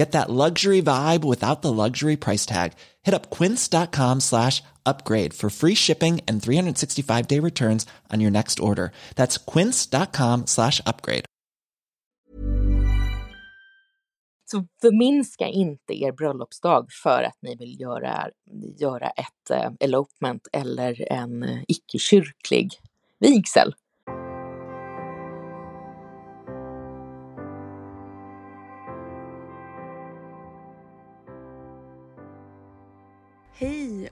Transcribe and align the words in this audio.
Get 0.00 0.12
that 0.12 0.30
luxury 0.30 0.80
vibe 0.82 1.24
without 1.24 1.60
the 1.60 1.72
luxury 1.72 2.16
price 2.16 2.46
tag. 2.46 2.72
Hit 3.02 3.12
up 3.12 3.28
quince.com 3.38 4.20
slash 4.20 4.62
upgrade 4.86 5.34
for 5.34 5.50
free 5.50 5.74
shipping 5.74 6.20
and 6.26 6.42
365 6.42 7.26
day 7.26 7.38
returns 7.38 7.86
on 8.10 8.20
your 8.20 8.30
next 8.30 8.60
order. 8.60 8.92
That's 9.16 9.36
quince.com 9.36 10.46
slash 10.46 10.80
upgrade. 10.86 11.24
Så 14.44 14.66
förminska 14.80 15.46
inte 15.46 16.02
er 16.02 16.12
bröllopsdag 16.12 16.86
för 17.02 17.22
att 17.22 17.38
ni 17.42 17.56
vill 17.56 17.80
göra, 17.80 18.28
göra 18.78 19.10
ett 19.10 19.50
eh, 19.50 19.70
elopement 19.80 20.48
eller 20.52 21.12
en 21.12 21.42
eh, 21.42 21.58
icke-kyrklig 21.68 22.68
vigsel. 23.18 23.74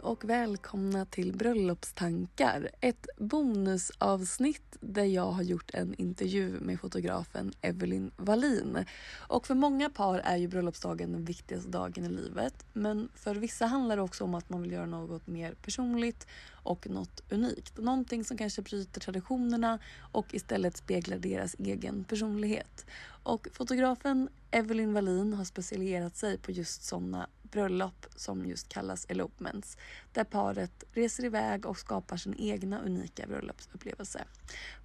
Och 0.08 0.24
välkomna 0.24 1.04
till 1.04 1.32
Bröllopstankar. 1.32 2.70
Ett 2.80 3.06
bonusavsnitt 3.18 4.76
där 4.80 5.04
jag 5.04 5.30
har 5.30 5.42
gjort 5.42 5.70
en 5.74 5.94
intervju 5.94 6.60
med 6.60 6.80
fotografen 6.80 7.52
Evelyn 7.60 8.10
Wallin. 8.16 8.84
Och 9.16 9.46
för 9.46 9.54
många 9.54 9.90
par 9.90 10.18
är 10.18 10.36
ju 10.36 10.48
bröllopsdagen 10.48 11.12
den 11.12 11.24
viktigaste 11.24 11.70
dagen 11.70 12.04
i 12.04 12.08
livet. 12.08 12.64
Men 12.72 13.08
för 13.14 13.34
vissa 13.34 13.66
handlar 13.66 13.96
det 13.96 14.02
också 14.02 14.24
om 14.24 14.34
att 14.34 14.50
man 14.50 14.62
vill 14.62 14.72
göra 14.72 14.86
något 14.86 15.26
mer 15.26 15.54
personligt 15.54 16.26
och 16.50 16.90
något 16.90 17.22
unikt. 17.30 17.78
Någonting 17.78 18.24
som 18.24 18.36
kanske 18.36 18.62
bryter 18.62 19.00
traditionerna 19.00 19.78
och 20.12 20.34
istället 20.34 20.76
speglar 20.76 21.18
deras 21.18 21.56
egen 21.58 22.04
personlighet. 22.04 22.86
Och 23.22 23.48
fotografen 23.52 24.28
Evelyn 24.50 24.92
Wallin 24.92 25.32
har 25.32 25.44
specialiserat 25.44 26.16
sig 26.16 26.38
på 26.38 26.52
just 26.52 26.82
sådana 26.84 27.28
bröllop 27.50 28.06
som 28.16 28.46
just 28.46 28.68
kallas 28.68 29.06
elopements. 29.08 29.76
Där 30.12 30.24
paret 30.24 30.84
reser 30.92 31.24
iväg 31.24 31.66
och 31.66 31.78
skapar 31.78 32.16
sin 32.16 32.34
egna 32.38 32.80
unika 32.80 33.26
bröllopsupplevelse. 33.26 34.24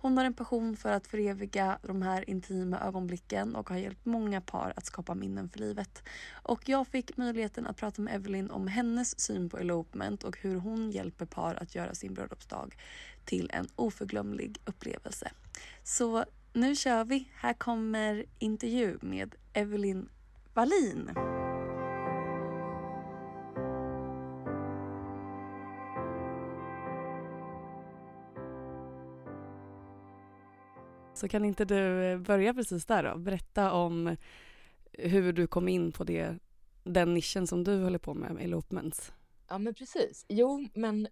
Hon 0.01 0.17
har 0.17 0.25
en 0.25 0.33
passion 0.33 0.77
för 0.77 0.91
att 0.91 1.07
föreviga 1.07 1.79
de 1.83 2.01
här 2.01 2.29
intima 2.29 2.79
ögonblicken 2.79 3.55
och 3.55 3.69
har 3.69 3.77
hjälpt 3.77 4.05
många 4.05 4.41
par 4.41 4.73
att 4.75 4.85
skapa 4.85 5.15
minnen 5.15 5.49
för 5.49 5.59
livet. 5.59 6.03
Och 6.31 6.69
jag 6.69 6.87
fick 6.87 7.17
möjligheten 7.17 7.67
att 7.67 7.77
prata 7.77 8.01
med 8.01 8.15
Evelyn 8.15 8.51
om 8.51 8.67
hennes 8.67 9.19
syn 9.19 9.49
på 9.49 9.57
elopement 9.57 10.23
och 10.23 10.37
hur 10.37 10.55
hon 10.55 10.91
hjälper 10.91 11.25
par 11.25 11.55
att 11.55 11.75
göra 11.75 11.95
sin 11.95 12.13
bröllopsdag 12.13 12.75
till 13.25 13.49
en 13.53 13.67
oförglömlig 13.75 14.57
upplevelse. 14.65 15.31
Så 15.83 16.25
nu 16.53 16.75
kör 16.75 17.05
vi. 17.05 17.29
Här 17.35 17.53
kommer 17.53 18.25
intervju 18.39 18.97
med 19.01 19.35
Evelyn 19.53 20.09
Wallin. 20.53 21.09
Så 31.23 31.29
kan 31.29 31.45
inte 31.45 31.65
du 31.65 32.05
eh, 32.05 32.17
börja 32.19 32.53
precis 32.53 32.85
där 32.85 33.03
då? 33.03 33.17
Berätta 33.17 33.71
om 33.71 34.17
hur 34.91 35.33
du 35.33 35.47
kom 35.47 35.67
in 35.67 35.91
på 35.91 36.03
det, 36.03 36.37
den 36.83 37.13
nischen 37.13 37.47
som 37.47 37.63
du 37.63 37.83
håller 37.83 37.99
på 37.99 38.13
med, 38.13 38.41
elopements. 38.41 39.11
Ja, 39.47 39.57
men 39.57 39.73
precis. 39.73 40.25
Jo, 40.29 40.67
men 40.73 41.07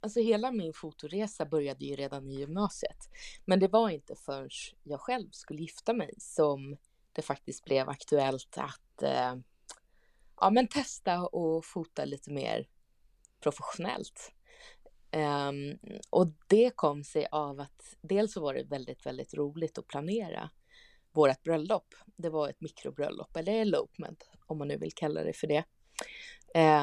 alltså 0.00 0.20
hela 0.20 0.52
min 0.52 0.72
fotoresa 0.72 1.46
började 1.46 1.84
ju 1.84 1.96
redan 1.96 2.28
i 2.28 2.34
gymnasiet. 2.34 3.08
Men 3.44 3.60
det 3.60 3.68
var 3.68 3.90
inte 3.90 4.14
förrän 4.14 4.50
jag 4.82 5.00
själv 5.00 5.30
skulle 5.30 5.60
gifta 5.60 5.92
mig 5.92 6.14
som 6.18 6.76
det 7.12 7.22
faktiskt 7.22 7.64
blev 7.64 7.88
aktuellt 7.88 8.58
att 8.58 9.02
eh, 9.02 9.36
ja, 10.40 10.50
men 10.50 10.68
testa 10.68 11.26
och 11.26 11.64
fota 11.64 12.04
lite 12.04 12.30
mer 12.30 12.68
professionellt. 13.40 14.32
Um, 15.16 15.78
och 16.10 16.26
det 16.46 16.70
kom 16.76 17.04
sig 17.04 17.26
av 17.30 17.60
att 17.60 17.96
dels 18.00 18.32
så 18.32 18.40
var 18.40 18.54
det 18.54 18.62
väldigt, 18.62 19.06
väldigt 19.06 19.34
roligt 19.34 19.78
att 19.78 19.86
planera 19.86 20.50
vårt 21.12 21.42
bröllop. 21.42 21.94
Det 22.16 22.28
var 22.28 22.48
ett 22.48 22.60
mikrobröllop, 22.60 23.36
eller 23.36 23.52
elopement 23.52 24.28
om 24.46 24.58
man 24.58 24.68
nu 24.68 24.76
vill 24.76 24.92
kalla 24.92 25.22
det 25.22 25.32
för 25.32 25.46
det, 25.46 25.64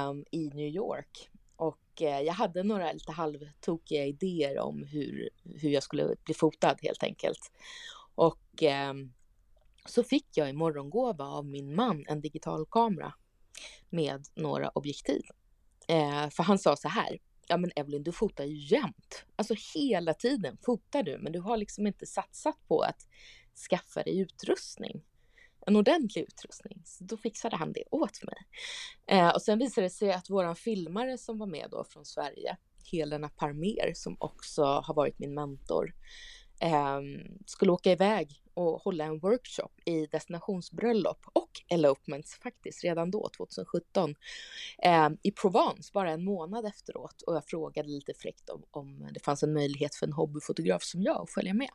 um, 0.08 0.26
i 0.32 0.50
New 0.50 0.68
York. 0.68 1.30
Och 1.56 2.02
uh, 2.02 2.22
jag 2.22 2.34
hade 2.34 2.64
några 2.64 2.94
lite 2.94 3.12
halvtokiga 3.12 4.06
idéer 4.06 4.60
om 4.60 4.84
hur, 4.84 5.30
hur 5.44 5.70
jag 5.70 5.84
skulle 5.84 6.16
bli 6.26 6.34
fotad 6.34 6.78
helt 6.82 7.04
enkelt. 7.04 7.52
Och 8.16 8.64
um, 8.90 9.14
så 9.86 10.04
fick 10.04 10.28
jag 10.38 10.50
i 10.50 10.54
morgongåva 10.54 11.26
av 11.26 11.46
min 11.46 11.76
man 11.76 12.06
en 12.08 12.22
digital 12.22 12.66
kamera 12.66 13.14
med 13.90 14.26
några 14.36 14.70
objektiv. 14.70 15.22
Uh, 15.92 16.30
för 16.30 16.44
han 16.44 16.60
sa 16.60 16.76
så 16.76 16.88
här, 16.88 17.20
ja 17.48 17.58
men 17.58 17.72
Evelyn, 17.76 18.04
du 18.04 18.12
fotar 18.12 18.44
ju 18.44 18.76
jämt. 18.76 19.26
Alltså 19.36 19.56
hela 19.76 20.14
tiden 20.14 20.58
fotar 20.66 21.04
du, 21.04 21.18
men 21.18 21.32
du 21.32 21.40
har 21.40 21.58
liksom 21.58 21.88
inte 21.88 22.06
satsat 22.06 22.68
på 22.68 22.82
att 22.82 23.08
skaffa 23.70 24.04
dig 24.04 24.20
utrustning. 24.20 25.04
En 25.66 25.76
ordentlig 25.76 26.22
utrustning. 26.22 26.82
Så 26.86 27.04
då 27.04 27.18
fixade 27.18 27.56
han 27.56 27.74
det 27.74 27.84
åt 27.92 28.24
mig. 28.24 28.38
Eh, 29.06 29.30
och 29.30 29.42
sen 29.42 29.60
visade 29.60 29.86
det 29.86 29.92
sig 29.92 30.12
att 30.12 30.30
våran 30.30 30.56
filmare 30.56 31.18
som 31.18 31.38
var 31.38 31.48
med 31.48 31.68
då 31.72 31.84
från 31.84 32.06
Sverige, 32.06 32.58
Helena 32.92 33.30
Parmer, 33.30 33.92
som 33.94 34.18
också 34.20 34.64
har 34.64 34.94
varit 34.94 35.20
min 35.20 35.34
mentor, 35.34 35.94
eh, 36.60 37.00
skulle 37.46 37.72
åka 37.72 37.92
iväg 37.92 38.43
och 38.54 38.82
hålla 38.82 39.04
en 39.04 39.20
workshop 39.20 39.72
i 39.86 40.06
destinationsbröllop 40.06 41.26
och 41.34 41.52
elopements 41.70 42.36
faktiskt 42.36 42.84
redan 42.84 43.12
då, 43.12 43.30
2017, 43.38 44.16
eh, 44.84 45.10
i 45.22 45.32
Provence, 45.32 45.92
bara 45.94 46.12
en 46.12 46.24
månad 46.24 46.66
efteråt. 46.66 47.22
Och 47.22 47.36
jag 47.36 47.46
frågade 47.46 47.90
lite 47.90 48.14
fräckt 48.14 48.50
om, 48.50 48.64
om 48.72 49.10
det 49.14 49.20
fanns 49.20 49.44
en 49.44 49.54
möjlighet 49.54 49.96
för 49.96 50.08
en 50.08 50.14
hobbyfotograf 50.14 50.84
som 50.84 51.02
jag 51.02 51.22
att 51.22 51.32
följa 51.32 51.54
med. 51.54 51.72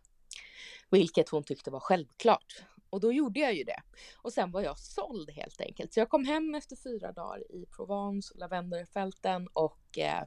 Vilket 0.90 1.28
hon 1.28 1.42
tyckte 1.44 1.70
var 1.70 1.80
självklart. 1.80 2.64
Och 2.90 3.00
då 3.00 3.12
gjorde 3.12 3.40
jag 3.40 3.54
ju 3.54 3.64
det. 3.64 3.82
Och 4.16 4.32
sen 4.32 4.50
var 4.50 4.62
jag 4.62 4.78
såld 4.78 5.30
helt 5.30 5.60
enkelt. 5.60 5.92
Så 5.92 6.00
jag 6.00 6.08
kom 6.08 6.24
hem 6.24 6.54
efter 6.54 6.76
fyra 6.76 7.12
dagar 7.12 7.52
i 7.52 7.66
Provence, 7.66 8.34
lavendelfälten 8.38 9.48
och 9.52 9.98
eh, 9.98 10.22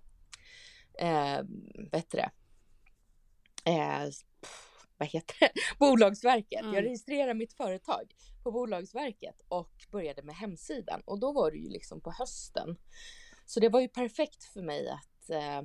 eh, 0.98 1.44
bättre. 1.92 2.32
det, 3.64 3.72
eh, 3.72 4.10
pff, 4.42 4.71
vad 5.02 5.10
heter 5.10 5.36
det, 5.40 5.52
Bolagsverket. 5.80 6.62
Mm. 6.62 6.74
Jag 6.74 6.84
registrerade 6.84 7.34
mitt 7.34 7.54
företag 7.54 8.16
på 8.44 8.52
Bolagsverket 8.52 9.36
och 9.48 9.72
började 9.92 10.24
med 10.24 10.36
hemsidan 10.36 11.02
och 11.06 11.20
då 11.20 11.32
var 11.32 11.52
det 11.52 11.58
ju 11.58 11.70
liksom 11.70 12.02
på 12.02 12.12
hösten. 12.12 12.78
Så 13.46 13.60
det 13.60 13.70
var 13.70 13.82
ju 13.82 13.88
perfekt 13.88 14.44
för 14.44 14.62
mig 14.62 14.90
att, 14.90 15.30
eh, 15.30 15.62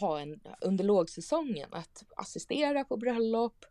ha 0.00 0.20
en, 0.20 0.40
under 0.60 0.84
lågsäsongen 0.84 1.68
att 1.72 2.04
assistera 2.16 2.84
på 2.84 2.96
bröllop 2.96 3.64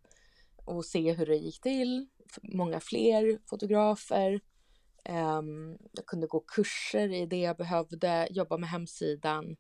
och 0.56 0.86
se 0.86 1.14
hur 1.14 1.26
det 1.26 1.36
gick 1.36 1.62
till. 1.62 2.08
Många 2.42 2.80
fler 2.80 3.40
fotografer. 3.46 4.42
Um, 5.10 5.78
jag 5.92 6.06
kunde 6.06 6.28
gå 6.28 6.40
kurser 6.40 7.14
i 7.14 7.26
det 7.26 7.38
jag 7.38 7.58
behövde, 7.58 8.28
jobba 8.32 8.58
med 8.58 8.70
hemsidan 8.70 9.58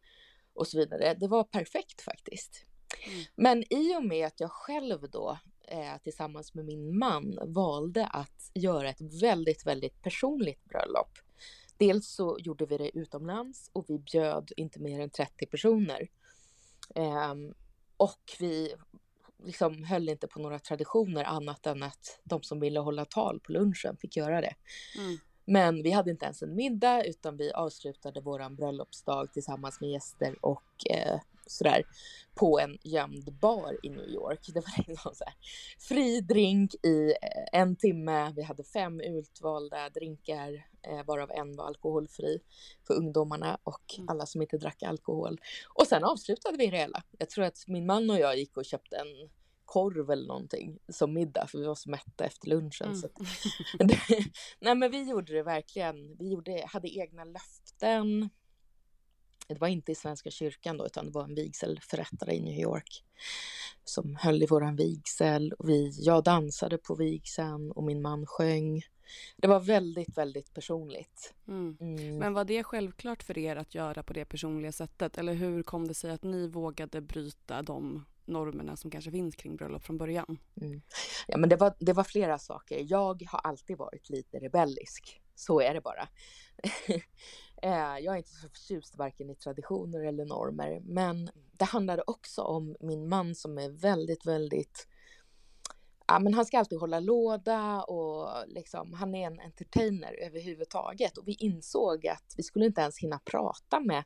och 0.53 0.67
så 0.67 0.77
vidare. 0.77 1.13
Det 1.13 1.27
var 1.27 1.43
perfekt 1.43 2.01
faktiskt. 2.01 2.65
Mm. 3.07 3.25
Men 3.35 3.73
i 3.73 3.95
och 3.97 4.03
med 4.03 4.27
att 4.27 4.39
jag 4.39 4.51
själv 4.51 5.09
då 5.11 5.37
eh, 5.67 5.97
tillsammans 6.03 6.53
med 6.53 6.65
min 6.65 6.97
man 6.97 7.39
valde 7.45 8.05
att 8.05 8.51
göra 8.53 8.89
ett 8.89 9.21
väldigt, 9.21 9.65
väldigt 9.65 10.01
personligt 10.01 10.65
bröllop. 10.65 11.09
Dels 11.77 12.07
så 12.07 12.37
gjorde 12.39 12.65
vi 12.65 12.77
det 12.77 12.97
utomlands 12.97 13.69
och 13.73 13.85
vi 13.87 13.99
bjöd 13.99 14.51
inte 14.57 14.79
mer 14.79 14.99
än 14.99 15.09
30 15.09 15.45
personer. 15.45 16.07
Eh, 16.95 17.33
och 17.97 18.21
vi 18.39 18.73
liksom 19.45 19.83
höll 19.83 20.09
inte 20.09 20.27
på 20.27 20.39
några 20.39 20.59
traditioner 20.59 21.23
annat 21.23 21.67
än 21.67 21.83
att 21.83 22.19
de 22.23 22.43
som 22.43 22.59
ville 22.59 22.79
hålla 22.79 23.05
tal 23.05 23.39
på 23.39 23.51
lunchen 23.51 23.97
fick 23.97 24.17
göra 24.17 24.41
det. 24.41 24.55
Mm. 24.97 25.17
Men 25.45 25.83
vi 25.83 25.91
hade 25.91 26.11
inte 26.11 26.25
ens 26.25 26.41
en 26.41 26.55
middag 26.55 27.03
utan 27.03 27.37
vi 27.37 27.51
avslutade 27.51 28.21
våran 28.21 28.55
bröllopsdag 28.55 29.33
tillsammans 29.33 29.81
med 29.81 29.89
gäster 29.89 30.45
och 30.45 30.89
eh, 30.89 31.19
sådär 31.47 31.83
på 32.35 32.59
en 32.59 32.77
gömd 32.83 33.33
bar 33.33 33.77
i 33.83 33.89
New 33.89 34.09
York. 34.09 34.39
Det 34.53 34.59
var 34.59 34.87
liksom 34.87 35.15
så 35.15 35.23
här, 35.23 35.33
fri 35.79 36.21
drink 36.21 36.73
i 36.73 37.13
eh, 37.21 37.59
en 37.61 37.75
timme. 37.75 38.33
Vi 38.35 38.41
hade 38.41 38.63
fem 38.63 39.01
utvalda 39.01 39.89
drinkar, 39.89 40.53
eh, 40.87 41.05
varav 41.05 41.31
en 41.31 41.55
var 41.55 41.65
alkoholfri 41.65 42.39
för 42.87 42.93
ungdomarna 42.93 43.57
och 43.63 43.95
mm. 43.97 44.09
alla 44.09 44.25
som 44.25 44.41
inte 44.41 44.57
drack 44.57 44.83
alkohol. 44.83 45.41
Och 45.73 45.87
sen 45.87 46.03
avslutade 46.03 46.57
vi 46.57 46.67
det 46.67 46.77
hela. 46.77 47.03
Jag 47.17 47.29
tror 47.29 47.45
att 47.45 47.67
min 47.67 47.85
man 47.85 48.09
och 48.09 48.19
jag 48.19 48.37
gick 48.37 48.57
och 48.57 48.65
köpte 48.65 48.97
en 48.97 49.29
korv 49.65 50.11
eller 50.11 50.27
någonting 50.27 50.79
som 50.89 51.13
middag 51.13 51.47
för 51.47 51.57
vi 51.57 51.65
var 51.65 51.75
så 51.75 51.89
mätta 51.89 52.25
efter 52.25 52.47
lunchen. 52.47 52.87
Mm. 52.87 52.95
Så 52.95 53.09
nej 54.59 54.75
men 54.75 54.91
vi 54.91 55.09
gjorde 55.09 55.33
det 55.33 55.43
verkligen. 55.43 56.17
Vi 56.17 56.31
gjorde, 56.31 56.63
hade 56.67 56.97
egna 56.97 57.23
löften. 57.23 58.29
Det 59.47 59.61
var 59.61 59.67
inte 59.67 59.91
i 59.91 59.95
Svenska 59.95 60.31
kyrkan 60.31 60.77
då 60.77 60.85
utan 60.85 61.05
det 61.05 61.11
var 61.11 61.23
en 61.23 61.35
vigselförrättare 61.35 62.35
i 62.35 62.41
New 62.41 62.59
York 62.59 63.03
som 63.83 64.15
höll 64.15 64.43
i 64.43 64.45
våran 64.45 64.75
vigsel. 64.75 65.53
Och 65.53 65.69
vi, 65.69 65.91
jag 65.99 66.23
dansade 66.23 66.77
på 66.77 66.95
vigseln 66.95 67.71
och 67.71 67.83
min 67.83 68.01
man 68.01 68.25
sjöng. 68.25 68.81
Det 69.37 69.47
var 69.47 69.59
väldigt, 69.59 70.17
väldigt 70.17 70.53
personligt. 70.53 71.33
Mm. 71.47 71.77
Mm. 71.79 72.17
Men 72.17 72.33
var 72.33 72.45
det 72.45 72.63
självklart 72.63 73.23
för 73.23 73.37
er 73.37 73.55
att 73.55 73.75
göra 73.75 74.03
på 74.03 74.13
det 74.13 74.25
personliga 74.25 74.71
sättet? 74.71 75.17
Eller 75.17 75.33
hur 75.33 75.63
kom 75.63 75.87
det 75.87 75.93
sig 75.93 76.11
att 76.11 76.23
ni 76.23 76.47
vågade 76.47 77.01
bryta 77.01 77.61
de 77.61 78.05
normerna 78.25 78.75
som 78.75 78.91
kanske 78.91 79.11
finns 79.11 79.35
kring 79.35 79.55
bröllop 79.55 79.83
från 79.83 79.97
början? 79.97 80.37
Mm. 80.61 80.81
Ja, 81.27 81.37
men 81.37 81.49
det 81.49 81.55
var, 81.55 81.73
det 81.79 81.93
var 81.93 82.03
flera 82.03 82.39
saker. 82.39 82.85
Jag 82.89 83.23
har 83.27 83.39
alltid 83.39 83.77
varit 83.77 84.09
lite 84.09 84.39
rebellisk. 84.39 85.21
Så 85.35 85.61
är 85.61 85.73
det 85.73 85.81
bara. 85.81 86.07
Eh, 87.61 87.97
jag 87.99 88.13
är 88.13 88.17
inte 88.17 88.29
så 88.29 88.49
förtjust 88.49 88.97
varken 88.97 89.29
i 89.29 89.35
traditioner 89.35 90.03
eller 90.03 90.25
normer, 90.25 90.81
men 90.83 91.29
det 91.51 91.65
handlade 91.65 92.03
också 92.07 92.41
om 92.41 92.75
min 92.79 93.09
man 93.09 93.35
som 93.35 93.57
är 93.57 93.69
väldigt, 93.69 94.25
väldigt 94.25 94.87
Ja, 96.09 96.19
men 96.19 96.33
han 96.33 96.45
ska 96.45 96.59
alltid 96.59 96.79
hålla 96.79 96.99
låda 96.99 97.83
och 97.83 98.47
liksom, 98.47 98.93
han 98.93 99.15
är 99.15 99.27
en 99.27 99.39
entertainer 99.39 100.13
överhuvudtaget. 100.13 101.17
Och 101.17 101.27
vi 101.27 101.33
insåg 101.33 102.07
att 102.07 102.33
vi 102.37 102.43
skulle 102.43 102.65
inte 102.65 102.81
ens 102.81 102.99
hinna 102.99 103.19
prata 103.19 103.79
med 103.79 104.03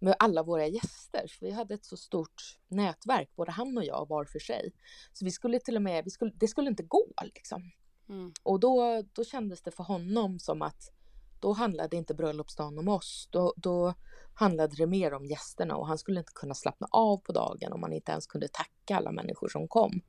med 0.00 0.16
alla 0.18 0.42
våra 0.42 0.66
gäster. 0.66 1.26
För 1.28 1.46
vi 1.46 1.52
hade 1.52 1.74
ett 1.74 1.84
så 1.84 1.96
stort 1.96 2.58
nätverk, 2.68 3.30
både 3.36 3.50
han 3.50 3.78
och 3.78 3.84
jag 3.84 4.08
var 4.08 4.24
för 4.24 4.38
sig. 4.38 4.72
Så 5.12 5.24
vi 5.24 5.30
skulle 5.30 5.60
till 5.60 5.76
och 5.76 5.82
med, 5.82 6.04
vi 6.04 6.10
skulle, 6.10 6.32
det 6.34 6.48
skulle 6.48 6.70
inte 6.70 6.82
gå 6.82 7.06
liksom. 7.22 7.70
Mm. 8.08 8.32
Och 8.42 8.60
då, 8.60 9.02
då 9.12 9.24
kändes 9.24 9.62
det 9.62 9.70
för 9.70 9.84
honom 9.84 10.38
som 10.38 10.62
att 10.62 10.92
då 11.40 11.52
handlade 11.52 11.96
inte 11.96 12.14
bröllopsdagen 12.14 12.78
om 12.78 12.88
oss. 12.88 13.28
Då, 13.30 13.54
då 13.56 13.94
handlade 14.34 14.76
det 14.76 14.86
mer 14.86 15.14
om 15.14 15.26
gästerna 15.26 15.76
och 15.76 15.86
han 15.86 15.98
skulle 15.98 16.20
inte 16.20 16.32
kunna 16.34 16.54
slappna 16.54 16.86
av 16.90 17.16
på 17.16 17.32
dagen 17.32 17.72
om 17.72 17.80
man 17.80 17.92
inte 17.92 18.12
ens 18.12 18.26
kunde 18.26 18.48
tacka 18.48 18.96
alla 18.96 19.12
människor 19.12 19.48
som 19.48 19.68
kom. 19.68 20.00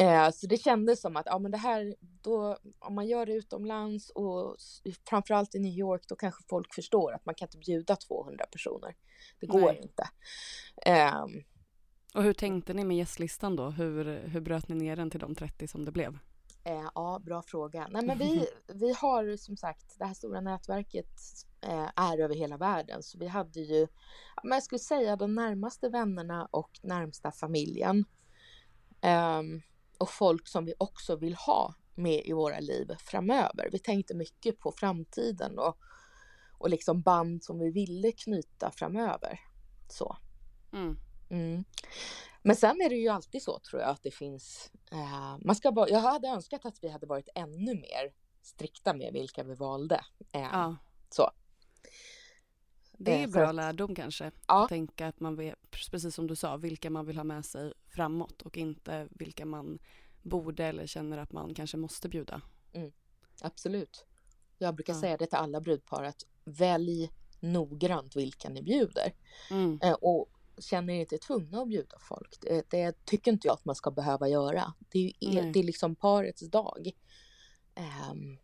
Eh, 0.00 0.30
så 0.30 0.46
det 0.46 0.56
kändes 0.56 1.00
som 1.00 1.16
att 1.16 1.26
ja, 1.26 1.38
men 1.38 1.50
det 1.50 1.58
här, 1.58 1.94
då, 2.00 2.58
om 2.78 2.94
man 2.94 3.06
gör 3.06 3.26
det 3.26 3.32
utomlands 3.32 4.10
och 4.10 4.56
framförallt 5.08 5.54
i 5.54 5.58
New 5.58 5.72
York, 5.72 6.02
då 6.08 6.16
kanske 6.16 6.44
folk 6.48 6.74
förstår 6.74 7.12
att 7.14 7.26
man 7.26 7.34
kan 7.34 7.46
inte 7.46 7.58
bjuda 7.58 7.96
200 7.96 8.44
personer. 8.52 8.96
Det 9.40 9.46
går 9.46 9.60
Nej. 9.60 9.80
inte. 9.82 10.08
Eh, 10.86 11.24
och 12.14 12.22
hur 12.22 12.32
tänkte 12.32 12.74
ni 12.74 12.84
med 12.84 12.96
gästlistan 12.96 13.56
då? 13.56 13.70
Hur, 13.70 14.04
hur 14.28 14.40
bröt 14.40 14.68
ni 14.68 14.74
ner 14.74 14.96
den 14.96 15.10
till 15.10 15.20
de 15.20 15.34
30 15.34 15.68
som 15.68 15.84
det 15.84 15.92
blev? 15.92 16.18
Eh, 16.68 16.90
ja, 16.94 17.20
bra 17.24 17.42
fråga. 17.42 17.88
Nej, 17.90 18.06
men 18.06 18.18
vi, 18.18 18.46
vi 18.74 18.92
har 18.92 19.36
som 19.36 19.56
sagt, 19.56 19.98
det 19.98 20.04
här 20.04 20.14
stora 20.14 20.40
nätverket 20.40 21.20
eh, 21.60 21.88
är 21.96 22.18
över 22.18 22.34
hela 22.34 22.56
världen, 22.56 23.02
så 23.02 23.18
vi 23.18 23.26
hade 23.26 23.60
ju, 23.60 23.86
men 24.42 24.52
jag 24.52 24.62
skulle 24.62 24.78
säga 24.78 25.16
de 25.16 25.34
närmaste 25.34 25.88
vännerna 25.88 26.48
och 26.50 26.70
närmsta 26.82 27.32
familjen. 27.32 28.04
Um, 29.02 29.62
och 29.98 30.10
folk 30.10 30.48
som 30.48 30.64
vi 30.64 30.74
också 30.78 31.16
vill 31.16 31.34
ha 31.34 31.74
med 31.94 32.22
i 32.24 32.32
våra 32.32 32.60
liv 32.60 32.94
framöver. 32.98 33.68
Vi 33.72 33.78
tänkte 33.78 34.14
mycket 34.14 34.58
på 34.58 34.72
framtiden 34.72 35.58
och, 35.58 35.78
och 36.58 36.70
liksom 36.70 37.02
band 37.02 37.44
som 37.44 37.58
vi 37.58 37.70
ville 37.70 38.12
knyta 38.12 38.70
framöver. 38.70 39.40
Så. 39.88 40.16
Mm. 40.72 40.96
Mm. 41.30 41.64
Men 42.48 42.56
sen 42.56 42.80
är 42.80 42.88
det 42.88 42.94
ju 42.94 43.08
alltid 43.08 43.42
så 43.42 43.58
tror 43.58 43.82
jag 43.82 43.90
att 43.90 44.02
det 44.02 44.10
finns, 44.10 44.70
eh, 44.92 45.36
man 45.44 45.56
ska 45.56 45.72
bara, 45.72 45.88
jag 45.88 46.00
hade 46.00 46.28
önskat 46.28 46.66
att 46.66 46.84
vi 46.84 46.88
hade 46.88 47.06
varit 47.06 47.28
ännu 47.34 47.74
mer 47.74 48.12
strikta 48.42 48.94
med 48.94 49.12
vilka 49.12 49.42
vi 49.42 49.54
valde. 49.54 50.00
Eh, 50.32 50.40
ja. 50.40 50.76
Så. 51.10 51.30
Det 52.92 53.22
är 53.22 53.26
eh, 53.26 53.32
bra 53.32 53.52
lärdom 53.52 53.94
kanske. 53.94 54.24
Ja. 54.24 54.62
Att 54.62 54.68
tänka 54.68 55.06
att 55.06 55.20
man 55.20 55.36
vet, 55.36 55.70
precis 55.70 56.14
som 56.14 56.26
du 56.26 56.36
sa, 56.36 56.56
vilka 56.56 56.90
man 56.90 57.06
vill 57.06 57.16
ha 57.16 57.24
med 57.24 57.44
sig 57.44 57.72
framåt 57.86 58.42
och 58.42 58.56
inte 58.56 59.08
vilka 59.10 59.46
man 59.46 59.78
borde 60.22 60.64
eller 60.64 60.86
känner 60.86 61.18
att 61.18 61.32
man 61.32 61.54
kanske 61.54 61.76
måste 61.76 62.08
bjuda. 62.08 62.40
Mm. 62.72 62.92
Absolut. 63.40 64.06
Jag 64.58 64.74
brukar 64.74 64.92
ja. 64.92 65.00
säga 65.00 65.16
det 65.16 65.26
till 65.26 65.38
alla 65.38 65.60
brudpar 65.60 66.04
att 66.04 66.26
välj 66.44 67.10
noggrant 67.40 68.16
vilka 68.16 68.48
ni 68.48 68.62
bjuder. 68.62 69.12
Mm. 69.50 69.78
Eh, 69.82 69.92
och 69.92 70.28
känner 70.60 70.94
er 70.94 71.00
inte 71.00 71.18
tvungna 71.18 71.62
att 71.62 71.68
bjuda 71.68 71.98
folk. 72.00 72.38
Det, 72.40 72.70
det, 72.70 73.04
tycker 73.04 73.32
inte 73.32 73.48
jag 73.48 73.54
att 73.54 73.64
man 73.64 73.74
ska 73.74 73.90
behöva 73.90 74.28
göra. 74.28 74.74
Det 74.78 75.12
är, 75.20 75.38
är 75.38 75.52
det 75.52 75.58
är 75.58 75.64
liksom 75.64 75.94
parets 75.94 76.50
dag. 76.50 76.90
Um, 78.10 78.38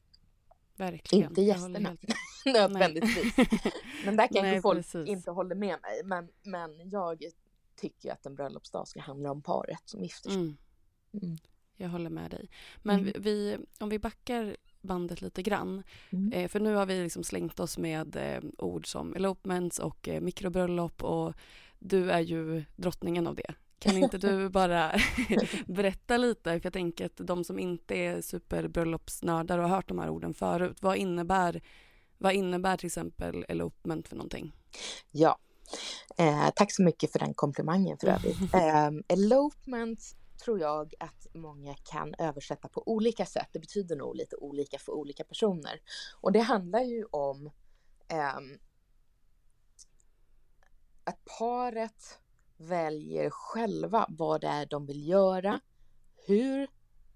Verkligen. 0.77 1.29
Inte 1.29 1.43
gästerna 1.43 1.97
nödvändigtvis. 2.45 3.35
men 4.05 4.17
där 4.17 4.29
kanske 4.33 4.63
folk 4.63 4.79
precis. 4.79 5.09
inte 5.09 5.31
håller 5.31 5.55
med 5.55 5.79
mig. 5.83 6.01
Men, 6.05 6.29
men 6.43 6.91
jag 6.91 7.25
tycker 7.77 8.13
att 8.13 8.27
en 8.27 8.35
bröllopsdag 8.35 8.89
ska 8.89 9.01
handla 9.01 9.31
om 9.31 9.43
paret 9.43 9.83
som 9.85 10.03
gifter 10.03 10.31
sig. 10.31 10.41
Mm. 10.41 10.57
Mm. 11.23 11.37
Jag 11.77 11.89
håller 11.89 12.11
med 12.11 12.31
dig. 12.31 12.51
Men 12.83 13.01
mm. 13.01 13.13
vi, 13.23 13.59
om 13.79 13.89
vi 13.89 13.99
backar 13.99 14.57
bandet 14.85 15.23
lite 15.23 15.43
grann. 15.43 15.83
Mm. 16.11 16.33
Eh, 16.33 16.49
för 16.49 16.61
nu 16.61 16.75
har 16.75 16.87
vi 16.87 17.03
liksom 17.03 17.25
slängt 17.25 17.61
oss 17.61 17.79
med 17.79 18.17
eh, 18.17 18.51
ord 18.59 18.87
som 18.87 19.15
elopements 19.15 19.79
och 19.79 20.09
eh, 20.09 20.21
mikrobröllop 20.21 21.05
och 21.05 21.35
du 21.79 22.11
är 22.11 22.21
ju 22.21 22.65
drottningen 22.77 23.27
av 23.27 23.35
det. 23.35 23.55
Kan 23.79 23.97
inte 23.97 24.19
du 24.19 24.49
bara 24.51 24.93
berätta 25.67 26.17
lite? 26.17 26.51
För 26.51 26.61
jag 26.63 26.73
tänker 26.73 27.07
att 27.07 27.17
de 27.17 27.45
som 27.45 27.59
inte 27.59 27.95
är 27.95 28.21
superbröllopsnördar 28.21 29.59
och 29.59 29.69
har 29.69 29.77
hört 29.77 29.89
de 29.89 29.99
här 29.99 30.09
orden 30.09 30.35
förut, 30.35 30.77
vad 30.81 30.97
innebär, 30.97 31.63
vad 32.19 32.33
innebär 32.33 32.77
till 32.77 32.87
exempel 32.87 33.45
elopement 33.49 34.09
för 34.09 34.17
någonting? 34.17 34.53
Ja, 35.11 35.39
eh, 36.17 36.51
tack 36.57 36.73
så 36.73 36.83
mycket 36.83 37.13
för 37.13 37.19
den 37.19 37.35
komplimangen 37.35 37.99
för 37.99 38.09
övrigt. 38.09 38.37
Eh, 38.55 38.91
elopement 39.09 40.01
tror 40.45 40.61
jag 40.61 40.95
att 41.01 41.27
många 41.33 41.75
kan 41.75 42.15
översätta 42.19 42.69
på 42.69 42.83
olika 42.87 43.27
sätt. 43.27 43.49
Det 43.53 43.59
betyder 43.59 43.97
nog 43.97 44.17
lite 44.17 44.37
olika 44.37 44.79
för 44.79 44.93
olika 44.93 45.25
personer. 45.25 45.81
Och 46.21 46.33
det 46.33 46.41
handlar 46.41 46.81
ju 46.81 47.05
om 47.05 47.47
eh, 48.09 48.39
att 51.05 51.25
paret 51.39 52.19
väljer 52.57 53.31
själva 53.31 54.07
vad 54.09 54.41
det 54.41 54.49
är 54.49 54.67
de 54.67 54.87
vill 54.87 55.09
göra, 55.09 55.61
hur 56.27 56.69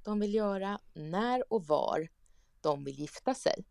de 0.05 0.21
vill 0.21 0.35
göra, 0.35 0.79
när 0.93 1.53
och 1.53 1.67
var 1.67 2.09
de 2.61 2.85
vill 2.85 2.99
gifta 3.01 3.35
sig. 3.35 3.65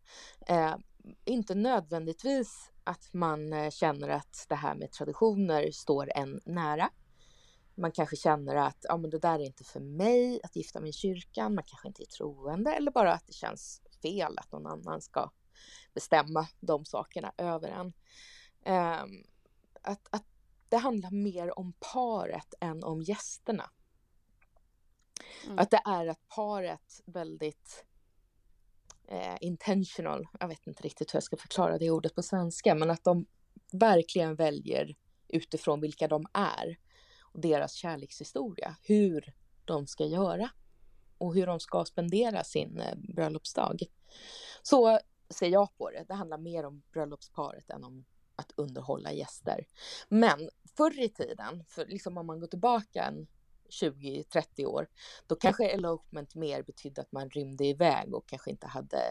Eh, 0.46 0.76
inte 1.24 1.54
nödvändigtvis 1.54 2.72
att 2.84 3.14
man 3.14 3.52
eh, 3.52 3.70
känner 3.70 4.08
att 4.08 4.46
det 4.48 4.54
här 4.54 4.74
med 4.74 4.92
traditioner 4.92 5.70
står 5.70 6.12
en 6.14 6.40
nära. 6.46 6.90
Man 7.74 7.92
kanske 7.92 8.16
känner 8.16 8.54
att 8.54 8.78
ja, 8.88 8.96
men 8.96 9.10
det 9.10 9.18
där 9.18 9.38
är 9.38 9.44
inte 9.44 9.64
för 9.64 9.80
mig 9.80 10.40
att 10.42 10.56
gifta 10.56 10.80
mig 10.80 10.90
i 10.90 10.92
kyrkan. 10.92 11.54
Man 11.54 11.64
kanske 11.66 11.88
inte 11.88 12.02
är 12.02 12.06
troende 12.06 12.72
eller 12.72 12.90
bara 12.90 13.12
att 13.12 13.26
det 13.26 13.32
känns 13.32 13.82
fel 14.02 14.38
att 14.38 14.52
någon 14.52 14.66
annan 14.66 15.00
ska 15.00 15.30
bestämma 15.94 16.46
de 16.60 16.84
sakerna 16.84 17.32
över 17.36 17.68
en. 17.68 17.92
Eh, 18.64 19.04
att, 19.88 20.08
att 20.10 20.24
det 20.68 20.76
handlar 20.76 21.10
mer 21.10 21.58
om 21.58 21.72
paret 21.92 22.54
än 22.60 22.84
om 22.84 23.02
gästerna. 23.02 23.70
Mm. 25.46 25.58
Att 25.58 25.70
det 25.70 25.82
är 25.84 26.06
att 26.06 26.28
paret 26.28 27.00
väldigt 27.04 27.84
eh, 29.08 29.36
intentional, 29.40 30.28
jag 30.40 30.48
vet 30.48 30.66
inte 30.66 30.82
riktigt 30.82 31.14
hur 31.14 31.16
jag 31.16 31.22
ska 31.22 31.36
förklara 31.36 31.78
det 31.78 31.90
ordet 31.90 32.14
på 32.14 32.22
svenska, 32.22 32.74
men 32.74 32.90
att 32.90 33.04
de 33.04 33.26
verkligen 33.72 34.34
väljer 34.34 34.96
utifrån 35.28 35.80
vilka 35.80 36.08
de 36.08 36.26
är 36.32 36.78
och 37.20 37.40
deras 37.40 37.72
kärlekshistoria, 37.72 38.76
hur 38.82 39.34
de 39.64 39.86
ska 39.86 40.04
göra 40.04 40.50
och 41.18 41.34
hur 41.34 41.46
de 41.46 41.60
ska 41.60 41.84
spendera 41.84 42.44
sin 42.44 42.80
eh, 42.80 42.94
bröllopsdag. 42.96 43.82
Så 44.62 44.98
ser 45.30 45.48
jag 45.48 45.76
på 45.76 45.90
det. 45.90 46.04
Det 46.08 46.14
handlar 46.14 46.38
mer 46.38 46.64
om 46.64 46.82
bröllopsparet 46.92 47.70
än 47.70 47.84
om 47.84 48.04
att 48.38 48.52
underhålla 48.56 49.12
gäster. 49.12 49.66
Men 50.08 50.50
förr 50.76 51.00
i 51.00 51.08
tiden, 51.08 51.64
för 51.68 51.86
liksom 51.86 52.18
om 52.18 52.26
man 52.26 52.40
går 52.40 52.46
tillbaka 52.46 53.04
en 53.04 53.26
20-30 53.82 54.64
år, 54.64 54.88
då 55.26 55.36
kanske 55.36 55.68
elopement 55.68 56.34
mer 56.34 56.62
betydde 56.62 57.00
att 57.00 57.12
man 57.12 57.30
rymde 57.30 57.64
iväg 57.64 58.14
och 58.14 58.28
kanske 58.28 58.50
inte 58.50 58.66
hade 58.66 59.02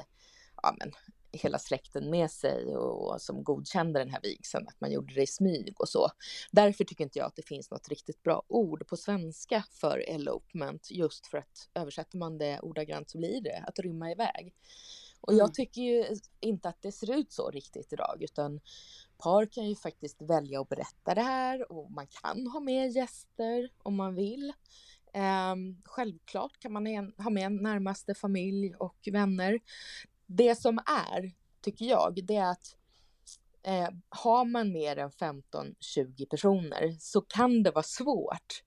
ja, 0.61 0.75
men, 0.79 0.91
hela 1.31 1.59
släkten 1.59 2.09
med 2.09 2.31
sig 2.31 2.75
och, 2.75 3.13
och 3.13 3.21
som 3.21 3.43
godkände 3.43 3.99
den 3.99 4.09
här 4.09 4.21
vigseln, 4.21 4.67
att 4.67 4.81
man 4.81 4.91
gjorde 4.91 5.13
det 5.13 5.21
i 5.21 5.27
smyg 5.27 5.81
och 5.81 5.89
så. 5.89 6.09
Därför 6.51 6.83
tycker 6.83 7.03
inte 7.03 7.19
jag 7.19 7.25
att 7.25 7.35
det 7.35 7.47
finns 7.47 7.71
något 7.71 7.89
riktigt 7.89 8.23
bra 8.23 8.43
ord 8.47 8.87
på 8.87 8.97
svenska 8.97 9.63
för 9.71 10.09
elopement, 10.09 10.91
just 10.91 11.27
för 11.27 11.37
att 11.37 11.69
översätter 11.73 12.17
man 12.17 12.37
det 12.37 12.59
ordagrant 12.59 13.09
så 13.09 13.17
blir 13.17 13.41
det 13.41 13.63
att 13.67 13.79
rymma 13.79 14.11
iväg. 14.11 14.53
Och 15.27 15.33
jag 15.33 15.39
Mm. 15.45 15.53
tycker 15.53 15.81
ju 15.81 16.05
inte 16.39 16.69
att 16.69 16.81
det 16.81 16.91
ser 16.91 17.11
ut 17.19 17.31
så 17.31 17.49
riktigt 17.49 17.93
idag, 17.93 18.17
utan 18.23 18.59
par 19.17 19.45
kan 19.45 19.69
ju 19.69 19.75
faktiskt 19.75 20.21
välja 20.21 20.61
att 20.61 20.69
berätta 20.69 21.15
det 21.15 21.21
här 21.21 21.71
och 21.71 21.91
man 21.91 22.07
kan 22.07 22.47
ha 22.47 22.59
med 22.59 22.91
gäster 22.91 23.69
om 23.83 23.95
man 23.95 24.15
vill. 24.15 24.53
Ehm, 25.13 25.81
självklart 25.85 26.59
kan 26.59 26.73
man 26.73 26.87
en- 26.87 27.13
ha 27.17 27.29
med 27.29 27.51
närmaste 27.51 28.13
familj 28.15 28.75
och 28.75 28.97
vänner. 29.11 29.59
Det 30.25 30.55
som 30.55 30.79
är, 31.11 31.31
tycker 31.61 31.85
jag, 31.85 32.25
det 32.25 32.35
är 32.35 32.51
att 32.51 32.75
eh, 33.63 33.89
har 34.09 34.45
man 34.45 34.71
mer 34.71 34.97
än 34.97 35.11
15-20 35.11 36.25
personer 36.25 36.95
så 36.99 37.21
kan 37.21 37.63
det 37.63 37.71
vara 37.71 37.83
svårt 37.83 38.63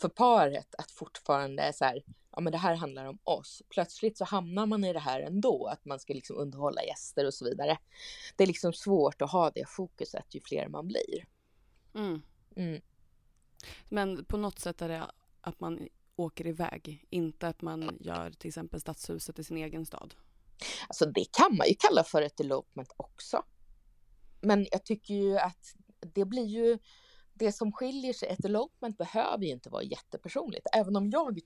för 0.00 0.08
paret 0.08 0.74
att 0.78 0.90
fortfarande 0.90 1.72
så 1.72 1.84
här, 1.84 2.02
ja 2.34 2.40
men 2.40 2.52
det 2.52 2.58
här 2.58 2.74
handlar 2.74 3.04
om 3.04 3.18
oss. 3.24 3.62
Plötsligt 3.68 4.18
så 4.18 4.24
hamnar 4.24 4.66
man 4.66 4.84
i 4.84 4.92
det 4.92 4.98
här 4.98 5.20
ändå, 5.20 5.66
att 5.66 5.84
man 5.84 5.98
ska 5.98 6.14
liksom 6.14 6.36
underhålla 6.36 6.84
gäster 6.84 7.26
och 7.26 7.34
så 7.34 7.44
vidare. 7.44 7.78
Det 8.36 8.42
är 8.42 8.46
liksom 8.46 8.72
svårt 8.72 9.22
att 9.22 9.32
ha 9.32 9.50
det 9.50 9.68
fokuset 9.68 10.34
ju 10.34 10.40
fler 10.40 10.68
man 10.68 10.88
blir. 10.88 11.26
Mm. 11.94 12.22
Mm. 12.56 12.80
Men 13.88 14.24
på 14.24 14.36
något 14.36 14.58
sätt 14.58 14.82
är 14.82 14.88
det 14.88 15.10
att 15.40 15.60
man 15.60 15.88
åker 16.16 16.46
iväg, 16.46 17.06
inte 17.10 17.48
att 17.48 17.62
man 17.62 17.98
gör 18.00 18.30
till 18.30 18.48
exempel 18.48 18.80
stadshuset 18.80 19.38
i 19.38 19.44
sin 19.44 19.56
egen 19.56 19.86
stad. 19.86 20.14
Alltså 20.88 21.06
det 21.06 21.24
kan 21.32 21.56
man 21.56 21.68
ju 21.68 21.74
kalla 21.78 22.04
för 22.04 22.22
ett 22.22 22.40
elopement 22.40 22.92
också. 22.96 23.42
Men 24.40 24.66
jag 24.70 24.84
tycker 24.84 25.14
ju 25.14 25.38
att 25.38 25.74
det 26.00 26.24
blir 26.24 26.46
ju 26.46 26.78
det 27.34 27.52
som 27.52 27.72
skiljer 27.72 28.12
sig. 28.12 28.28
Ett 28.28 28.44
elopement 28.44 28.98
behöver 28.98 29.44
ju 29.44 29.50
inte 29.50 29.70
vara 29.70 29.82
jättepersonligt, 29.82 30.66
även 30.72 30.96
om 30.96 31.10
jag 31.10 31.40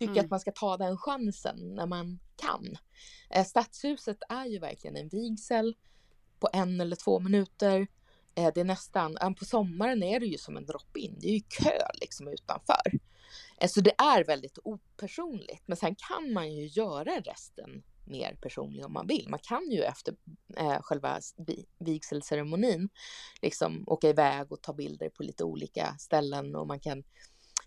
tycker 0.00 0.12
Mm. 0.12 0.24
att 0.24 0.30
man 0.30 0.40
ska 0.40 0.52
ta 0.52 0.76
den 0.76 0.96
chansen 0.98 1.74
när 1.74 1.86
man 1.86 2.18
kan. 2.36 2.76
Eh, 3.30 3.44
Stadshuset 3.44 4.18
är 4.28 4.46
ju 4.46 4.58
verkligen 4.58 4.96
en 4.96 5.08
vigsel 5.08 5.76
på 6.40 6.48
en 6.52 6.80
eller 6.80 6.96
två 6.96 7.18
minuter. 7.20 7.86
Eh, 8.34 8.50
det 8.54 8.60
är 8.60 8.64
nästan, 8.64 9.34
på 9.38 9.44
sommaren 9.44 10.02
är 10.02 10.20
det 10.20 10.26
ju 10.26 10.38
som 10.38 10.56
en 10.56 10.66
drop-in, 10.66 11.16
det 11.20 11.28
är 11.28 11.34
ju 11.34 11.40
kö 11.40 11.78
liksom 12.00 12.28
utanför. 12.28 12.90
Eh, 13.60 13.68
så 13.68 13.80
det 13.80 13.92
är 13.98 14.24
väldigt 14.24 14.58
opersonligt, 14.64 15.62
men 15.66 15.76
sen 15.76 15.94
kan 15.94 16.32
man 16.32 16.52
ju 16.54 16.66
göra 16.66 17.20
resten 17.20 17.82
mer 18.04 18.38
personlig 18.42 18.84
om 18.86 18.92
man 18.92 19.06
vill. 19.06 19.28
Man 19.28 19.38
kan 19.42 19.70
ju 19.70 19.82
efter 19.82 20.16
eh, 20.56 20.80
själva 20.82 21.20
vi- 21.36 21.66
vigselceremonin 21.78 22.88
liksom 23.42 23.84
åka 23.86 24.08
iväg 24.08 24.52
och 24.52 24.62
ta 24.62 24.72
bilder 24.72 25.08
på 25.08 25.22
lite 25.22 25.44
olika 25.44 25.96
ställen 25.98 26.56
och 26.56 26.66
man 26.66 26.80
kan 26.80 27.04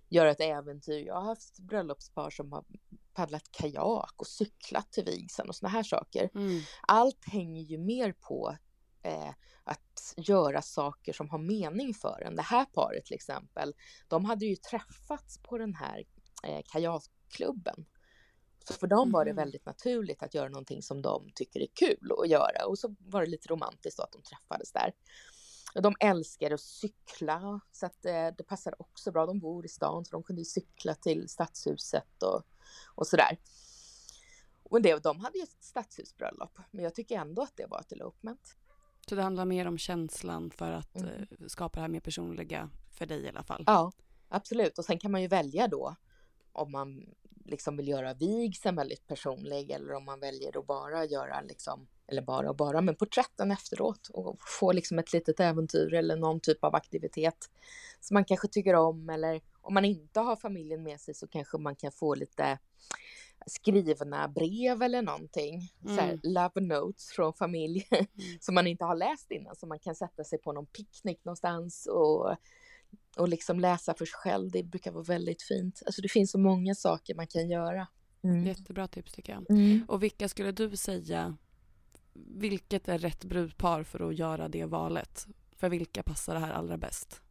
göra 0.10 0.32
ett 0.32 0.40
äventyr. 0.42 1.06
Jag 1.06 1.14
har 1.16 1.22
haft 1.22 1.60
bröllopspar 1.60 2.30
som 2.30 2.52
har 2.52 2.66
paddlat 3.14 3.52
kajak 3.52 4.14
och 4.18 4.28
cyklat 4.28 4.92
till 4.92 5.06
vigseln 5.06 5.50
och 5.50 5.56
såna 5.56 5.70
här 5.70 5.84
saker. 5.84 6.30
Mm. 6.36 6.62
Allt 6.88 7.26
hänger 7.26 7.62
ju 7.62 7.78
mer 7.78 8.14
på 8.14 8.58
eh, 9.04 9.30
att 9.64 10.14
göra 10.18 10.62
saker 10.62 11.14
som 11.14 11.30
har 11.30 11.38
mening 11.40 11.94
för 11.94 12.24
en. 12.28 12.36
Det 12.36 12.42
här 12.42 12.66
paret 12.66 13.06
till 13.06 13.16
exempel, 13.16 13.74
de 14.08 14.26
hade 14.26 14.46
ju 14.46 14.56
träffats 14.56 15.38
på 15.44 15.58
den 15.58 15.76
här 15.76 16.04
eh, 16.44 16.62
kajakklubben. 16.66 17.86
Så 18.68 18.74
för 18.74 18.88
dem 18.88 19.12
var 19.12 19.26
det 19.26 19.32
Mhm. 19.32 19.38
väldigt 19.38 19.66
naturligt 19.66 20.24
att 20.24 20.34
göra 20.34 20.50
någonting 20.50 20.82
som 20.82 21.02
de 21.02 21.30
tycker 21.36 21.60
är 21.60 21.68
kul 21.76 22.12
att 22.24 22.30
göra. 22.30 22.66
Och 22.68 22.80
så 22.80 22.96
var 23.00 23.22
det 23.22 23.28
lite 23.28 23.48
romantiskt 23.50 24.00
att 24.00 24.12
de 24.12 24.22
träffades 24.24 24.72
där. 24.72 24.94
De 25.82 25.96
älskar 26.00 26.52
att 26.52 26.62
cykla, 26.62 27.60
så 27.72 27.86
att 27.86 28.06
eh, 28.06 28.28
det 28.38 28.44
passar 28.48 28.82
också 28.82 29.12
bra. 29.12 29.26
De 29.26 29.40
bor 29.40 29.66
i 29.66 29.70
stan, 29.70 30.06
så 30.06 30.12
de 30.12 30.24
kunde 30.24 30.42
ju 30.42 30.46
cykla 30.46 30.96
till 30.96 31.30
stadshuset 31.30 32.24
och, 32.24 32.42
och 32.96 33.08
sådär. 33.08 33.38
Och 34.64 34.82
det, 34.82 35.04
de 35.04 35.20
hade 35.20 35.38
ju 35.38 35.44
ett 35.44 35.58
stadshusbröllop, 35.64 36.58
men 36.72 36.84
jag 36.84 36.96
tycker 36.96 37.18
ändå 37.20 37.42
att 37.42 37.54
det 37.58 37.66
var 37.66 37.80
ett 37.80 37.92
elopement. 37.92 38.56
Så 39.10 39.16
det 39.16 39.22
handlar 39.22 39.46
mer 39.46 39.68
om 39.68 39.78
känslan 39.78 40.52
för 40.52 40.72
att 40.72 40.96
Mm. 40.96 41.10
eh, 41.10 41.48
skapa 41.48 41.76
det 41.76 41.82
här 41.82 41.88
mer 41.90 42.00
personliga 42.00 42.70
för 42.92 43.06
dig 43.06 43.22
i 43.24 43.30
alla 43.30 43.44
fall. 43.44 43.64
Ja, 43.68 43.92
absolut. 44.30 44.78
Och 44.78 44.86
sen 44.86 45.00
kan 45.00 45.12
man 45.12 45.22
ju 45.22 45.28
välja 45.28 45.68
då 45.68 45.96
om 46.52 46.72
man 46.72 47.06
liksom 47.46 47.78
vill 47.78 47.88
göra 47.88 48.14
vigseln 48.14 48.76
väldigt 48.76 49.08
personlig 49.08 49.72
eller 49.72 49.94
om 49.94 50.06
man 50.06 50.20
väljer 50.20 50.60
att 50.60 50.68
bara 50.68 51.06
göra 51.06 51.42
liksom, 51.42 51.88
eller 52.08 52.22
bara 52.22 52.50
och 52.50 52.56
bara, 52.56 52.82
men 52.82 52.96
porträtten 52.96 53.52
efteråt 53.52 54.10
och 54.14 54.38
få 54.60 54.72
liksom 54.72 55.00
ett 55.00 55.14
litet 55.14 55.40
äventyr 55.40 55.94
eller 55.94 56.16
någon 56.16 56.40
typ 56.40 56.64
av 56.64 56.76
aktivitet 56.76 57.50
som 58.00 58.14
man 58.14 58.26
kanske 58.26 58.48
tycker 58.48 58.74
om 58.76 59.10
eller 59.10 59.42
om 59.62 59.74
man 59.74 59.86
inte 59.86 60.20
har 60.20 60.36
familjen 60.36 60.84
med 60.84 61.00
sig 61.02 61.14
så 61.14 61.28
kanske 61.28 61.58
man 61.58 61.76
kan 61.76 61.92
få 61.92 62.16
lite 62.16 62.60
skrivna 63.46 64.28
brev 64.28 64.82
eller 64.82 65.02
någonting. 65.02 65.62
Så 65.86 65.90
här, 65.90 66.08
Mm. 66.08 66.20
love 66.24 66.62
notes 66.62 67.10
från 67.10 67.34
familj 67.34 67.88
som 68.40 68.56
man 68.56 68.68
inte 68.68 68.86
har 68.86 68.96
läst 68.96 69.32
innan. 69.32 69.56
Så 69.56 69.68
man 69.68 69.80
kan 69.80 69.96
sätta 69.96 70.24
sig 70.24 70.40
på 70.40 70.52
någon 70.52 70.66
picknick 70.66 71.26
någonstans 71.26 71.86
och, 71.92 72.36
och 73.18 73.28
liksom 73.28 73.60
läsa 73.60 73.94
för 73.94 74.06
sig 74.06 74.14
själv. 74.14 74.52
Det 74.52 74.64
brukar 74.64 74.92
vara 74.92 75.04
väldigt 75.04 75.42
fint. 75.42 75.82
Alltså 75.86 76.02
det 76.02 76.10
finns 76.10 76.32
så 76.32 76.40
många 76.40 76.76
saker 76.76 77.16
man 77.16 77.28
kan 77.28 77.50
göra. 77.50 77.88
Mm. 78.24 78.46
Jättebra 78.46 78.88
tips 78.88 79.12
tycker 79.12 79.34
jag. 79.34 79.50
Mm. 79.50 79.86
Och 79.88 80.04
vilka 80.04 80.30
skulle 80.30 80.52
du 80.52 80.78
säga, 80.78 81.38
vilket 82.16 82.88
är 82.88 82.98
rätt 82.98 83.24
brudpar 83.24 83.84
för 83.84 84.10
att 84.10 84.16
göra 84.18 84.48
det 84.48 84.66
valet? 84.66 85.28
För 85.56 85.70
vilka 85.70 86.04
passar 86.04 86.34
det 86.34 86.40
här 86.40 86.52
allra 86.52 86.78
bäst? 86.78 87.22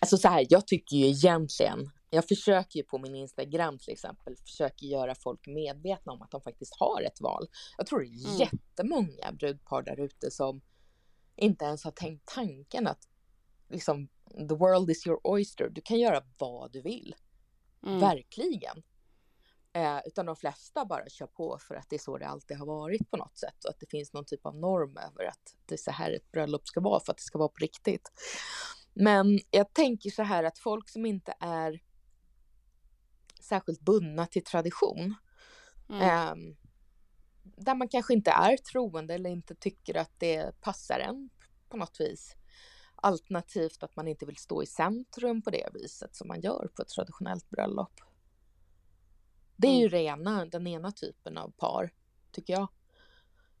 Alltså 0.00 0.16
så 0.16 0.28
här, 0.28 0.46
jag 0.50 0.66
tycker 0.66 0.96
ju 0.96 1.06
egentligen, 1.06 1.90
jag 2.10 2.28
försöker 2.28 2.78
ju 2.78 2.82
på 2.82 2.98
min 2.98 3.14
Instagram 3.14 3.78
till 3.78 3.92
exempel, 3.92 4.36
försöker 4.36 4.86
göra 4.86 5.14
folk 5.14 5.46
medvetna 5.46 6.12
om 6.12 6.22
att 6.22 6.30
de 6.30 6.40
faktiskt 6.40 6.76
har 6.78 7.02
ett 7.02 7.20
val. 7.20 7.46
Jag 7.76 7.86
tror 7.86 8.00
det 8.00 8.06
är 8.06 8.26
Mm. 8.26 8.38
jättemånga 8.38 9.32
brudpar 9.32 9.82
där 9.82 10.00
ute 10.00 10.30
som 10.30 10.60
inte 11.36 11.64
ens 11.64 11.84
har 11.84 11.90
tänkt 11.90 12.26
tanken 12.34 12.86
att 12.86 13.08
liksom, 13.68 14.08
the 14.48 14.54
world 14.54 14.90
is 14.90 15.06
your 15.06 15.20
oyster, 15.24 15.68
du 15.68 15.80
kan 15.80 15.98
göra 15.98 16.22
vad 16.38 16.72
du 16.72 16.82
vill. 16.82 17.14
Mm. 17.86 17.98
Verkligen. 18.00 18.82
Eh, 19.76 20.00
utan 20.04 20.26
de 20.26 20.36
flesta 20.36 20.84
bara 20.84 21.08
kör 21.08 21.26
på 21.26 21.58
för 21.58 21.74
att 21.74 21.90
det 21.90 21.96
är 21.96 22.00
så 22.00 22.18
det 22.18 22.26
alltid 22.26 22.56
har 22.56 22.66
varit 22.66 23.10
på 23.10 23.16
något 23.16 23.38
sätt 23.38 23.64
och 23.64 23.70
att 23.70 23.80
det 23.80 23.90
finns 23.90 24.12
någon 24.12 24.24
typ 24.24 24.46
av 24.46 24.56
norm 24.56 24.96
över 24.96 25.24
att 25.24 25.56
det 25.66 25.74
är 25.74 25.78
så 25.78 25.90
här 25.90 26.10
ett 26.10 26.32
bröllop 26.32 26.68
ska 26.68 26.80
vara 26.80 27.00
för 27.00 27.12
att 27.12 27.16
det 27.18 27.22
ska 27.22 27.38
vara 27.38 27.48
på 27.48 27.58
riktigt. 27.60 28.10
Men 28.94 29.38
jag 29.50 29.72
tänker 29.72 30.10
så 30.10 30.22
här 30.22 30.44
att 30.44 30.58
folk 30.58 30.88
som 30.88 31.06
inte 31.06 31.34
är 31.40 31.80
särskilt 33.40 33.80
bundna 33.80 34.26
till 34.26 34.44
tradition, 34.44 35.14
Mm. 35.88 36.02
ehm, 36.02 36.56
där 37.42 37.74
man 37.74 37.88
kanske 37.88 38.14
inte 38.14 38.30
är 38.30 38.56
troende 38.56 39.14
eller 39.14 39.30
inte 39.30 39.54
tycker 39.54 39.96
att 39.96 40.12
det 40.18 40.60
passar 40.60 40.98
en 40.98 41.30
på 41.68 41.76
något 41.76 42.00
vis. 42.00 42.34
Alternativt 42.94 43.82
att 43.82 43.96
man 43.96 44.08
inte 44.08 44.26
vill 44.26 44.36
stå 44.36 44.62
i 44.62 44.66
centrum 44.66 45.42
på 45.42 45.50
det 45.50 45.68
viset 45.74 46.16
som 46.16 46.28
man 46.28 46.40
gör 46.40 46.68
på 46.76 46.82
ett 46.82 46.88
traditionellt 46.88 47.50
bröllop. 47.50 48.00
Det 49.56 49.66
är 49.66 49.78
ju 49.78 49.88
det 49.88 50.02
ena, 50.02 50.46
den 50.46 50.66
ena 50.66 50.92
typen 50.92 51.38
av 51.38 51.50
par, 51.50 51.90
tycker 52.32 52.52
jag. 52.52 52.68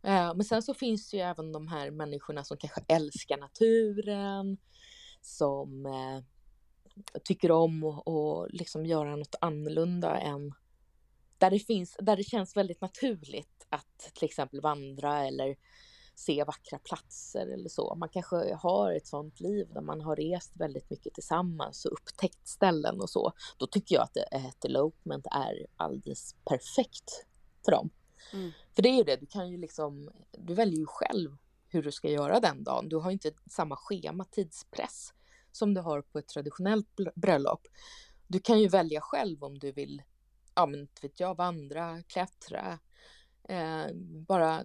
Eh, 0.02 0.34
Men 0.34 0.44
sen 0.44 0.62
så 0.62 0.74
finns 0.74 1.10
det 1.10 1.16
ju 1.16 1.22
även 1.22 1.52
de 1.52 1.68
här 1.68 1.90
människorna 1.90 2.44
som 2.44 2.56
kanske 2.56 2.84
älskar 2.88 3.36
naturen, 3.38 4.58
som 5.20 5.86
eh, 5.86 6.24
tycker 7.24 7.50
om 7.50 7.84
att 7.84 8.08
att 8.08 8.52
liksom 8.52 8.86
göra 8.86 9.16
något 9.16 9.34
annorlunda 9.40 10.18
än 10.18 10.54
där 11.38 11.50
det 11.50 11.58
finns, 11.58 11.96
där 12.00 12.16
det 12.16 12.24
känns 12.24 12.56
väldigt 12.56 12.80
naturligt 12.80 13.66
att 13.68 13.98
till 14.14 14.24
exempel 14.24 14.60
vandra 14.60 15.26
eller 15.26 15.56
se 16.18 16.44
vackra 16.44 16.78
platser 16.78 17.46
eller 17.46 17.68
så. 17.68 17.94
Man 17.94 18.08
kanske 18.08 18.54
har 18.54 18.92
ett 18.92 19.06
sånt 19.06 19.40
liv 19.40 19.68
där 19.74 19.80
man 19.80 20.00
har 20.00 20.16
rest 20.16 20.56
väldigt 20.56 20.90
mycket 20.90 21.14
tillsammans 21.14 21.84
och 21.84 21.92
upptäckt 21.92 22.48
ställen 22.48 23.00
och 23.00 23.10
så. 23.10 23.32
Då 23.58 23.66
tycker 23.66 23.94
jag 23.94 24.02
att 24.02 24.16
ett 24.16 24.64
elopement 24.64 25.26
är 25.26 25.66
alldeles 25.76 26.34
perfekt 26.44 27.26
för 27.64 27.72
dem. 27.72 27.90
Mm. 28.32 28.50
För 28.74 28.82
det 28.82 28.88
är 28.88 28.96
ju 28.96 29.04
det, 29.04 29.16
du 29.16 29.26
kan 29.26 29.50
ju 29.50 29.58
liksom, 29.58 30.10
du 30.32 30.54
väljer 30.54 30.78
ju 30.78 30.86
själv 30.86 31.36
hur 31.68 31.82
du 31.82 31.92
ska 31.92 32.08
göra 32.08 32.40
den 32.40 32.64
dagen. 32.64 32.88
Du 32.88 32.96
har 32.96 33.10
inte 33.10 33.32
samma 33.50 33.76
schema, 33.76 34.24
tidspress 34.24 35.12
som 35.52 35.74
du 35.74 35.80
har 35.80 36.02
på 36.02 36.18
ett 36.18 36.28
traditionellt 36.28 36.88
bröllop. 37.14 37.66
Du 38.26 38.40
kan 38.40 38.60
ju 38.60 38.68
välja 38.68 39.00
själv 39.00 39.44
om 39.44 39.58
du 39.58 39.72
vill, 39.72 40.02
ja 40.54 40.66
men 40.66 40.88
vet 41.02 41.20
jag, 41.20 41.36
vandra, 41.36 42.02
klättra, 42.02 42.78
eh, 43.48 43.86
bara 44.28 44.64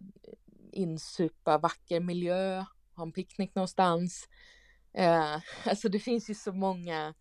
insupa 0.73 1.57
vacker 1.57 1.99
miljö, 1.99 2.65
ha 2.95 3.03
en 3.03 3.11
picknick 3.11 3.55
någonstans. 3.55 4.27
Eh, 4.93 5.39
alltså 5.65 5.89
det 5.89 5.99
finns 5.99 6.29
ju 6.29 6.33
så 6.33 6.53
många, 6.53 7.13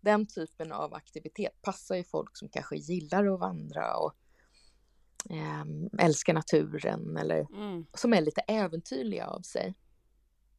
den 0.00 0.26
typen 0.26 0.72
av 0.72 0.94
aktivitet 0.94 1.62
passar 1.62 1.96
ju 1.96 2.04
folk 2.04 2.36
som 2.36 2.48
kanske 2.48 2.76
gillar 2.76 3.34
att 3.34 3.40
vandra 3.40 3.96
och 3.96 4.14
eh, 5.30 5.64
älskar 6.06 6.34
naturen 6.34 7.16
eller 7.16 7.46
mm. 7.54 7.86
som 7.94 8.12
är 8.12 8.20
lite 8.20 8.40
äventyrliga 8.40 9.26
av 9.26 9.40
sig. 9.40 9.74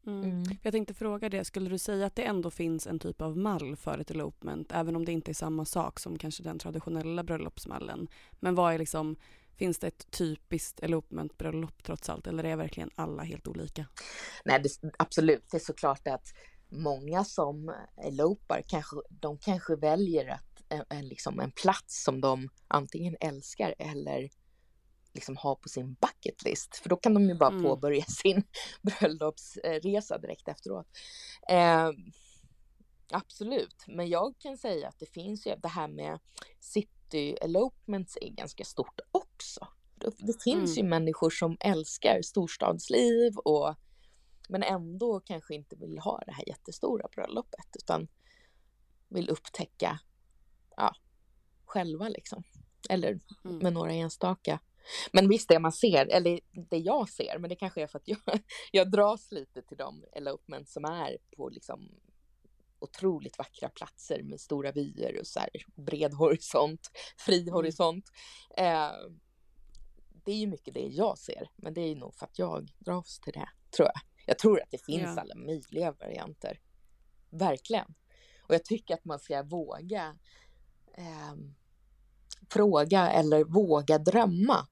Mm. 0.08 0.24
Mm. 0.24 0.44
Jag 0.62 0.74
tänkte 0.74 0.94
fråga 0.94 1.30
det, 1.30 1.46
skulle 1.46 1.70
du 1.70 1.78
säga 1.78 2.06
att 2.06 2.16
det 2.16 2.24
ändå 2.24 2.52
finns 2.52 2.88
en 2.88 3.00
typ 3.00 3.22
av 3.22 3.38
mall 3.38 3.76
för 3.76 3.98
ett 3.98 4.12
elopement, 4.12 4.72
även 4.72 4.96
om 4.96 5.06
det 5.06 5.12
inte 5.12 5.32
är 5.32 5.34
samma 5.34 5.66
sak 5.66 6.00
som 6.00 6.18
kanske 6.18 6.44
den 6.44 6.60
traditionella 6.60 7.24
bröllopsmallen? 7.24 8.08
Men 8.40 8.56
vad 8.56 8.74
är 8.74 8.78
liksom, 8.78 9.16
finns 9.60 9.80
det 9.80 9.88
ett 9.88 10.12
typiskt 10.12 10.80
elopement-bröllop 10.80 11.84
trots 11.84 12.10
allt, 12.10 12.28
eller 12.28 12.44
är 12.44 12.56
verkligen 12.56 12.90
alla 12.96 13.24
helt 13.24 13.48
olika? 13.48 13.86
Nej, 14.46 14.60
det, 14.60 14.92
absolut. 14.98 15.44
Det 15.52 15.58
är 15.58 15.62
såklart 15.62 16.08
att 16.08 16.28
många 16.70 17.24
som 17.24 17.76
elopar, 18.06 18.64
kanske, 18.68 18.96
de 19.10 19.38
kanske 19.38 19.76
väljer 19.76 20.28
att, 20.28 20.64
en, 20.70 20.86
en, 20.90 21.08
liksom 21.08 21.40
en 21.40 21.52
plats 21.52 22.04
som 22.04 22.22
de 22.22 22.50
antingen 22.68 23.16
älskar 23.20 23.76
eller 23.80 24.30
liksom 25.14 25.38
ha 25.38 25.56
på 25.56 25.70
sin 25.70 25.94
bucket 25.94 26.44
list. 26.44 26.76
För 26.76 26.90
då 26.90 26.96
kan 26.96 27.14
de 27.14 27.30
ju 27.30 27.36
bara 27.36 27.52
mm. 27.52 27.64
påbörja 27.64 28.06
sin 28.08 28.44
bröllopsresa 28.82 30.18
direkt 30.18 30.48
efteråt. 30.48 30.88
Eh, 31.50 31.90
absolut, 33.12 33.84
men 33.88 34.10
jag 34.10 34.34
kan 34.40 34.58
säga 34.58 34.88
att 34.88 35.00
det 35.00 35.14
finns 35.14 35.48
ju 35.48 35.56
det 35.56 35.68
här 35.68 35.88
med 35.88 36.20
city 36.60 36.99
elopements 37.18 38.18
är 38.22 38.30
ganska 38.30 38.64
stort 38.64 39.00
också. 39.12 39.68
Det 39.96 40.44
finns 40.44 40.78
mm. 40.78 40.86
ju 40.86 40.90
människor 40.90 41.30
som 41.30 41.58
älskar 41.60 42.22
storstadsliv 42.22 43.38
och 43.38 43.76
men 44.50 44.64
ändå 44.64 45.20
kanske 45.20 45.56
inte 45.56 45.76
vill 45.76 46.00
ha 46.00 46.24
det 46.26 46.32
här 46.32 46.50
jättestora 46.50 47.08
bröllopet 47.16 47.76
utan 47.76 48.08
vill 49.08 49.30
upptäcka 49.30 50.00
ja, 50.78 50.96
själva 51.66 52.10
liksom. 52.10 52.44
Eller 52.90 53.20
mm. 53.46 53.58
med 53.58 53.74
några 53.74 53.92
enstaka 53.92 54.60
men 55.12 55.30
visst, 55.30 55.50
det 55.50 55.60
man 55.60 55.72
ser, 55.72 56.06
eller 56.06 56.40
det 56.70 56.78
jag 56.78 57.10
ser, 57.10 57.40
men 57.40 57.50
det 57.50 57.56
kanske 57.56 57.82
är 57.82 57.88
för 57.88 58.00
att 58.00 58.08
jag, 58.08 58.20
jag 58.72 58.92
dras 58.92 59.32
lite 59.32 59.62
till 59.62 59.78
de 59.78 60.06
elopement 60.14 60.70
som 60.70 60.86
är 60.86 61.18
på 61.38 61.50
liksom 61.50 61.90
otroligt 62.80 63.38
vackra 63.38 63.70
platser 63.70 64.24
med 64.24 64.42
stora 64.42 64.72
vyer 64.72 65.20
och 65.20 65.28
så 65.28 65.40
här 65.40 65.50
bred 65.76 66.14
horisont, 66.14 66.92
fri 67.18 67.42
mm. 67.42 67.54
horisont. 67.54 68.06
Eh, 68.58 68.92
det 70.26 70.32
är 70.32 70.38
ju 70.38 70.48
mycket 70.48 70.74
det 70.74 70.88
jag 70.88 71.18
ser, 71.18 71.50
men 71.56 71.74
det 71.74 71.82
är 71.82 71.96
nog 71.96 72.16
för 72.16 72.26
att 72.26 72.40
jag 72.40 72.72
dras 72.80 73.20
till 73.20 73.34
det, 73.34 73.50
tror 73.76 73.88
jag. 73.88 74.02
Jag 74.26 74.40
tror 74.40 74.62
att 74.62 74.72
det 74.72 74.86
finns 74.86 75.16
ja. 75.16 75.22
alla 75.22 75.36
möjliga 75.36 75.92
varianter. 75.92 76.60
Verkligen. 77.30 77.94
Och 78.42 78.56
jag 78.56 78.66
tycker 78.66 78.94
att 78.94 79.06
man 79.06 79.20
ska 79.20 79.44
våga 79.44 80.18
eh, 80.98 81.36
fråga 82.50 83.10
eller 83.10 83.44
våga 83.44 83.98
drömma 83.98 84.68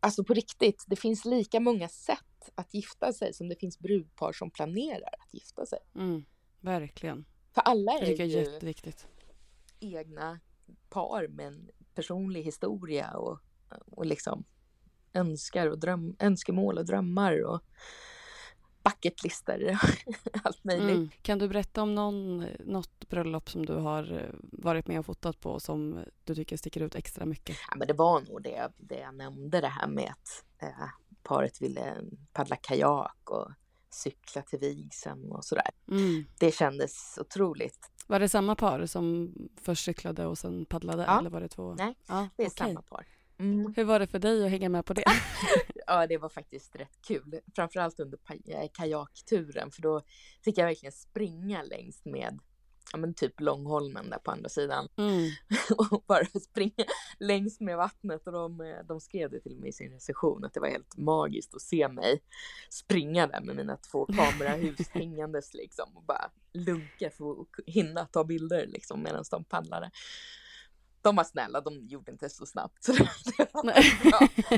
alltså 0.00 0.24
på 0.24 0.34
riktigt, 0.34 0.84
det 0.86 0.96
finns 0.96 1.24
lika 1.24 1.60
många 1.60 1.88
sätt 1.88 2.50
att 2.54 2.74
gifta 2.74 3.12
sig 3.12 3.34
som 3.34 3.48
det 3.48 3.56
finns 3.56 3.78
brudpar 3.78 4.32
som 4.32 4.50
planerar 4.50 5.14
att 5.20 5.34
gifta 5.34 5.66
sig. 5.66 5.78
Mm, 5.94 6.24
verkligen. 6.60 7.24
För 7.54 7.60
alla 7.60 7.92
är 7.92 8.06
ju 8.06 8.26
jätteviktigt. 8.26 9.06
egna 9.80 10.40
par 10.88 11.28
med 11.28 11.46
en 11.46 11.70
personlig 11.94 12.42
historia 12.42 13.10
och, 13.10 13.38
och 13.86 14.06
liksom 14.06 14.44
önskar 15.12 15.66
och 15.66 15.78
dröm, 15.78 16.16
önskemål 16.18 16.78
och 16.78 16.84
drömmar 16.84 17.44
och 17.44 17.60
bucketlister, 18.82 19.78
allt 20.42 20.64
möjligt. 20.64 20.96
Mm. 20.96 21.10
Kan 21.22 21.38
du 21.38 21.48
berätta 21.48 21.82
om 21.82 21.94
någon, 21.94 22.46
något 22.60 23.08
bröllop 23.08 23.50
som 23.50 23.66
du 23.66 23.74
har 23.74 24.12
eh, 24.12 24.34
varit 24.42 24.86
med 24.86 24.98
och 24.98 25.06
fotat 25.06 25.40
på 25.40 25.60
som 25.60 26.04
du 26.24 26.34
tycker 26.34 26.56
sticker 26.56 26.80
ut 26.80 26.94
extra 26.94 27.26
mycket? 27.26 27.56
Ja, 27.70 27.76
men 27.76 27.88
det 27.88 27.94
var 27.94 28.20
nog 28.20 28.42
det, 28.42 28.68
det 28.76 28.98
jag 28.98 29.14
nämnde, 29.14 29.60
det 29.60 29.68
här 29.68 29.88
med 29.88 30.12
att 30.12 30.44
eh, 30.62 30.88
paret 31.22 31.62
ville 31.62 31.96
paddla 32.32 32.56
kajak 32.56 33.30
och 33.30 33.50
cykla 33.90 34.42
till 34.42 34.58
vigseln 34.58 35.32
och 35.32 35.44
sådär. 35.44 35.70
Mm. 35.90 36.24
Det 36.38 36.54
kändes 36.54 37.18
otroligt. 37.20 37.90
Var 38.06 38.20
det 38.20 38.28
samma 38.28 38.56
par 38.56 38.86
som 38.86 39.34
först 39.62 39.84
cyklade 39.84 40.26
och 40.26 40.38
sen 40.38 40.66
paddlade? 40.66 41.04
Ja. 41.06 41.18
Eller 41.18 41.30
var 41.30 41.40
det 41.40 41.48
två? 41.48 41.74
Nej, 41.74 41.94
ja, 42.08 42.28
det 42.36 42.42
är 42.42 42.46
okay. 42.46 42.68
samma 42.68 42.82
par. 42.82 43.06
Mm. 43.38 43.72
Hur 43.76 43.84
var 43.84 43.98
det 43.98 44.06
för 44.06 44.18
dig 44.18 44.44
att 44.44 44.50
hänga 44.50 44.68
med 44.68 44.86
på 44.86 44.94
det? 44.94 45.04
ja, 45.86 46.06
det 46.06 46.18
var 46.18 46.28
faktiskt 46.28 46.76
rätt 46.76 46.98
kul. 47.06 47.40
Framförallt 47.54 48.00
under 48.00 48.18
eh, 48.48 48.68
kajakturen, 48.72 49.70
för 49.70 49.82
då 49.82 50.02
fick 50.44 50.58
jag 50.58 50.66
verkligen 50.66 50.92
springa 50.92 51.62
längs 51.62 52.04
med 52.04 52.38
ja, 52.92 52.98
men 52.98 53.14
typ 53.14 53.40
Långholmen 53.40 54.10
där 54.10 54.18
på 54.18 54.30
andra 54.30 54.48
sidan. 54.48 54.88
Mm. 54.96 55.30
och 55.90 56.04
bara 56.06 56.24
springa 56.24 56.84
längs 57.18 57.60
med 57.60 57.76
vattnet 57.76 58.26
och 58.26 58.32
de, 58.32 58.60
eh, 58.60 58.84
de 58.88 59.00
skrev 59.00 59.30
det 59.30 59.40
till 59.40 59.56
mig 59.56 59.68
i 59.68 59.72
sin 59.72 59.92
recension 59.92 60.44
att 60.44 60.54
det 60.54 60.60
var 60.60 60.68
helt 60.68 60.96
magiskt 60.96 61.54
att 61.54 61.62
se 61.62 61.88
mig 61.88 62.22
springa 62.70 63.26
där 63.26 63.40
med 63.40 63.56
mina 63.56 63.76
två 63.76 64.06
kamerahus 64.16 64.88
hängandes 64.88 65.54
liksom 65.54 65.96
och 65.96 66.02
bara 66.02 66.30
lunka 66.52 67.10
för 67.10 67.32
att 67.32 67.46
hinna 67.66 68.06
ta 68.06 68.24
bilder 68.24 68.66
liksom 68.66 69.02
medan 69.02 69.24
de 69.30 69.44
paddlade 69.44 69.90
de 71.02 71.16
var 71.16 71.24
snälla, 71.24 71.60
de 71.60 71.86
gjorde 71.86 72.12
inte 72.12 72.28
så 72.28 72.46
snabbt. 72.46 72.84
Så 72.84 72.92
det 72.92 73.48
var 73.52 73.70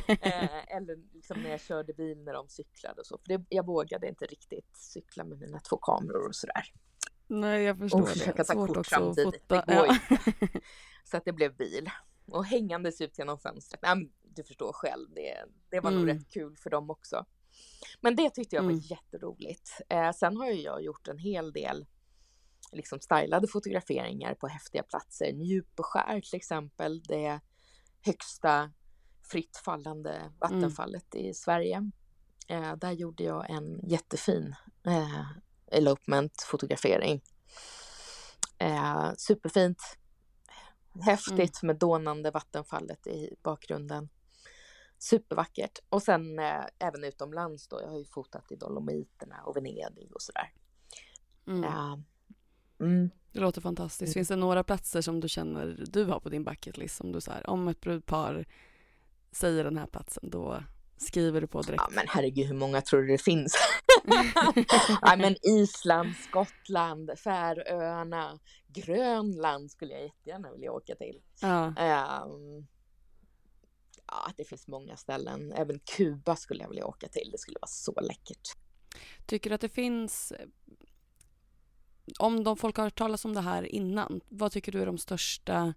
eh, 0.08 0.76
eller 0.76 1.14
liksom 1.14 1.42
när 1.42 1.50
jag 1.50 1.60
körde 1.60 1.92
bil 1.92 2.18
när 2.24 2.32
de 2.32 2.48
cyklade 2.48 3.00
och 3.00 3.06
så. 3.06 3.18
För 3.18 3.28
det, 3.28 3.44
jag 3.48 3.66
vågade 3.66 4.08
inte 4.08 4.26
riktigt 4.26 4.76
cykla 4.76 5.24
med 5.24 5.38
mina 5.40 5.60
två 5.60 5.76
kameror 5.76 6.28
och 6.28 6.34
sådär. 6.34 6.72
Nej, 7.30 7.62
jag 7.62 7.78
förstår 7.78 8.00
och 8.00 8.06
det. 8.06 8.12
försöka 8.12 8.44
ta 8.44 8.66
kort 8.66 8.86
samtidigt. 8.86 9.48
Det 9.48 9.64
går 9.66 9.86
inte. 9.86 10.60
Så 11.04 11.16
att 11.16 11.24
det 11.24 11.32
blev 11.32 11.56
bil. 11.56 11.90
Och 12.26 12.44
hängandes 12.44 13.00
ut 13.00 13.18
genom 13.18 13.38
fönstret. 13.38 13.82
Nej, 13.82 14.10
du 14.22 14.44
förstår 14.44 14.72
själv, 14.72 15.08
det, 15.14 15.44
det 15.70 15.80
var 15.80 15.90
mm. 15.90 16.00
nog 16.00 16.14
rätt 16.14 16.28
kul 16.30 16.56
för 16.56 16.70
dem 16.70 16.90
också. 16.90 17.26
Men 18.00 18.16
det 18.16 18.30
tyckte 18.30 18.56
jag 18.56 18.62
var 18.62 18.70
mm. 18.70 18.82
jätteroligt. 18.84 19.70
Eh, 19.88 20.12
sen 20.12 20.36
har 20.36 20.46
ju 20.46 20.62
jag 20.62 20.82
gjort 20.82 21.08
en 21.08 21.18
hel 21.18 21.52
del 21.52 21.86
liksom 22.72 23.00
stylade 23.00 23.48
fotograferingar 23.48 24.34
på 24.34 24.48
häftiga 24.48 24.82
platser. 24.82 25.32
Njupeskär 25.32 26.20
till 26.20 26.36
exempel, 26.36 27.02
det 27.02 27.40
högsta 28.00 28.72
fritt 29.22 29.56
fallande 29.56 30.32
vattenfallet 30.38 31.14
mm. 31.14 31.26
i 31.26 31.34
Sverige. 31.34 31.90
Eh, 32.48 32.76
där 32.76 32.92
gjorde 32.92 33.24
jag 33.24 33.50
en 33.50 33.80
jättefin 33.88 34.54
eh, 34.86 35.26
elopement-fotografering. 35.70 37.20
Eh, 38.58 39.12
superfint, 39.16 39.82
häftigt 41.00 41.62
mm. 41.62 41.66
med 41.66 41.76
dånande 41.76 42.30
vattenfallet 42.30 43.06
i 43.06 43.36
bakgrunden. 43.42 44.08
Supervackert. 44.98 45.78
Och 45.88 46.02
sen 46.02 46.38
eh, 46.38 46.64
även 46.78 47.04
utomlands 47.04 47.68
då. 47.68 47.80
Jag 47.82 47.88
har 47.88 47.98
ju 47.98 48.04
fotat 48.04 48.52
i 48.52 48.56
Dolomiterna 48.56 49.42
och 49.44 49.56
Venedig 49.56 50.12
och 50.14 50.22
sådär. 50.22 50.52
Mm. 51.46 51.64
Eh, 51.64 51.96
Mm. 52.80 53.10
Det 53.32 53.40
låter 53.40 53.60
fantastiskt. 53.60 54.08
Mm. 54.08 54.14
Finns 54.14 54.28
det 54.28 54.36
några 54.36 54.64
platser 54.64 55.00
som 55.00 55.20
du 55.20 55.28
känner 55.28 55.84
du 55.90 56.04
har 56.04 56.20
på 56.20 56.28
din 56.28 56.44
bucketlist 56.44 56.96
som 56.96 57.12
du 57.12 57.20
så 57.20 57.30
här, 57.30 57.50
om 57.50 57.68
ett 57.68 57.80
brudpar 57.80 58.46
säger 59.32 59.64
den 59.64 59.78
här 59.78 59.86
platsen 59.86 60.30
då 60.30 60.62
skriver 60.96 61.40
du 61.40 61.46
på 61.46 61.62
direkt? 61.62 61.82
Ja 61.88 61.94
men 61.94 62.04
herregud 62.08 62.46
hur 62.46 62.54
många 62.54 62.80
tror 62.80 63.00
du 63.00 63.06
det 63.06 63.18
finns? 63.18 63.54
ja, 65.02 65.16
men 65.16 65.36
Island, 65.42 66.14
Skottland, 66.16 67.10
Färöarna, 67.18 68.38
Grönland 68.66 69.70
skulle 69.70 69.92
jag 69.92 70.02
jättegärna 70.02 70.52
vilja 70.52 70.72
åka 70.72 70.94
till. 70.94 71.20
Ja. 71.40 71.66
Um, 72.26 72.66
ja, 74.06 74.32
det 74.36 74.44
finns 74.44 74.68
många 74.68 74.96
ställen. 74.96 75.52
Även 75.52 75.78
Kuba 75.78 76.36
skulle 76.36 76.62
jag 76.62 76.68
vilja 76.68 76.86
åka 76.86 77.08
till. 77.08 77.28
Det 77.32 77.38
skulle 77.38 77.58
vara 77.60 77.68
så 77.68 78.00
läckert. 78.00 78.48
Tycker 79.26 79.50
du 79.50 79.54
att 79.54 79.60
det 79.60 79.68
finns 79.68 80.32
om 82.18 82.44
de 82.44 82.56
folk 82.56 82.76
har 82.76 82.84
hört 82.84 82.98
talas 82.98 83.24
om 83.24 83.34
det 83.34 83.40
här 83.40 83.62
innan, 83.62 84.20
vad 84.28 84.52
tycker 84.52 84.72
du 84.72 84.82
är 84.82 84.86
de 84.86 84.98
största 84.98 85.74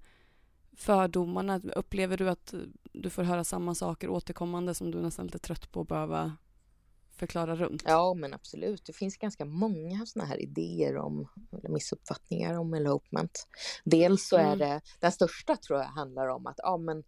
fördomarna? 0.78 1.62
Upplever 1.76 2.18
du 2.18 2.30
att 2.30 2.54
du 2.94 3.10
får 3.10 3.24
höra 3.24 3.44
samma 3.44 3.76
saker 3.76 4.10
återkommande 4.10 4.74
som 4.74 4.92
du 4.92 4.98
är 4.98 5.02
nästan 5.02 5.26
lite 5.26 5.40
trött 5.40 5.72
på 5.72 5.82
att 5.82 5.88
behöva 5.88 6.38
förklara 7.16 7.56
runt. 7.56 7.84
Ja, 7.86 8.14
men 8.14 8.34
absolut. 8.34 8.86
Det 8.86 8.94
finns 8.94 9.18
ganska 9.18 9.46
många 9.46 10.06
sådana 10.06 10.30
här 10.30 10.42
idéer 10.42 10.98
om, 10.98 11.28
eller 11.52 11.70
missuppfattningar 11.70 12.60
om 12.60 12.74
elopement. 12.74 13.48
Dels 13.84 14.28
så 14.28 14.38
är 14.38 14.44
Mm. 14.44 14.60
det, 14.60 14.82
den 15.00 15.12
största 15.12 15.56
tror 15.56 15.80
jag 15.80 15.86
handlar 15.86 16.28
om 16.28 16.48
att 16.48 16.56
ja, 16.58 16.78
men 16.78 17.04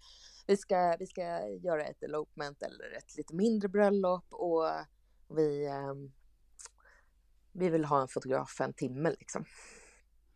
vi, 0.48 0.58
ska, 0.58 0.96
vi 1.00 1.06
ska 1.08 1.22
göra 1.48 1.86
ett 1.86 2.04
elopement 2.04 2.62
eller 2.62 2.98
ett 2.98 3.18
lite 3.18 3.36
mindre 3.36 3.70
bröllop 3.70 4.26
och 4.30 4.64
vi, 5.36 5.66
ehm, 5.66 6.12
vi 7.52 7.70
vill 7.70 7.86
ha 7.86 8.02
en 8.02 8.08
fotograf 8.08 8.50
för 8.50 8.64
en 8.64 8.74
timme 8.74 9.10
liksom. 9.20 9.46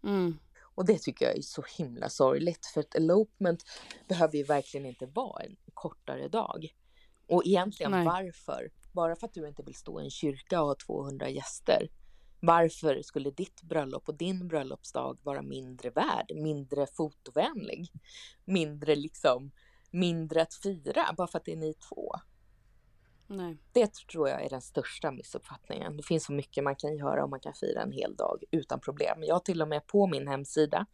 Mm. 0.04 0.38
Och 0.76 0.86
det 0.86 1.02
tycker 1.02 1.26
jag 1.26 1.38
är 1.38 1.42
så 1.42 1.64
himla 1.78 2.10
sorgligt 2.10 2.66
för 2.66 2.82
ett 2.82 2.96
elopement 2.96 3.64
behöver 4.08 4.38
ju 4.38 4.44
verkligen 4.44 4.86
inte 4.86 5.06
vara 5.06 5.44
en 5.44 5.56
kortare 5.74 6.28
dag. 6.28 6.68
Och 7.28 7.46
egentligen 7.46 7.92
Nej. 7.92 8.06
varför? 8.06 8.70
Bara 8.92 9.16
för 9.16 9.28
att 9.28 9.34
du 9.34 9.48
inte 9.48 9.64
vill 9.64 9.76
stå 9.76 10.02
i 10.02 10.04
en 10.04 10.10
kyrka 10.10 10.62
och 10.62 10.68
ha 10.68 10.76
200 10.76 11.30
gäster. 11.30 11.90
Varför 12.40 13.02
skulle 13.02 13.32
ditt 13.32 13.62
bröllop 13.62 14.10
och 14.10 14.16
din 14.16 14.48
bröllopsdag 14.48 15.20
vara 15.24 15.42
mindre 15.42 15.90
värd, 15.90 16.32
mindre 16.36 16.88
fotovänlig, 16.88 17.92
mindre 18.46 18.96
liksom, 18.96 19.52
mindre 19.92 20.42
att 20.42 20.54
fira 20.54 21.14
bara 21.18 21.28
för 21.28 21.38
att 21.38 21.46
det 21.46 21.52
är 21.52 21.58
ni 21.58 21.74
två? 21.74 22.16
Nej. 23.28 23.58
Det 23.72 23.94
tror 24.12 24.30
jag 24.30 24.46
är 24.46 24.50
den 24.50 24.62
största 24.62 25.12
missuppfattningen. 25.12 25.98
Det 25.98 26.04
finns 26.04 26.26
så 26.26 26.34
mycket 26.34 26.64
man 26.64 26.76
kan 26.76 26.98
göra 26.98 27.24
och 27.24 27.30
man 27.30 27.40
kan 27.40 27.54
fira 27.54 27.82
en 27.82 27.92
hel 27.92 28.16
dag 28.16 28.44
utan 28.52 28.80
problem. 28.80 29.24
Jag 29.24 29.36
har 29.36 29.40
till 29.40 29.62
och 29.62 29.68
med 29.68 29.88
på 29.88 30.08
min 30.08 30.28
hemsida 30.28 30.86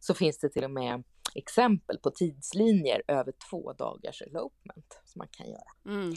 så 0.00 0.14
finns 0.14 0.38
det 0.38 0.48
till 0.48 0.64
och 0.64 0.70
med 0.70 1.04
exempel 1.34 1.98
på 1.98 2.10
tidslinjer 2.10 3.02
över 3.08 3.32
två 3.50 3.72
dagars 3.72 4.22
elopement 4.22 5.00
som 5.04 5.18
man 5.18 5.28
kan 5.28 5.50
göra 5.50 5.70
Mm. 5.86 6.14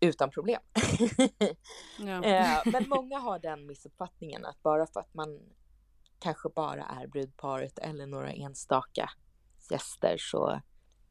Utan 0.00 0.30
problem. 0.30 0.60
Ja. 1.98 2.24
Eh, 2.24 2.58
Men 2.72 2.88
många 2.88 3.18
har 3.18 3.38
den 3.38 3.66
missuppfattningen 3.66 4.44
att 4.46 4.62
bara 4.62 4.86
för 4.86 5.00
att 5.00 5.14
man 5.14 5.40
kanske 6.18 6.48
bara 6.48 6.84
är 6.84 7.06
brudparet 7.06 7.78
eller 7.78 8.06
några 8.06 8.32
enstaka 8.32 9.10
gäster 9.70 10.16
så 10.18 10.60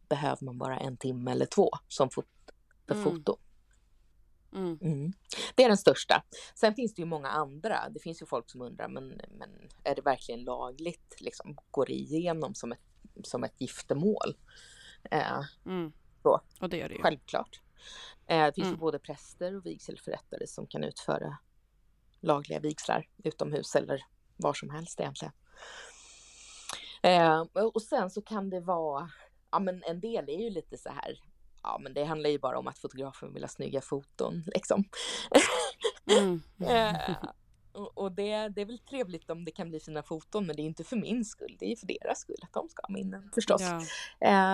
behöver 0.10 0.45
man 0.45 0.58
bara 0.58 0.78
en 0.80 0.97
timme 0.97 1.32
eller 1.32 1.45
två 1.45 1.69
som 1.88 2.10
fot- 2.10 2.52
för 2.88 2.95
Mm. 2.95 3.04
foto. 3.04 3.38
Mm. 4.54 4.78
Mm. 4.82 5.13
Det 5.56 5.63
är 5.63 5.67
den 5.67 5.78
största. 5.78 6.23
Sen 6.56 6.75
finns 6.75 6.93
det 6.93 7.02
ju 7.02 7.06
många 7.06 7.28
andra. 7.30 7.89
Det 7.89 7.99
finns 7.99 8.21
ju 8.21 8.25
folk 8.25 8.49
som 8.49 8.62
undrar, 8.62 8.88
men, 8.88 9.08
men 9.32 9.49
är 9.84 9.95
det 9.95 10.02
verkligen 10.02 10.43
lagligt? 10.43 11.15
Liksom, 11.21 11.58
går 11.71 11.86
det 11.86 11.93
igenom 11.93 12.56
som 12.56 12.71
ett, 12.71 12.80
som 13.23 13.43
ett 13.43 13.62
giftermål? 13.62 14.38
Eh, 15.12 15.41
Mm. 15.65 15.91
Och 16.60 16.69
det 16.69 16.78
gör 16.78 16.89
det 16.89 16.95
ju. 16.95 17.02
självklart. 17.02 17.62
Eh, 18.28 18.46
det 18.46 18.54
finns 18.56 18.68
ju 18.68 18.70
Mm. 18.70 18.80
både 18.80 19.00
präster 19.00 19.56
och 19.56 19.65
vigselförrättare 19.65 20.48
som 20.48 20.68
kan 20.68 20.84
utföra 20.84 21.38
lagliga 22.22 22.60
vigslar 22.60 23.08
utomhus 23.24 23.76
eller 23.76 24.02
var 24.36 24.54
som 24.54 24.70
helst 24.70 25.00
egentligen. 25.00 25.34
Eh, 27.02 27.39
och 27.74 27.82
sen 27.82 28.10
så 28.10 28.22
kan 28.22 28.50
det 28.50 28.60
vara, 28.60 29.10
ja 29.52 29.60
men 29.60 29.84
en 29.84 30.00
del 30.00 30.30
är 30.30 30.38
ju 30.44 30.50
lite 30.50 30.78
så 30.78 30.89
här, 30.89 31.20
ja 31.63 31.78
men 31.82 31.94
det 31.94 32.04
handlar 32.04 32.30
ju 32.30 32.39
bara 32.39 32.60
om 32.60 32.68
att 32.68 32.80
fotografen 32.80 33.34
vill 33.34 33.44
ha 33.44 33.48
snygga 33.48 33.82
foton 33.82 34.44
liksom. 34.56 34.84
Mm. 36.12 36.42
Eh, 36.60 37.15
och 37.72 37.98
och 37.98 38.12
det, 38.12 38.48
det 38.50 38.62
är 38.62 38.65
väl 38.65 38.80
trevligt 38.80 39.30
om 39.30 39.46
det 39.46 39.52
kan 39.52 39.70
bli 39.70 39.80
fina 39.80 40.04
foton, 40.04 40.46
men 40.48 40.56
det 40.56 40.62
är 40.62 40.63
inte 40.63 40.84
för 40.84 40.96
min 40.96 41.26
skull, 41.26 41.56
det 41.60 41.72
är 41.72 41.76
för 41.76 41.88
deras 41.88 42.20
skull 42.20 42.36
att 42.42 42.54
de 42.54 42.70
ska 42.70 42.82
ha 42.82 42.94
minnen 42.94 43.32
förstås. 43.36 43.62
Ja. 43.62 43.82
Eh, 44.28 44.54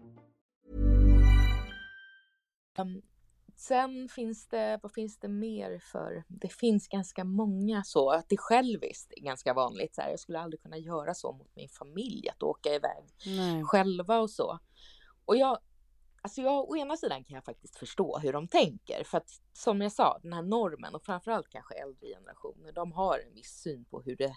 Um, 2.81 3.01
sen 3.55 4.09
finns 4.09 4.47
det, 4.47 4.79
vad 4.83 4.93
finns 4.93 5.19
det 5.19 5.27
mer 5.27 5.79
för, 5.79 6.23
det 6.27 6.53
finns 6.53 6.87
ganska 6.87 7.23
många 7.23 7.83
så, 7.83 8.09
att 8.09 8.29
det 8.29 8.37
själviskt 8.37 9.13
är 9.17 9.21
ganska 9.21 9.53
vanligt. 9.53 9.95
Så 9.95 10.01
här, 10.01 10.09
jag 10.09 10.19
skulle 10.19 10.39
aldrig 10.39 10.61
kunna 10.61 10.77
göra 10.77 11.13
så 11.13 11.31
mot 11.31 11.55
min 11.55 11.69
familj, 11.69 12.29
att 12.29 12.43
åka 12.43 12.69
iväg 12.69 13.03
Nej. 13.25 13.63
själva 13.63 14.19
och 14.19 14.29
så. 14.29 14.59
Och 15.25 15.37
jag, 15.37 15.59
alltså 16.21 16.41
jag, 16.41 16.69
å 16.69 16.77
ena 16.77 16.97
sidan 16.97 17.23
kan 17.23 17.35
jag 17.35 17.45
faktiskt 17.45 17.75
förstå 17.75 18.19
hur 18.19 18.33
de 18.33 18.47
tänker, 18.47 19.03
för 19.03 19.17
att 19.17 19.29
som 19.53 19.81
jag 19.81 19.91
sa, 19.91 20.19
den 20.23 20.33
här 20.33 20.43
normen 20.43 20.95
och 20.95 21.03
framförallt 21.03 21.49
kanske 21.49 21.73
äldre 21.73 22.07
generationer, 22.07 22.71
de 22.71 22.91
har 22.91 23.19
en 23.19 23.33
viss 23.33 23.61
syn 23.61 23.85
på 23.85 24.01
hur 24.01 24.15
det, 24.15 24.35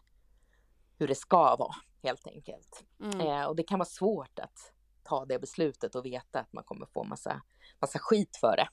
hur 0.98 1.08
det 1.08 1.14
ska 1.14 1.56
vara 1.56 1.74
helt 2.02 2.26
enkelt. 2.26 2.84
Mm. 3.00 3.20
Eh, 3.20 3.44
och 3.44 3.56
det 3.56 3.62
kan 3.62 3.78
vara 3.78 3.88
svårt 3.88 4.38
att 4.38 4.73
ta 5.04 5.24
det 5.24 5.38
beslutet 5.38 5.94
och 5.94 6.06
veta 6.06 6.40
att 6.40 6.52
man 6.52 6.64
kommer 6.64 6.86
få 6.86 7.04
massa, 7.04 7.42
massa 7.80 7.98
skit 7.98 8.36
för 8.40 8.56
det 8.56 8.68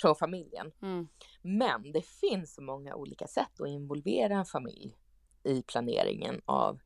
från 0.00 0.16
familjen. 0.16 0.72
Mm. 0.82 1.08
Men 1.42 1.92
det 1.92 2.06
finns 2.06 2.54
så 2.54 2.62
många 2.62 2.94
olika 2.94 3.26
sätt 3.26 3.60
att 3.60 3.68
involvera 3.68 4.34
en 4.34 4.44
familj 4.44 4.96
i 5.44 5.62
planeringen 5.62 6.40
av 6.44 6.80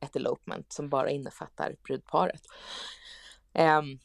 ett 0.00 0.16
elopement 0.16 0.72
som 0.72 0.88
bara 0.88 1.10
innefattar 1.10 1.76
brudparet. 1.82 2.42
Ehm, 3.52 3.98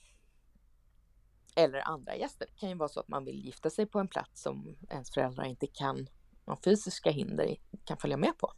eller 1.56 1.88
andra 1.88 2.16
gäster. 2.16 2.48
Det 2.48 2.60
kan 2.60 2.70
ju 2.70 2.76
vara 2.76 2.90
så 2.90 3.00
att 3.00 3.08
man 3.08 3.26
vill 3.26 3.46
gifta 3.46 3.70
sig 3.70 3.86
på 3.86 4.00
en 4.00 4.08
plats 4.08 4.42
som 4.42 4.78
ens 4.90 5.14
föräldrar 5.14 5.44
inte 5.46 5.68
kan, 5.68 6.08
av 6.46 6.60
fysiska 6.64 7.10
hinder, 7.12 7.56
kan 7.86 7.98
följa 7.98 8.18
med 8.18 8.38
på. 8.38 8.54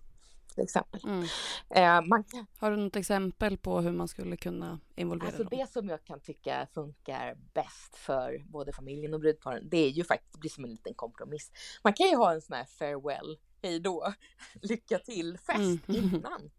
Till 0.56 0.64
exempel. 0.64 1.02
Mm. 1.04 1.26
Ehm, 1.70 2.10
man 2.10 2.24
Har 2.58 2.72
du 2.72 2.78
något 2.78 2.96
exempel 2.96 3.58
på 3.58 3.82
hur 3.82 3.92
man 3.92 4.08
skulle 4.08 4.38
kunna 4.38 4.80
involvera 4.96 5.28
Alltså 5.28 5.44
dem? 5.44 5.60
det 5.60 5.72
som 5.72 5.90
jag 5.90 6.04
kan 6.06 6.20
tycka 6.20 6.68
funkar 6.74 7.38
bäst 7.54 7.96
för 7.96 8.44
både 8.48 8.74
familjen 8.74 9.14
och 9.14 9.20
brudparen, 9.20 9.70
det 9.70 9.78
är 9.78 9.90
ju 9.90 10.04
faktiskt, 10.04 10.34
det 10.34 10.40
blir 10.40 10.50
som 10.50 10.64
en 10.64 10.70
liten 10.72 10.94
kompromiss. 10.94 11.52
Man 11.84 11.94
kan 11.94 12.08
ju 12.08 12.16
ha 12.16 12.34
en 12.34 12.42
sån 12.42 12.56
här 12.56 12.66
farewell, 12.66 13.38
hej 13.62 13.80
då, 13.80 14.14
lycka 14.62 15.00
till 15.00 15.38
fest 15.38 15.58
Mm. 15.60 15.80
innan. 15.88 16.52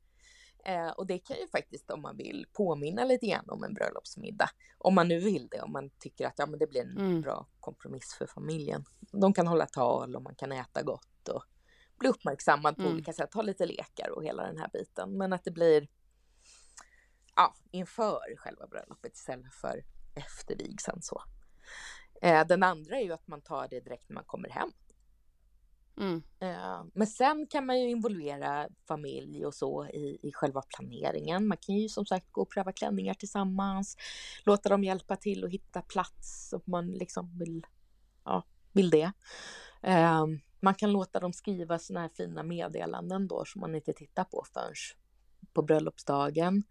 Eh, 0.65 0.89
och 0.91 1.07
det 1.07 1.19
kan 1.19 1.37
ju 1.37 1.49
faktiskt 1.49 1.91
om 1.91 2.03
man 2.03 2.17
vill 2.17 2.47
påminna 2.53 3.05
lite 3.05 3.27
grann 3.27 3.51
om 3.51 3.65
en 3.65 3.75
bröllopsmiddag. 3.75 4.51
Om 4.79 4.95
man 4.95 5.09
nu 5.09 5.19
vill 5.21 5.49
det, 5.51 5.61
om 5.61 5.73
man 5.73 5.91
tycker 5.99 6.27
att 6.27 6.35
ja, 6.37 6.47
men 6.47 6.59
det 6.59 6.67
blir 6.67 6.81
en 6.81 6.97
Mm. 6.99 7.21
bra 7.21 7.47
kompromiss 7.61 8.15
för 8.19 8.27
familjen. 8.27 8.85
De 9.13 9.33
kan 9.33 9.47
hålla 9.47 9.67
tal 9.67 10.17
och 10.17 10.23
man 10.23 10.35
kan 10.35 10.53
äta 10.53 10.83
gott 10.83 11.29
och 11.29 11.45
bli 12.03 12.11
uppmärksammad 12.11 12.77
på 12.77 12.83
Mm. 12.83 12.95
olika 12.95 13.13
sätt, 13.13 13.35
ha 13.35 13.43
lite 13.43 13.67
lekar 13.67 14.11
och 14.11 14.25
hela 14.25 14.47
den 14.47 14.59
här 14.59 14.71
biten. 14.73 15.17
Men 15.19 15.33
att 15.33 15.45
det 15.45 15.51
blir 15.51 15.89
ja, 17.37 17.55
inför 17.71 18.37
själva 18.37 18.67
bröllopet 18.67 19.17
istället 19.17 19.55
för 19.55 19.85
efter 20.15 20.57
vigseln 20.57 21.03
så. 21.03 21.23
Eh, 22.23 22.47
den 22.47 22.63
andra 22.63 22.97
är 22.97 23.05
ju 23.05 23.13
att 23.13 23.29
man 23.29 23.41
tar 23.43 23.69
det 23.69 23.81
direkt 23.81 24.09
när 24.09 24.15
man 24.15 24.25
kommer 24.25 24.49
hem. 24.49 24.73
Mm. 26.01 26.23
Eh, 26.41 26.85
men 26.95 27.07
sen 27.07 27.47
kan 27.47 27.67
man 27.67 27.81
ju 27.81 27.91
involvera 27.91 28.69
familj 28.89 29.47
och 29.47 29.55
så 29.55 29.87
i, 29.87 30.19
i 30.23 30.33
själva 30.33 30.63
planeringen. 30.77 31.47
Man 31.47 31.59
kan 31.61 31.75
ju 31.75 31.89
som 31.89 32.07
sagt 32.07 32.33
gå 32.33 32.43
och 32.43 32.51
pröva 32.51 32.73
klänningar 32.73 33.15
tillsammans, 33.15 33.97
låta 34.45 34.69
dem 34.69 34.85
hjälpa 34.85 35.17
till 35.17 35.45
och 35.45 35.51
hitta 35.51 35.83
plats 35.83 36.53
om 36.53 36.63
man 36.65 36.91
liksom 36.91 37.39
vill, 37.39 37.67
ja, 38.25 38.45
vill 38.73 38.91
det. 38.91 39.13
Eh, 39.83 40.27
man 40.63 40.75
kan 40.75 40.93
låta 40.93 41.21
dem 41.21 41.33
skriva 41.33 41.79
såna 41.79 42.01
här 42.01 42.09
fina 42.17 42.43
meddelanden 42.43 43.29
då 43.29 43.45
som 43.45 43.61
man 43.61 43.75
inte 43.75 43.93
tittar 43.93 44.25
på 44.25 44.45
förrän 44.53 44.75
på 45.53 45.63
bröllopsdagen. 45.63 46.63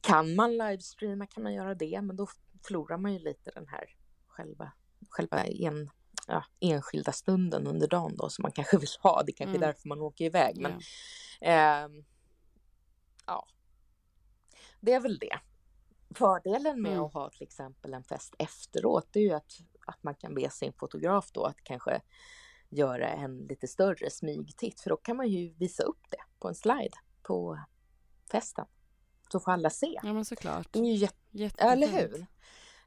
Kan 0.00 0.34
man 0.34 0.52
livestreama 0.58 1.26
kan 1.26 1.42
man 1.42 1.54
göra 1.54 1.74
det, 1.74 2.00
men 2.02 2.16
då 2.16 2.26
förlorar 2.66 2.98
man 2.98 3.12
ju 3.12 3.18
lite 3.18 3.50
den 3.54 3.68
här 3.68 3.84
själva 4.26 4.72
själva 5.10 5.44
en, 5.44 5.90
ja, 6.26 6.44
enskilda 6.60 7.12
stunden 7.12 7.66
under 7.66 7.88
dagen 7.88 8.16
då 8.16 8.28
som 8.28 8.42
man 8.42 8.52
kanske 8.52 8.78
vill 8.78 8.88
ha. 9.02 9.22
Det 9.22 9.32
är 9.32 9.36
kanske 9.36 9.56
är 9.56 9.58
Mm. 9.58 9.66
därför 9.68 9.88
man 9.88 10.00
åker 10.00 10.24
iväg. 10.24 10.60
Men 10.60 10.72
Ja. 11.40 11.48
ehm, 11.48 12.04
ja, 13.26 13.46
det 14.80 14.92
är 14.92 15.00
väl 15.00 15.18
det. 15.18 15.38
Fördelen 16.14 16.82
med 16.82 16.92
Mm. 16.92 17.04
att 17.04 17.12
ha 17.14 17.30
till 17.30 17.42
exempel 17.42 17.94
en 17.94 18.04
fest 18.04 18.34
efteråt 18.38 19.08
det 19.12 19.18
är 19.20 19.24
ju 19.24 19.32
att, 19.32 19.52
att 19.86 20.02
man 20.02 20.14
kan 20.14 20.34
be 20.34 20.50
sin 20.50 20.72
fotograf 20.72 21.30
då 21.32 21.44
att 21.44 21.56
kanske 21.62 22.00
göra 22.76 23.08
en 23.08 23.38
lite 23.38 23.66
större 23.66 24.10
smygtitt 24.10 24.80
för 24.80 24.90
då 24.90 24.96
kan 24.96 25.16
man 25.16 25.28
ju 25.28 25.54
visa 25.54 25.82
upp 25.82 26.00
det 26.10 26.22
på 26.38 26.48
en 26.48 26.54
slide 26.54 26.96
på 27.22 27.58
festen. 28.30 28.66
Så 29.32 29.40
får 29.40 29.52
alla 29.52 29.70
se. 29.70 29.98
ja, 30.02 30.12
men 30.12 30.24
såklart. 30.24 30.68
Det 30.72 30.78
är 30.78 30.82
ju 30.84 31.08
Jättefint. 31.30 31.72
eller 31.72 31.88
hur? 31.88 32.26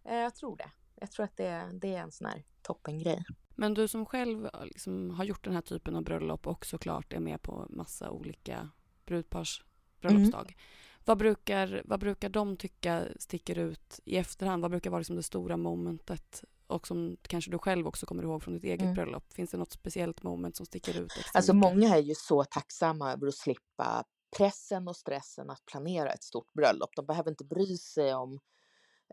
Eh, 0.05 0.15
Jag 0.15 0.35
tror 0.35 0.57
det. 0.57 0.71
Jag 0.95 1.11
tror 1.11 1.23
att 1.23 1.37
det, 1.37 1.69
det 1.73 1.95
är 1.95 1.99
en 2.01 2.11
sån 2.11 2.27
här 2.27 2.43
toppengrej. 2.61 3.23
Men 3.55 3.73
du 3.73 3.87
som 3.87 4.05
själv 4.05 4.45
eh, 4.45 4.65
liksom 4.65 5.09
har 5.11 5.23
gjort 5.23 5.43
den 5.43 5.53
här 5.53 5.61
typen 5.61 5.95
av 5.95 6.03
bröllop 6.03 6.47
och 6.47 6.65
såklart 6.65 7.13
är 7.13 7.19
med 7.19 7.41
på 7.41 7.67
massa 7.69 8.09
olika 8.11 8.69
brudpars 9.05 9.63
bröllopsdag. 10.01 10.41
Mm. 10.45 10.59
Vad, 11.05 11.17
brukar, 11.17 11.81
vad 11.85 11.99
brukar 11.99 12.29
de 12.29 12.57
tycka 12.57 13.03
sticker 13.19 13.57
ut 13.57 13.99
i 14.05 14.17
efterhand? 14.17 14.61
Vad 14.61 14.71
brukar 14.71 14.89
vara 14.89 14.99
liksom 14.99 15.15
det 15.15 15.23
stora 15.23 15.57
momentet? 15.57 16.43
Och 16.69 16.87
som 16.87 17.17
kanske 17.21 17.51
du 17.51 17.57
själv 17.57 17.87
också 17.87 18.05
kommer 18.05 18.23
ihåg 18.23 18.43
från 18.43 18.53
ditt 18.53 18.63
eget 18.63 18.81
Mm. 18.81 18.93
bröllop. 18.93 19.33
Finns 19.33 19.51
det 19.51 19.57
något 19.57 19.71
speciellt 19.71 20.23
moment 20.23 20.57
som 20.57 20.65
sticker 20.65 20.99
ut 21.01 21.11
extra 21.17 21.37
Alltså 21.37 21.53
mycket? 21.53 21.73
många 21.73 21.95
är 21.95 22.01
ju 22.01 22.15
så 22.15 22.43
tacksamma 22.43 23.11
över 23.13 23.27
att 23.27 23.35
slippa 23.35 24.03
pressen 24.37 24.87
och 24.87 24.95
stressen 24.95 25.49
att 25.49 25.65
planera 25.65 26.11
ett 26.13 26.23
stort 26.23 26.53
bröllop. 26.53 26.89
De 26.95 27.05
behöver 27.05 27.29
inte 27.29 27.45
bry 27.45 27.77
sig 27.77 28.13
om 28.15 28.39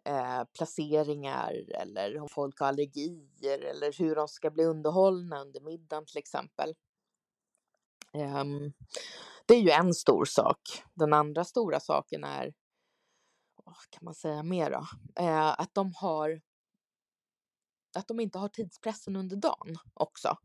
eh, 0.05 0.45
placeringar 0.59 1.53
eller 1.81 2.19
om 2.21 2.29
folk 2.29 2.61
har 2.61 2.67
allergier 2.67 3.59
eller 3.59 3.93
hur 3.99 4.15
de 4.17 4.29
ska 4.29 4.51
bli 4.51 4.65
underhållna 4.65 5.41
under 5.41 5.61
middagen 5.61 6.07
till 6.07 6.19
exempel. 6.19 6.75
Ehm, 8.13 8.73
det 9.47 9.55
är 9.55 9.61
ju 9.61 9.71
en 9.71 9.95
stor 9.95 10.25
sak. 10.25 10.61
Den 10.95 11.13
andra 11.13 11.45
stora 11.45 11.81
saken 11.81 12.25
är, 12.25 12.55
vad 13.65 13.77
kan 13.91 14.05
man 14.05 14.15
säga 14.15 14.43
mer 14.43 14.71
då? 14.71 14.87
Eh, 15.23 15.61
att 15.61 15.75
de 15.75 15.93
har 15.95 16.41
att 17.97 18.09
de 18.09 18.21
inte 18.21 18.39
har 18.39 18.49
tidspressen 18.49 19.17
under 19.17 19.37
dagen 19.37 19.77
också. 19.95 20.39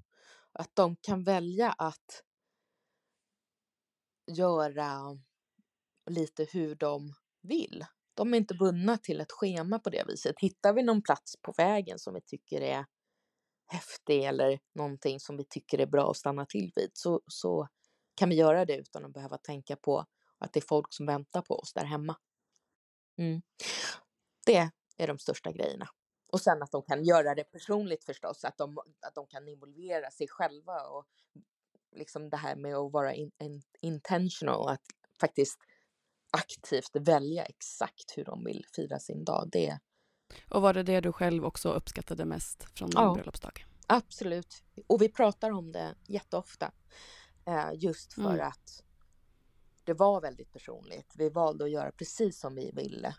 Att 0.51 0.75
de 0.75 0.95
kan 0.95 1.23
välja 1.23 1.71
att 1.71 2.23
göra 4.37 5.19
lite 6.09 6.47
hur 6.51 6.75
de 6.75 7.13
vill. 7.41 7.85
De 8.13 8.33
är 8.33 8.37
inte 8.37 8.53
bundna 8.53 8.97
till 8.97 9.21
ett 9.21 9.31
schema 9.31 9.79
på 9.79 9.89
det 9.89 10.03
viset. 10.07 10.35
Hittar 10.39 10.73
vi 10.73 10.83
någon 10.83 11.01
plats 11.01 11.35
på 11.41 11.53
vägen 11.57 11.99
som 11.99 12.13
vi 12.13 12.21
tycker 12.21 12.61
är 12.61 12.85
häftig 13.67 14.23
eller 14.23 14.59
någonting 14.75 15.19
som 15.19 15.37
vi 15.37 15.45
tycker 15.49 15.79
är 15.79 15.85
bra 15.85 16.11
att 16.11 16.17
stanna 16.17 16.45
till 16.45 16.71
vid 16.75 16.91
så, 16.93 17.21
så 17.27 17.67
kan 18.15 18.29
vi 18.29 18.35
göra 18.35 18.65
det 18.65 18.77
utan 18.77 19.05
att 19.05 19.13
behöva 19.13 19.37
tänka 19.37 19.75
på 19.75 20.05
att 20.37 20.53
det 20.53 20.59
är 20.59 20.67
folk 20.67 20.93
som 20.93 21.05
väntar 21.05 21.41
på 21.41 21.55
oss 21.55 21.73
där 21.73 21.85
hemma. 21.85 22.17
Mm. 23.17 23.41
Det 24.45 24.71
är 24.97 25.07
de 25.07 25.19
största 25.19 25.51
grejerna. 25.51 25.89
Och 26.31 26.41
sen 26.41 26.63
att 26.63 26.71
de 26.71 26.83
kan 26.83 27.03
göra 27.03 27.35
det 27.35 27.43
personligt 27.43 28.03
förstås, 28.05 28.45
att 28.45 28.57
de, 28.57 28.77
att 29.01 29.15
de 29.15 29.27
kan 29.27 29.47
involvera 29.47 30.11
sig 30.11 30.27
själva 30.27 30.81
och 30.87 31.05
liksom 31.95 32.29
det 32.29 32.37
här 32.37 32.55
med 32.55 32.75
att 32.75 32.91
vara 32.91 33.13
in, 33.13 33.31
in, 33.39 33.61
intentional, 33.81 34.69
att 34.69 34.81
faktiskt 35.21 35.59
aktivt 36.31 36.95
välja 37.07 37.45
exakt 37.45 38.17
hur 38.17 38.25
de 38.25 38.43
vill 38.45 38.65
fira 38.75 38.99
sin 38.99 39.25
dag. 39.25 39.49
Det 39.51 39.79
Och 40.49 40.61
var 40.61 40.73
det 40.73 40.83
det 40.83 41.01
du 41.01 41.11
själv 41.11 41.45
också 41.45 41.69
uppskattade 41.73 42.25
mest 42.25 42.63
från 42.63 42.95
din 42.95 42.99
Ja. 42.99 43.13
bröllopsdag? 43.13 43.65
absolut. 43.87 44.63
Och 44.87 45.01
vi 45.01 45.09
pratar 45.09 45.51
om 45.51 45.71
det 45.71 45.95
jätteofta. 46.07 46.71
Eh, 47.45 47.69
just 47.73 48.13
för 48.13 48.37
Mm. 48.37 48.47
att 48.47 48.83
det 49.83 49.93
var 49.93 50.21
väldigt 50.21 50.51
personligt. 50.51 51.13
Vi 51.17 51.29
valde 51.29 51.63
att 51.65 51.71
göra 51.71 51.91
precis 51.91 52.39
som 52.39 52.55
vi 52.55 52.71
ville. 52.71 53.15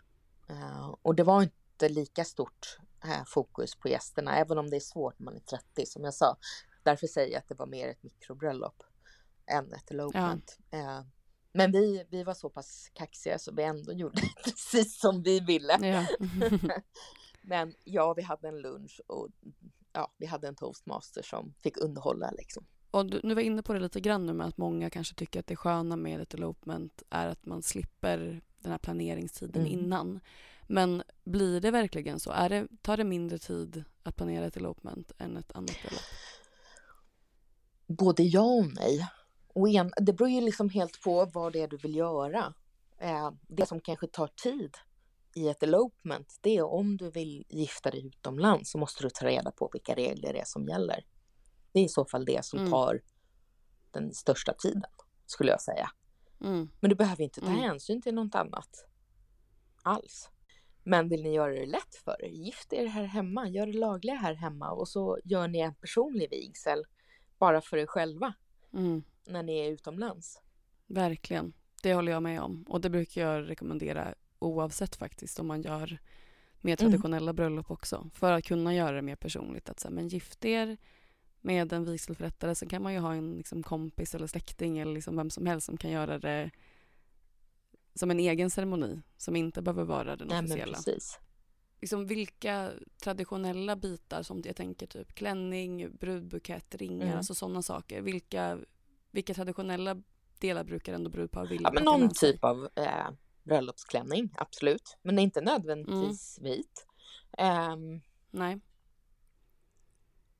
Eh, 0.49 0.87
och 1.01 1.15
det 1.15 1.23
var 1.23 1.43
inte 1.43 1.89
lika 1.89 2.25
stort 2.25 2.77
fokus 3.27 3.75
på 3.75 3.89
gästerna, 3.89 4.37
även 4.37 4.57
om 4.57 4.69
det 4.69 4.75
är 4.75 4.79
svårt 4.79 5.19
när 5.19 5.25
man 5.25 5.35
är 5.35 5.39
30 5.39 5.85
som 5.85 6.03
jag 6.03 6.13
sa. 6.13 6.37
Därför 6.83 7.07
säger 7.07 7.31
jag 7.31 7.39
att 7.39 7.49
det 7.49 7.55
var 7.55 7.67
mer 7.67 7.87
ett 7.89 8.03
mikrobröllop 8.03 8.83
än 9.45 9.73
ett 9.73 9.91
elopement. 9.91 10.57
Eh, 10.71 11.01
men 11.53 11.71
vi, 11.71 12.05
vi 12.09 12.23
var 12.23 12.33
så 12.33 12.49
pass 12.49 12.89
kaxiga 12.93 13.39
så 13.39 13.53
vi 13.53 13.63
ändå 13.63 13.93
gjorde 13.93 14.21
precis 14.43 14.99
som 14.99 15.23
vi 15.23 15.39
ville. 15.39 15.77
Ja. 15.87 16.05
Men 17.41 17.73
ja, 17.83 18.13
vi 18.13 18.21
hade 18.21 18.47
en 18.47 18.61
lunch 18.61 19.01
och 19.07 19.27
ja, 19.93 20.13
vi 20.17 20.25
hade 20.25 20.47
en 20.47 20.55
toastmaster 20.55 21.21
som 21.21 21.53
fick 21.63 21.77
underhålla 21.77 22.31
liksom. 22.31 22.65
Och 22.91 23.05
du, 23.05 23.19
nu 23.23 23.33
var 23.33 23.41
inne 23.41 23.63
på 23.63 23.73
det 23.73 23.79
lite 23.79 24.01
grann 24.01 24.25
nu 24.25 24.33
med 24.33 24.47
att 24.47 24.57
många 24.57 24.89
kanske 24.89 25.15
tycker 25.15 25.39
att 25.39 25.47
det 25.47 25.55
sköna 25.55 25.95
med 25.95 26.21
ett 26.21 26.33
elopement 26.33 27.03
är 27.09 27.27
att 27.27 27.45
man 27.45 27.61
slipper 27.61 28.41
den 28.59 28.71
här 28.71 28.79
planeringstiden 28.79 29.61
Mm. 29.61 29.79
innan. 29.79 30.19
Men 30.67 31.03
blir 31.23 31.61
det 31.61 31.71
verkligen 31.71 32.19
så? 32.19 32.31
Är 32.31 32.49
det, 32.49 32.67
tar 32.81 32.97
det 32.97 33.03
mindre 33.03 33.37
tid 33.39 33.83
att 34.03 34.15
planera 34.15 34.45
ett 34.45 34.57
elopement 34.57 35.11
än 35.17 35.37
ett 35.37 35.51
annat 35.51 35.75
bröllop? 35.81 36.01
Både 37.87 38.23
ja 38.23 38.41
och 38.41 38.67
nej. 38.75 39.07
Och 39.47 39.69
en, 39.69 39.91
det 39.97 40.13
beror 40.13 40.29
ju 40.29 40.41
liksom 40.41 40.69
helt 40.69 41.01
på 41.01 41.25
vad 41.25 41.53
det 41.53 41.61
är 41.61 41.67
du 41.67 41.77
vill 41.77 41.95
göra. 41.95 42.53
Eh, 42.97 43.31
det 43.47 43.65
som 43.65 43.79
kanske 43.79 44.07
tar 44.07 44.27
tid 44.27 44.77
i 45.35 45.47
ett 45.49 45.63
elopement, 45.63 46.37
det 46.41 46.57
är 46.57 46.63
om 46.63 46.97
du 46.97 47.11
vill 47.11 47.45
gifta 47.49 47.91
dig 47.91 48.07
utomlands 48.07 48.71
så 48.71 48.77
måste 48.77 49.03
du 49.03 49.09
ta 49.09 49.25
reda 49.25 49.51
på 49.51 49.69
vilka 49.73 49.95
regler 49.95 50.33
det 50.33 50.39
är 50.39 50.45
som 50.45 50.67
gäller. 50.67 51.05
Det 51.71 51.79
är 51.79 51.83
i 51.83 51.89
så 51.89 52.05
fall 52.05 52.25
det 52.25 52.45
som 52.45 52.59
Mm. 52.59 52.71
tar 52.71 53.01
den 53.91 54.13
största 54.13 54.53
tiden, 54.53 54.83
skulle 55.25 55.51
jag 55.51 55.61
säga. 55.61 55.89
Mm. 56.41 56.69
Men 56.79 56.89
du 56.89 56.95
behöver 56.95 57.23
inte 57.23 57.39
ta 57.41 57.47
Mm. 57.47 57.59
hänsyn 57.59 58.01
till 58.01 58.13
något 58.15 58.35
annat 58.35 58.85
alls. 59.83 60.29
Men 60.83 61.09
vill 61.09 61.23
ni 61.23 61.33
göra 61.33 61.53
det 61.53 61.65
lätt 61.65 61.95
för 61.95 62.25
er, 62.25 62.29
gift 62.29 62.73
er 62.73 62.85
här 62.85 63.03
hemma, 63.03 63.47
gör 63.49 63.65
det 63.65 63.73
lagliga 63.73 64.15
här 64.15 64.33
hemma 64.33 64.71
och 64.71 64.87
så 64.87 65.19
gör 65.23 65.47
ni 65.47 65.59
en 65.59 65.75
personlig 65.75 66.29
vigsel 66.29 66.83
bara 67.39 67.61
för 67.61 67.77
er 67.77 67.85
själva 67.85 68.33
Mm. 68.73 69.03
när 69.27 69.43
ni 69.43 69.59
är 69.59 69.71
utomlands. 69.71 70.41
Verkligen. 70.87 71.53
Det 71.83 71.93
håller 71.93 72.11
jag 72.11 72.23
med 72.23 72.41
om. 72.41 72.63
Och 72.69 72.81
det 72.81 72.89
brukar 72.89 73.21
jag 73.21 73.49
rekommendera 73.49 74.13
oavsett 74.39 74.95
faktiskt 74.95 75.39
om 75.39 75.47
man 75.47 75.61
gör 75.61 75.97
mer 76.61 76.77
Mm. 76.81 76.91
traditionella 76.91 77.33
bröllop 77.33 77.71
också. 77.71 78.09
För 78.13 78.31
att 78.31 78.45
kunna 78.45 78.75
göra 78.75 78.95
det 78.95 79.01
mer 79.01 79.15
personligt. 79.15 79.69
Att, 79.69 79.79
så 79.79 79.87
här, 79.87 79.95
men 79.95 80.07
gift 80.07 80.45
er 80.45 80.77
med 81.41 81.73
en 81.73 81.85
vigselförrättare. 81.85 82.55
Sen 82.55 82.69
kan 82.69 82.83
man 82.83 82.93
ju 82.93 82.99
ha 82.99 83.13
en 83.13 83.37
liksom, 83.37 83.63
kompis 83.63 84.15
eller 84.15 84.27
släkting 84.27 84.79
eller 84.79 84.93
liksom 84.93 85.15
vem 85.17 85.29
som 85.29 85.45
helst 85.45 85.65
som 85.65 85.77
kan 85.77 85.91
göra 85.91 86.19
det 86.19 86.51
som 87.95 88.11
en 88.11 88.19
egen 88.19 88.49
ceremoni 88.49 89.01
som 89.17 89.35
inte 89.35 89.61
behöver 89.61 89.83
vara 89.83 90.15
den 90.15 90.27
Nej, 90.27 90.37
men 90.41 90.45
officiella. 90.51 90.73
precis. 90.77 91.19
Liksom, 91.81 92.07
vilka 92.07 92.71
traditionella 93.03 93.75
bitar 93.75 94.23
som 94.23 94.41
jag 94.45 94.55
tänker 94.55 94.87
typ 94.87 95.13
klänning, 95.15 95.95
brudbukett, 95.97 96.75
ringar, 96.75 97.05
Mm. 97.05 97.17
alltså 97.17 97.35
sådana 97.35 97.61
saker. 97.61 98.01
Vilka, 98.01 98.59
vilka 99.11 99.33
traditionella 99.33 100.01
delar 100.39 100.63
brukar 100.63 100.93
ändå 100.93 101.09
brudpar 101.09 101.45
vilja 101.45 101.67
Ja, 101.67 101.71
men 101.73 101.83
någon 101.83 102.09
typ 102.09 102.43
av 102.43 102.69
eh, 102.75 103.09
bröllopsklänning, 103.43 104.33
absolut. 104.37 104.97
Men 105.01 105.19
inte 105.19 105.41
nödvändigtvis 105.41 106.39
vit. 106.41 106.87
Ehm, 107.37 108.01
Nej. 108.31 108.59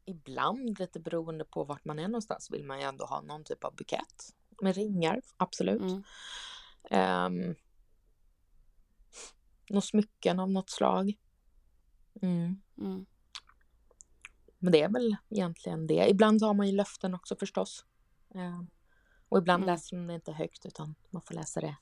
ibland, 0.06 0.80
lite 0.80 1.00
beroende 1.00 1.46
på 1.46 1.64
vart 1.64 1.86
man 1.86 2.00
är 2.00 2.08
någonstans, 2.08 2.52
vill 2.52 2.64
man 2.64 2.80
ju 2.80 2.86
ändå 2.86 3.06
ha 3.06 3.22
någon 3.22 3.44
typ 3.44 3.64
av 3.64 3.76
bukett 3.76 4.34
med 4.62 4.76
ringar, 4.76 5.22
absolut. 5.38 5.82
Mm. 5.82 6.04
Um, 6.92 7.56
några 9.70 9.82
smycken 9.82 10.40
av 10.40 10.52
något 10.52 10.70
slag. 10.70 11.14
Mm. 12.22 12.62
Mm. 12.78 13.06
Men 14.60 14.72
det 14.72 14.82
är 14.82 14.90
väl 14.90 15.16
egentligen 15.30 15.88
det. 15.88 16.10
Ibland 16.10 16.42
har 16.42 16.54
man 16.54 16.68
ju 16.68 16.74
löften 16.76 17.14
också 17.14 17.36
förstås. 17.36 17.86
Ehm, 18.36 18.68
och 19.30 19.38
ibland 19.38 19.64
Mm. 19.64 19.74
läser 19.76 19.98
man 19.98 20.08
det 20.08 20.14
inte 20.16 20.32
högt 20.32 20.66
utan 20.66 20.96
man 21.10 21.22
får 21.22 21.34
läsa 21.36 21.62
det 21.62 21.76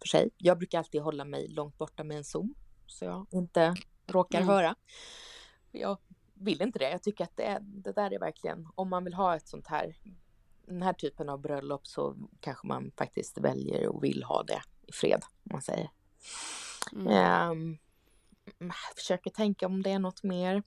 för 0.00 0.08
sig. 0.08 0.30
Jag 0.38 0.58
brukar 0.58 0.78
alltid 0.78 1.00
hålla 1.00 1.24
mig 1.24 1.48
långt 1.48 1.78
borta 1.78 2.04
med 2.04 2.16
en 2.16 2.24
zoom 2.24 2.54
så 2.86 3.04
jag 3.04 3.26
inte 3.30 3.74
råkar 4.06 4.38
Mm. 4.38 4.48
höra. 4.48 4.74
Jag 5.72 5.98
vill 6.34 6.62
inte 6.62 6.78
det. 6.78 6.90
Jag 6.90 7.02
tycker 7.02 7.24
att 7.24 7.36
det, 7.36 7.58
det 7.62 7.92
där 7.92 8.12
är 8.12 8.18
verkligen, 8.18 8.68
om 8.74 8.90
man 8.90 9.04
vill 9.04 9.14
ha 9.14 9.36
ett 9.36 9.48
sånt 9.48 9.66
här, 9.66 9.96
den 10.66 10.82
här 10.82 10.92
typen 10.92 11.28
av 11.28 11.40
bröllop 11.40 11.86
så 11.86 12.16
kanske 12.40 12.66
man 12.66 12.90
faktiskt 12.96 13.38
väljer 13.38 13.88
och 13.88 14.04
vill 14.04 14.22
ha 14.22 14.42
det 14.42 14.62
i 14.86 14.92
fred, 14.92 15.22
om 15.22 15.50
man 15.52 15.62
säger. 15.62 15.90
Mm. 16.92 17.78
Jag 18.58 18.74
försöker 18.96 19.30
tänka 19.30 19.66
om 19.66 19.82
det 19.82 19.90
är 19.90 19.98
något 19.98 20.22
mer. 20.22 20.62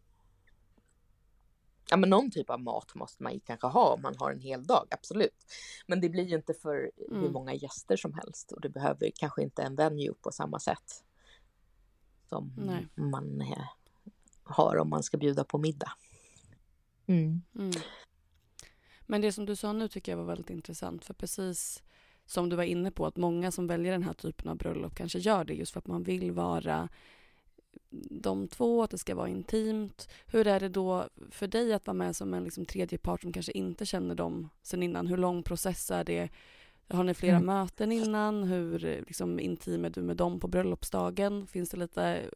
Ja, 1.89 1.97
men 1.97 2.09
någon 2.09 2.31
typ 2.31 2.49
av 2.49 2.59
mat 2.59 2.95
måste 2.95 3.23
man 3.23 3.33
ju 3.33 3.39
kanske 3.39 3.67
ha 3.67 3.93
om 3.93 4.01
man 4.01 4.15
har 4.17 4.31
en 4.31 4.39
hel 4.39 4.65
dag, 4.67 4.87
absolut. 4.91 5.45
Men 5.87 6.01
det 6.01 6.09
blir 6.09 6.23
ju 6.23 6.35
inte 6.35 6.53
för 6.53 6.91
hur 6.97 7.17
Mm. 7.17 7.33
många 7.33 7.53
gäster 7.53 7.97
som 7.97 8.13
helst 8.13 8.51
och 8.51 8.61
det 8.61 8.69
behöver 8.69 9.11
kanske 9.15 9.43
inte 9.43 9.63
en 9.63 9.75
venue 9.75 10.13
på 10.21 10.31
samma 10.31 10.59
sätt 10.59 11.03
som 12.29 12.53
Nej. 12.57 12.87
man 12.95 13.41
eh, 13.41 13.67
har 14.43 14.77
om 14.77 14.89
man 14.89 15.03
ska 15.03 15.17
bjuda 15.17 15.43
på 15.43 15.57
middag. 15.57 15.91
Mm. 17.07 17.41
Mm. 17.55 17.71
Men 19.07 19.21
det 19.21 19.31
som 19.31 19.45
du 19.45 19.55
sa 19.55 19.73
nu 19.73 19.87
tycker 19.87 20.11
jag 20.11 20.17
var 20.17 20.25
väldigt 20.25 20.49
intressant 20.49 21.05
för 21.05 21.13
precis 21.13 21.83
som 22.25 22.49
du 22.49 22.55
var 22.55 22.63
inne 22.63 22.91
på 22.91 23.05
att 23.05 23.17
många 23.17 23.51
som 23.51 23.67
väljer 23.67 23.91
den 23.91 24.03
här 24.03 24.13
typen 24.13 24.49
av 24.49 24.57
bröllop 24.57 24.95
kanske 24.95 25.19
gör 25.19 25.43
det 25.43 25.53
just 25.53 25.71
för 25.71 25.79
att 25.79 25.87
man 25.87 26.03
vill 26.03 26.31
vara 26.31 26.89
de 28.09 28.47
två, 28.47 28.83
att 28.83 28.91
det 28.91 28.97
ska 28.97 29.15
vara 29.15 29.29
intimt. 29.29 30.09
Hur 30.25 30.47
är 30.47 30.59
det 30.59 30.69
då 30.69 31.07
för 31.31 31.47
dig 31.47 31.73
att 31.73 31.87
vara 31.87 31.93
med 31.93 32.15
som 32.15 32.33
en 32.33 32.43
liksom 32.43 32.65
tredje 32.65 32.97
part 32.97 33.21
som 33.21 33.33
kanske 33.33 33.51
inte 33.51 33.85
känner 33.85 34.15
dem 34.15 34.49
sen 34.61 34.83
innan? 34.83 35.07
Hur 35.07 35.17
lång 35.17 35.43
process 35.43 35.91
är 35.91 36.03
det? 36.03 36.29
Har 36.89 37.03
ni 37.03 37.13
flera 37.13 37.35
mm. 37.35 37.45
möten 37.45 37.91
innan? 37.91 38.43
Hur 38.43 38.79
liksom, 38.79 39.39
intim 39.39 39.85
är 39.85 39.89
du 39.89 40.01
med 40.01 40.17
dem 40.17 40.39
på 40.39 40.47
bröllopsdagen? 40.47 41.47
Finns 41.47 41.69
det 41.69 41.77
lite 41.77 42.29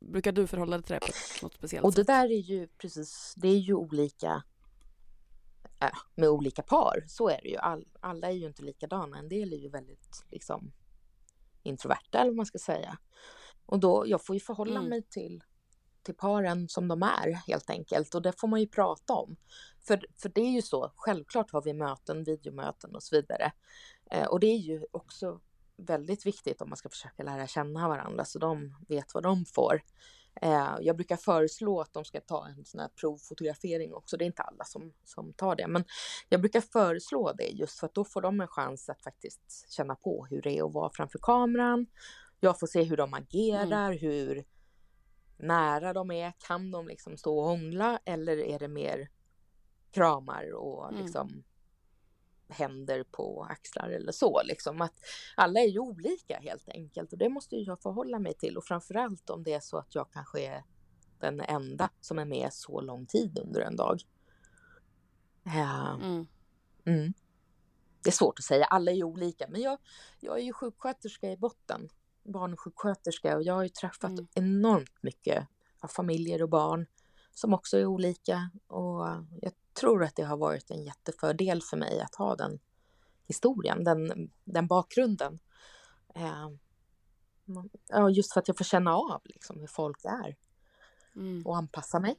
Brukar 0.00 0.32
du 0.32 0.46
förhålla 0.46 0.76
dig 0.76 0.86
till 0.86 0.94
det 0.94 1.00
på 1.00 1.46
något 1.46 1.54
speciellt 1.54 1.84
Och 1.84 1.94
det 1.94 2.02
där 2.02 2.24
är 2.24 2.40
ju 2.40 2.66
precis, 2.66 3.34
det 3.36 3.48
är 3.48 3.58
ju 3.58 3.74
olika 3.74 4.42
äh, 5.80 5.98
med 6.14 6.28
olika 6.28 6.62
par. 6.62 7.04
Så 7.08 7.28
är 7.28 7.40
det 7.42 7.48
ju. 7.48 7.56
All, 7.56 7.84
alla 8.00 8.28
är 8.28 8.32
ju 8.32 8.46
inte 8.46 8.62
likadana. 8.62 9.18
En 9.18 9.28
del 9.28 9.52
är 9.52 9.56
ju 9.56 9.68
väldigt 9.68 10.24
liksom 10.30 10.72
introverta 11.62 12.18
eller 12.18 12.30
vad 12.30 12.36
man 12.36 12.46
ska 12.46 12.58
säga. 12.58 12.98
Och 13.66 13.80
då, 13.80 14.04
jag 14.06 14.24
får 14.24 14.36
ju 14.36 14.40
förhålla 14.40 14.78
mm. 14.78 14.88
mig 14.88 15.02
till, 15.02 15.44
till 16.02 16.14
paren 16.14 16.68
som 16.68 16.88
de 16.88 17.02
är 17.02 17.32
helt 17.32 17.70
enkelt 17.70 18.14
och 18.14 18.22
det 18.22 18.40
får 18.40 18.48
man 18.48 18.60
ju 18.60 18.66
prata 18.66 19.14
om. 19.14 19.36
För, 19.80 20.06
för 20.16 20.28
det 20.28 20.40
är 20.40 20.50
ju 20.50 20.62
så, 20.62 20.92
självklart 20.96 21.50
har 21.50 21.62
vi 21.62 21.72
möten, 21.72 22.24
videomöten 22.24 22.94
och 22.94 23.02
så 23.02 23.16
vidare. 23.16 23.52
Eh, 24.10 24.26
och 24.26 24.40
det 24.40 24.46
är 24.46 24.58
ju 24.58 24.86
också 24.90 25.40
väldigt 25.76 26.26
viktigt 26.26 26.62
om 26.62 26.68
man 26.68 26.76
ska 26.76 26.88
försöka 26.88 27.22
lära 27.22 27.46
känna 27.46 27.88
varandra 27.88 28.24
så 28.24 28.38
de 28.38 28.76
vet 28.88 29.14
vad 29.14 29.22
de 29.22 29.44
får. 29.44 29.82
Eh, 30.34 30.76
jag 30.80 30.96
brukar 30.96 31.16
föreslå 31.16 31.80
att 31.80 31.92
de 31.92 32.04
ska 32.04 32.20
ta 32.20 32.46
en 32.46 32.64
sån 32.64 32.80
här 32.80 32.88
provfotografering 32.88 33.94
också. 33.94 34.16
Det 34.16 34.24
är 34.24 34.26
inte 34.26 34.42
alla 34.42 34.64
som, 34.64 34.92
som 35.04 35.32
tar 35.32 35.56
det, 35.56 35.66
men 35.66 35.84
jag 36.28 36.40
brukar 36.40 36.60
föreslå 36.60 37.32
det 37.32 37.48
just 37.48 37.78
för 37.78 37.86
att 37.86 37.94
då 37.94 38.04
får 38.04 38.22
de 38.22 38.40
en 38.40 38.48
chans 38.48 38.88
att 38.88 39.02
faktiskt 39.02 39.72
känna 39.72 39.94
på 39.94 40.26
hur 40.30 40.42
det 40.42 40.58
är 40.58 40.66
att 40.66 40.72
vara 40.72 40.90
framför 40.90 41.18
kameran. 41.22 41.86
Jag 42.40 42.60
får 42.60 42.66
se 42.66 42.82
hur 42.82 42.96
de 42.96 43.14
agerar, 43.14 43.86
mm. 43.86 43.98
hur 43.98 44.44
nära 45.36 45.92
de 45.92 46.10
är. 46.10 46.32
Kan 46.38 46.70
de 46.70 46.88
liksom 46.88 47.16
stå 47.16 47.38
och 47.38 47.44
hångla 47.44 48.00
eller 48.04 48.36
är 48.36 48.58
det 48.58 48.68
mer 48.68 49.10
kramar 49.90 50.54
och 50.54 50.92
mm. 50.92 51.42
Händer 52.50 53.04
på 53.04 53.46
axlar 53.50 53.90
eller 53.90 54.12
så. 54.12 54.42
Liksom. 54.44 54.80
Att 54.80 54.94
alla 55.36 55.60
är 55.60 55.68
ju 55.68 55.78
olika 55.78 56.38
helt 56.38 56.68
enkelt 56.68 57.12
och 57.12 57.18
det 57.18 57.28
måste 57.28 57.56
jag 57.56 57.82
förhålla 57.82 58.18
mig 58.18 58.34
till 58.34 58.56
och 58.56 58.64
framförallt 58.64 59.30
om 59.30 59.42
det 59.42 59.52
är 59.52 59.60
så 59.60 59.78
att 59.78 59.94
jag 59.94 60.12
kanske 60.12 60.40
är 60.40 60.64
den 61.20 61.40
enda 61.40 61.90
som 62.00 62.18
är 62.18 62.24
med 62.24 62.52
så 62.52 62.80
lång 62.80 63.06
tid 63.06 63.38
under 63.38 63.60
en 63.60 63.76
dag. 63.76 64.00
Uh, 65.46 66.04
mm. 66.04 66.26
Mm. 66.84 67.12
Det 68.02 68.10
är 68.10 68.12
svårt 68.12 68.38
att 68.38 68.44
säga, 68.44 68.64
alla 68.64 68.90
är 68.90 68.94
ju 68.94 69.04
olika 69.04 69.46
men 69.48 69.60
jag, 69.60 69.78
jag 70.20 70.38
är 70.38 70.42
ju 70.42 70.52
sjuksköterska 70.52 71.30
i 71.30 71.36
botten, 71.36 71.88
barnsjuksköterska 72.24 73.36
och 73.36 73.42
jag 73.42 73.54
har 73.54 73.62
ju 73.62 73.68
träffat 73.68 74.10
mm. 74.10 74.26
enormt 74.34 75.02
mycket 75.02 75.48
av 75.80 75.88
familjer 75.88 76.42
och 76.42 76.48
barn 76.48 76.86
som 77.34 77.54
också 77.54 77.78
är 77.78 77.86
olika 77.86 78.50
och 78.66 79.06
jag 79.40 79.52
tror 79.80 80.04
att 80.04 80.16
det 80.16 80.22
har 80.22 80.36
varit 80.36 80.70
en 80.70 80.82
jättefördel 80.82 81.62
för 81.62 81.76
mig 81.76 82.00
att 82.00 82.14
ha 82.14 82.36
den 82.36 82.60
historien, 83.26 83.84
den, 83.84 84.30
den 84.44 84.66
bakgrunden. 84.66 85.38
Eh, 86.14 86.50
just 88.10 88.32
för 88.32 88.40
att 88.40 88.48
jag 88.48 88.58
får 88.58 88.64
känna 88.64 88.96
av 88.96 89.20
liksom, 89.24 89.60
hur 89.60 89.66
folk 89.66 90.04
är 90.04 90.36
mm. 91.16 91.46
och 91.46 91.56
anpassa 91.56 92.00
mig. 92.00 92.16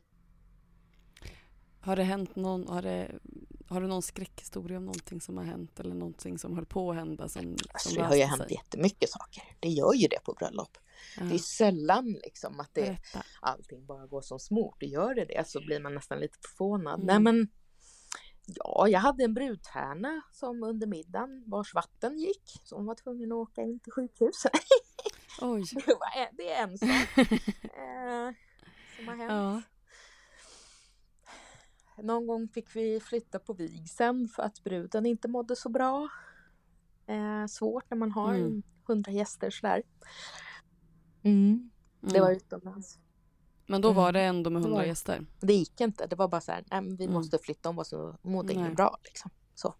Har 1.82 1.96
det 1.96 2.04
hänt 2.04 2.36
någon, 2.36 2.68
har, 2.68 2.82
det, 2.82 3.20
har 3.72 3.82
du 3.82 3.88
någon 3.88 4.02
skräckhistoria 4.02 4.78
om 4.78 4.86
någonting 4.86 5.22
som 5.22 5.38
har 5.38 5.44
hänt 5.44 5.80
eller 5.80 5.96
någonting 5.96 6.38
som 6.38 6.56
höll 6.56 6.66
på 6.66 6.92
att 6.92 6.98
hända? 6.98 7.30
Som, 7.30 7.56
alltså, 7.74 7.90
som 7.90 7.98
det 7.98 8.04
har 8.04 8.16
ju 8.16 8.24
hänt 8.24 8.42
sig? 8.42 8.54
jättemycket 8.54 9.10
saker. 9.10 9.44
Det 9.60 9.70
gör 9.70 9.94
ju 9.94 10.08
det 10.08 10.24
på 10.24 10.34
bröllop. 10.34 10.78
Ja. 11.18 11.24
Det 11.24 11.36
är 11.36 11.40
sällan 11.40 12.12
liksom 12.24 12.60
att 12.60 12.74
det, 12.74 12.98
allting 13.42 13.86
bara 13.86 14.08
går 14.08 14.22
som 14.22 14.40
smort. 14.40 14.76
Det 14.80 14.86
gör 14.86 15.16
det 15.16 15.26
det 15.26 15.48
så 15.48 15.62
blir 15.62 15.80
man 15.80 15.96
nästan 15.96 16.20
lite 16.20 16.38
förvånad. 16.42 16.94
Mm. 16.94 17.06
Nej 17.06 17.20
men 17.20 17.50
Ja, 18.46 18.88
jag 18.88 19.00
hade 19.00 19.24
en 19.24 19.34
brudtärna 19.34 20.22
som 20.32 20.64
under 20.64 20.88
middagen 20.88 21.44
vars 21.48 21.74
vatten 21.74 22.20
gick, 22.20 22.62
så 22.64 22.76
hon 22.76 22.86
var 22.86 22.96
tvungen 22.96 23.32
att 23.32 23.36
åka 23.36 23.62
in 23.62 23.80
till 23.80 23.92
sjukhuset. 23.92 24.52
Oj. 25.42 25.64
Det 26.38 26.52
är 26.52 26.64
en 26.64 26.78
sak 26.78 26.90
eh, 27.18 28.32
som 28.96 29.08
har 29.08 29.16
hänt. 29.16 29.32
Ja. 29.32 29.62
Någon 32.04 32.28
gång 32.28 32.48
fick 32.48 32.76
vi 32.76 33.00
flytta 33.00 33.40
på 33.40 33.54
vigseln 33.54 34.28
för 34.28 34.44
att 34.44 34.64
bruden 34.64 35.06
inte 35.06 35.28
mådde 35.28 35.56
så 35.56 35.70
bra. 35.70 36.10
Eh, 37.08 37.46
svårt 37.48 37.90
när 37.90 37.98
man 37.98 38.12
har 38.12 38.34
mm. 38.34 38.64
hundra 38.88 39.12
gäster 39.12 39.50
sådär. 39.50 39.84
Mm. 41.24 41.72
Det 42.02 42.20
var 42.20 42.28
mm. 42.28 42.38
utomlands. 42.38 43.00
Men 43.66 43.82
då 43.82 43.92
var 43.92 44.10
mm. 44.10 44.14
det 44.14 44.22
ändå 44.22 44.50
med 44.50 44.64
hundra 44.64 44.86
gäster? 44.86 45.26
Det 45.40 45.54
gick 45.54 45.82
inte. 45.82 46.08
Det 46.08 46.16
var 46.16 46.28
bara 46.28 46.42
så 46.42 46.52
här, 46.52 46.64
nej, 46.72 46.82
vi 46.98 47.04
mm. 47.04 47.14
måste 47.14 47.38
flytta. 47.38 47.72
Var 47.72 47.84
så, 47.84 48.18
mådde 48.22 48.54
inte 48.54 48.72
bra 48.72 48.98
liksom. 49.04 49.32
Så. 49.56 49.76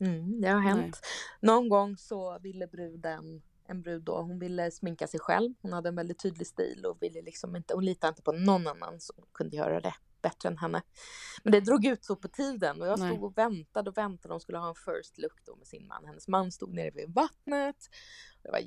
Mm, 0.00 0.40
det 0.40 0.48
har 0.48 0.60
hänt. 0.60 1.00
Nej. 1.02 1.52
Någon 1.52 1.68
gång 1.68 1.96
så 1.96 2.38
ville 2.38 2.66
bruden, 2.66 3.42
en 3.64 3.82
brud 3.82 4.02
då, 4.02 4.22
hon 4.22 4.38
ville 4.38 4.70
sminka 4.70 5.06
sig 5.06 5.20
själv. 5.20 5.54
Hon 5.62 5.72
hade 5.72 5.88
en 5.88 5.96
väldigt 5.96 6.22
tydlig 6.22 6.46
stil 6.46 6.84
och 6.86 7.02
ville 7.02 7.22
liksom 7.22 7.56
inte, 7.56 7.74
hon 7.74 7.84
litade 7.84 8.08
inte 8.08 8.22
på 8.22 8.32
någon 8.32 8.66
annan 8.66 9.00
som 9.00 9.16
kunde 9.32 9.56
göra 9.56 9.80
det 9.80 9.94
bättre 10.22 10.48
än 10.48 10.58
henne. 10.58 10.82
Men 11.42 11.52
det 11.52 11.60
drog 11.60 11.86
ut 11.86 12.04
så 12.04 12.16
på 12.16 12.28
tiden 12.28 12.82
och 12.82 12.88
jag 12.88 12.98
stod 12.98 13.10
Nej. 13.10 13.18
och 13.18 13.38
väntade 13.38 13.90
och 13.90 13.98
väntade. 13.98 14.34
De 14.34 14.40
skulle 14.40 14.58
ha 14.58 14.68
en 14.68 14.74
first 14.74 15.18
look 15.18 15.44
då 15.46 15.56
med 15.56 15.66
sin 15.66 15.86
man. 15.86 16.04
Hennes 16.06 16.28
man 16.28 16.52
stod 16.52 16.74
nere 16.74 16.90
vid 16.90 17.14
vattnet. 17.14 17.76
Det 18.42 18.50
var 18.50 18.60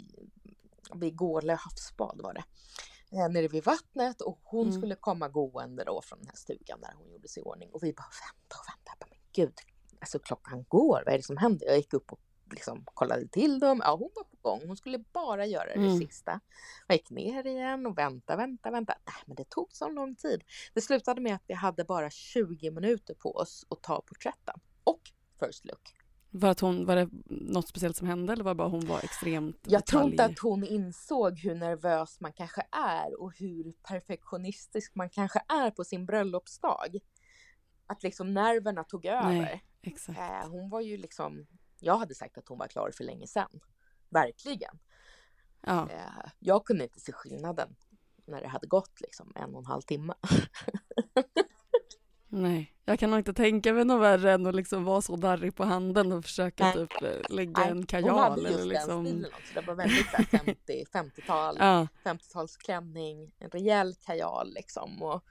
vid 0.99 1.15
Gårle 1.15 1.53
havsbad 1.53 2.21
var 2.23 2.33
det 2.33 2.43
eh, 3.17 3.29
nere 3.29 3.47
vid 3.47 3.63
vattnet 3.63 4.21
och 4.21 4.39
hon 4.43 4.67
mm. 4.67 4.77
skulle 4.77 4.95
komma 4.95 5.29
gående 5.29 5.83
då 5.83 6.01
från 6.01 6.19
den 6.19 6.27
här 6.27 6.35
stugan 6.35 6.81
där 6.81 6.93
hon 6.97 7.09
gjorde 7.11 7.27
sig 7.27 7.41
i 7.41 7.43
ordning 7.43 7.69
och 7.71 7.83
vi 7.83 7.93
bara 7.93 8.11
vänta 8.27 8.55
och 8.59 8.65
vänta. 8.73 9.05
Men 9.09 9.19
gud, 9.33 9.53
alltså 9.99 10.19
klockan 10.19 10.65
går, 10.67 11.03
vad 11.05 11.13
är 11.13 11.17
det 11.17 11.23
som 11.23 11.37
händer? 11.37 11.67
Jag 11.67 11.77
gick 11.77 11.93
upp 11.93 12.11
och 12.11 12.19
liksom 12.51 12.85
kollade 12.93 13.27
till 13.27 13.59
dem. 13.59 13.81
Ja, 13.83 13.91
hon 13.91 14.09
var 14.15 14.23
på 14.23 14.37
gång. 14.41 14.67
Hon 14.67 14.77
skulle 14.77 14.97
bara 14.97 15.45
göra 15.45 15.65
det 15.65 15.73
mm. 15.73 15.99
sista. 15.99 16.39
Jag 16.87 16.95
gick 16.95 17.09
ner 17.09 17.47
igen 17.47 17.85
och 17.85 17.97
vänta, 17.97 18.35
vänta, 18.35 18.71
vänta. 18.71 18.95
Nej, 19.05 19.23
men 19.25 19.35
det 19.35 19.49
tog 19.49 19.67
så 19.71 19.89
lång 19.89 20.15
tid. 20.15 20.43
Det 20.73 20.81
slutade 20.81 21.21
med 21.21 21.35
att 21.35 21.43
vi 21.47 21.53
hade 21.53 21.83
bara 21.83 22.09
20 22.09 22.71
minuter 22.71 23.13
på 23.13 23.35
oss 23.35 23.65
att 23.69 23.83
ta 23.83 24.01
porträtten 24.01 24.59
och 24.83 25.01
first 25.39 25.65
look. 25.65 25.95
Var, 26.33 26.49
att 26.49 26.59
hon, 26.59 26.85
var 26.85 26.95
det 26.95 27.09
något 27.25 27.67
speciellt 27.67 27.97
som 27.97 28.07
hände 28.07 28.33
eller 28.33 28.43
var 28.43 28.51
det 28.51 28.55
bara 28.55 28.67
hon 28.67 28.87
var 28.87 28.99
extremt 29.03 29.57
Jag 29.63 29.81
detalj... 29.81 29.85
tror 29.85 30.11
inte 30.11 30.25
att 30.25 30.39
hon 30.39 30.63
insåg 30.63 31.39
hur 31.39 31.55
nervös 31.55 32.19
man 32.19 32.33
kanske 32.33 32.61
är 32.71 33.21
och 33.21 33.33
hur 33.37 33.73
perfektionistisk 33.83 34.95
man 34.95 35.09
kanske 35.09 35.39
är 35.47 35.71
på 35.71 35.83
sin 35.83 36.05
bröllopsdag. 36.05 36.99
Att 37.87 38.03
liksom 38.03 38.33
nerverna 38.33 38.83
tog 38.83 39.05
över. 39.05 39.29
Nej, 39.29 39.63
exakt. 39.81 40.19
Eh, 40.19 40.49
hon 40.49 40.69
var 40.69 40.81
ju 40.81 40.97
liksom, 40.97 41.47
jag 41.81 41.97
hade 41.97 42.15
sagt 42.15 42.37
att 42.37 42.47
hon 42.47 42.57
var 42.57 42.67
klar 42.67 42.91
för 42.97 43.03
länge 43.03 43.27
sedan. 43.27 43.59
Verkligen. 44.09 44.79
Ja. 45.61 45.89
Eh, 45.89 46.31
jag 46.39 46.65
kunde 46.65 46.83
inte 46.83 46.99
se 46.99 47.11
skillnaden 47.11 47.75
när 48.25 48.41
det 48.41 48.47
hade 48.47 48.67
gått 48.67 49.01
liksom 49.01 49.33
en 49.35 49.53
och 49.55 49.59
en 49.59 49.65
halv 49.65 49.81
timme. 49.81 50.13
Nej, 52.33 52.75
jag 52.85 52.99
kan 52.99 53.09
nog 53.09 53.19
inte 53.19 53.33
tänka 53.33 53.73
mig 53.73 53.85
något 53.85 54.01
värre 54.01 54.31
än 54.31 54.47
att 54.47 54.55
liksom 54.55 54.83
vara 54.83 55.01
så 55.01 55.15
darrig 55.15 55.55
på 55.55 55.63
handen 55.63 56.11
och 56.11 56.23
försöka 56.23 56.63
Nej. 56.63 56.73
typ 56.73 57.01
eh, 57.01 57.35
lägga 57.35 57.61
Nej. 57.61 57.69
en 57.69 57.85
kajal. 57.85 58.09
Hon 58.09 58.19
hade 58.19 58.41
just 58.41 58.59
eller 58.59 58.65
liksom... 58.65 59.03
den 59.03 59.13
stilen 59.13 59.31
också. 59.33 59.53
Det 59.53 59.61
var 59.61 59.75
väldigt 59.75 60.07
50, 60.07 60.85
50-tal, 60.91 61.55
ja. 61.59 61.87
50-talsklänning, 62.03 63.31
en 63.39 63.49
rejäl 63.49 63.95
kajal 63.95 64.53
liksom. 64.53 65.03
Och, 65.03 65.23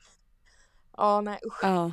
ja, 0.97 1.21
nej 1.21 1.39
usch. 1.47 1.59
Ja. 1.63 1.93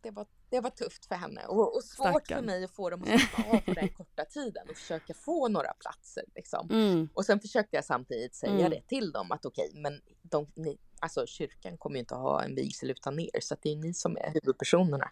Det 0.00 0.10
var 0.10 0.26
det 0.54 0.60
var 0.60 0.70
tufft 0.70 1.06
för 1.06 1.14
henne 1.14 1.46
och, 1.46 1.76
och 1.76 1.84
svårt 1.84 2.10
Stackarn. 2.10 2.38
för 2.38 2.46
mig 2.46 2.64
att 2.64 2.70
få 2.70 2.90
dem 2.90 3.02
att 3.02 3.20
slappna 3.20 3.52
av 3.52 3.60
på 3.60 3.72
den 3.72 3.88
korta 3.88 4.24
tiden 4.24 4.68
och 4.70 4.76
försöka 4.76 5.14
få 5.14 5.48
några 5.48 5.72
platser. 5.72 6.24
Liksom. 6.34 6.70
Mm. 6.70 7.08
Och 7.14 7.24
sen 7.24 7.40
försökte 7.40 7.76
jag 7.76 7.84
samtidigt 7.84 8.34
säga 8.34 8.52
mm. 8.52 8.70
det 8.70 8.88
till 8.88 9.12
dem 9.12 9.32
att 9.32 9.44
okej, 9.44 9.68
okay, 9.68 9.80
men 9.80 10.00
de, 10.22 10.46
ni, 10.54 10.78
alltså, 11.00 11.26
kyrkan 11.26 11.78
kommer 11.78 11.96
ju 11.96 12.00
inte 12.00 12.14
ha 12.14 12.42
en 12.42 12.54
vigsel 12.54 12.90
utan 12.90 13.18
er 13.18 13.40
så 13.40 13.56
det 13.62 13.72
är 13.72 13.76
ni 13.76 13.94
som 13.94 14.16
är 14.16 14.32
huvudpersonerna. 14.32 15.10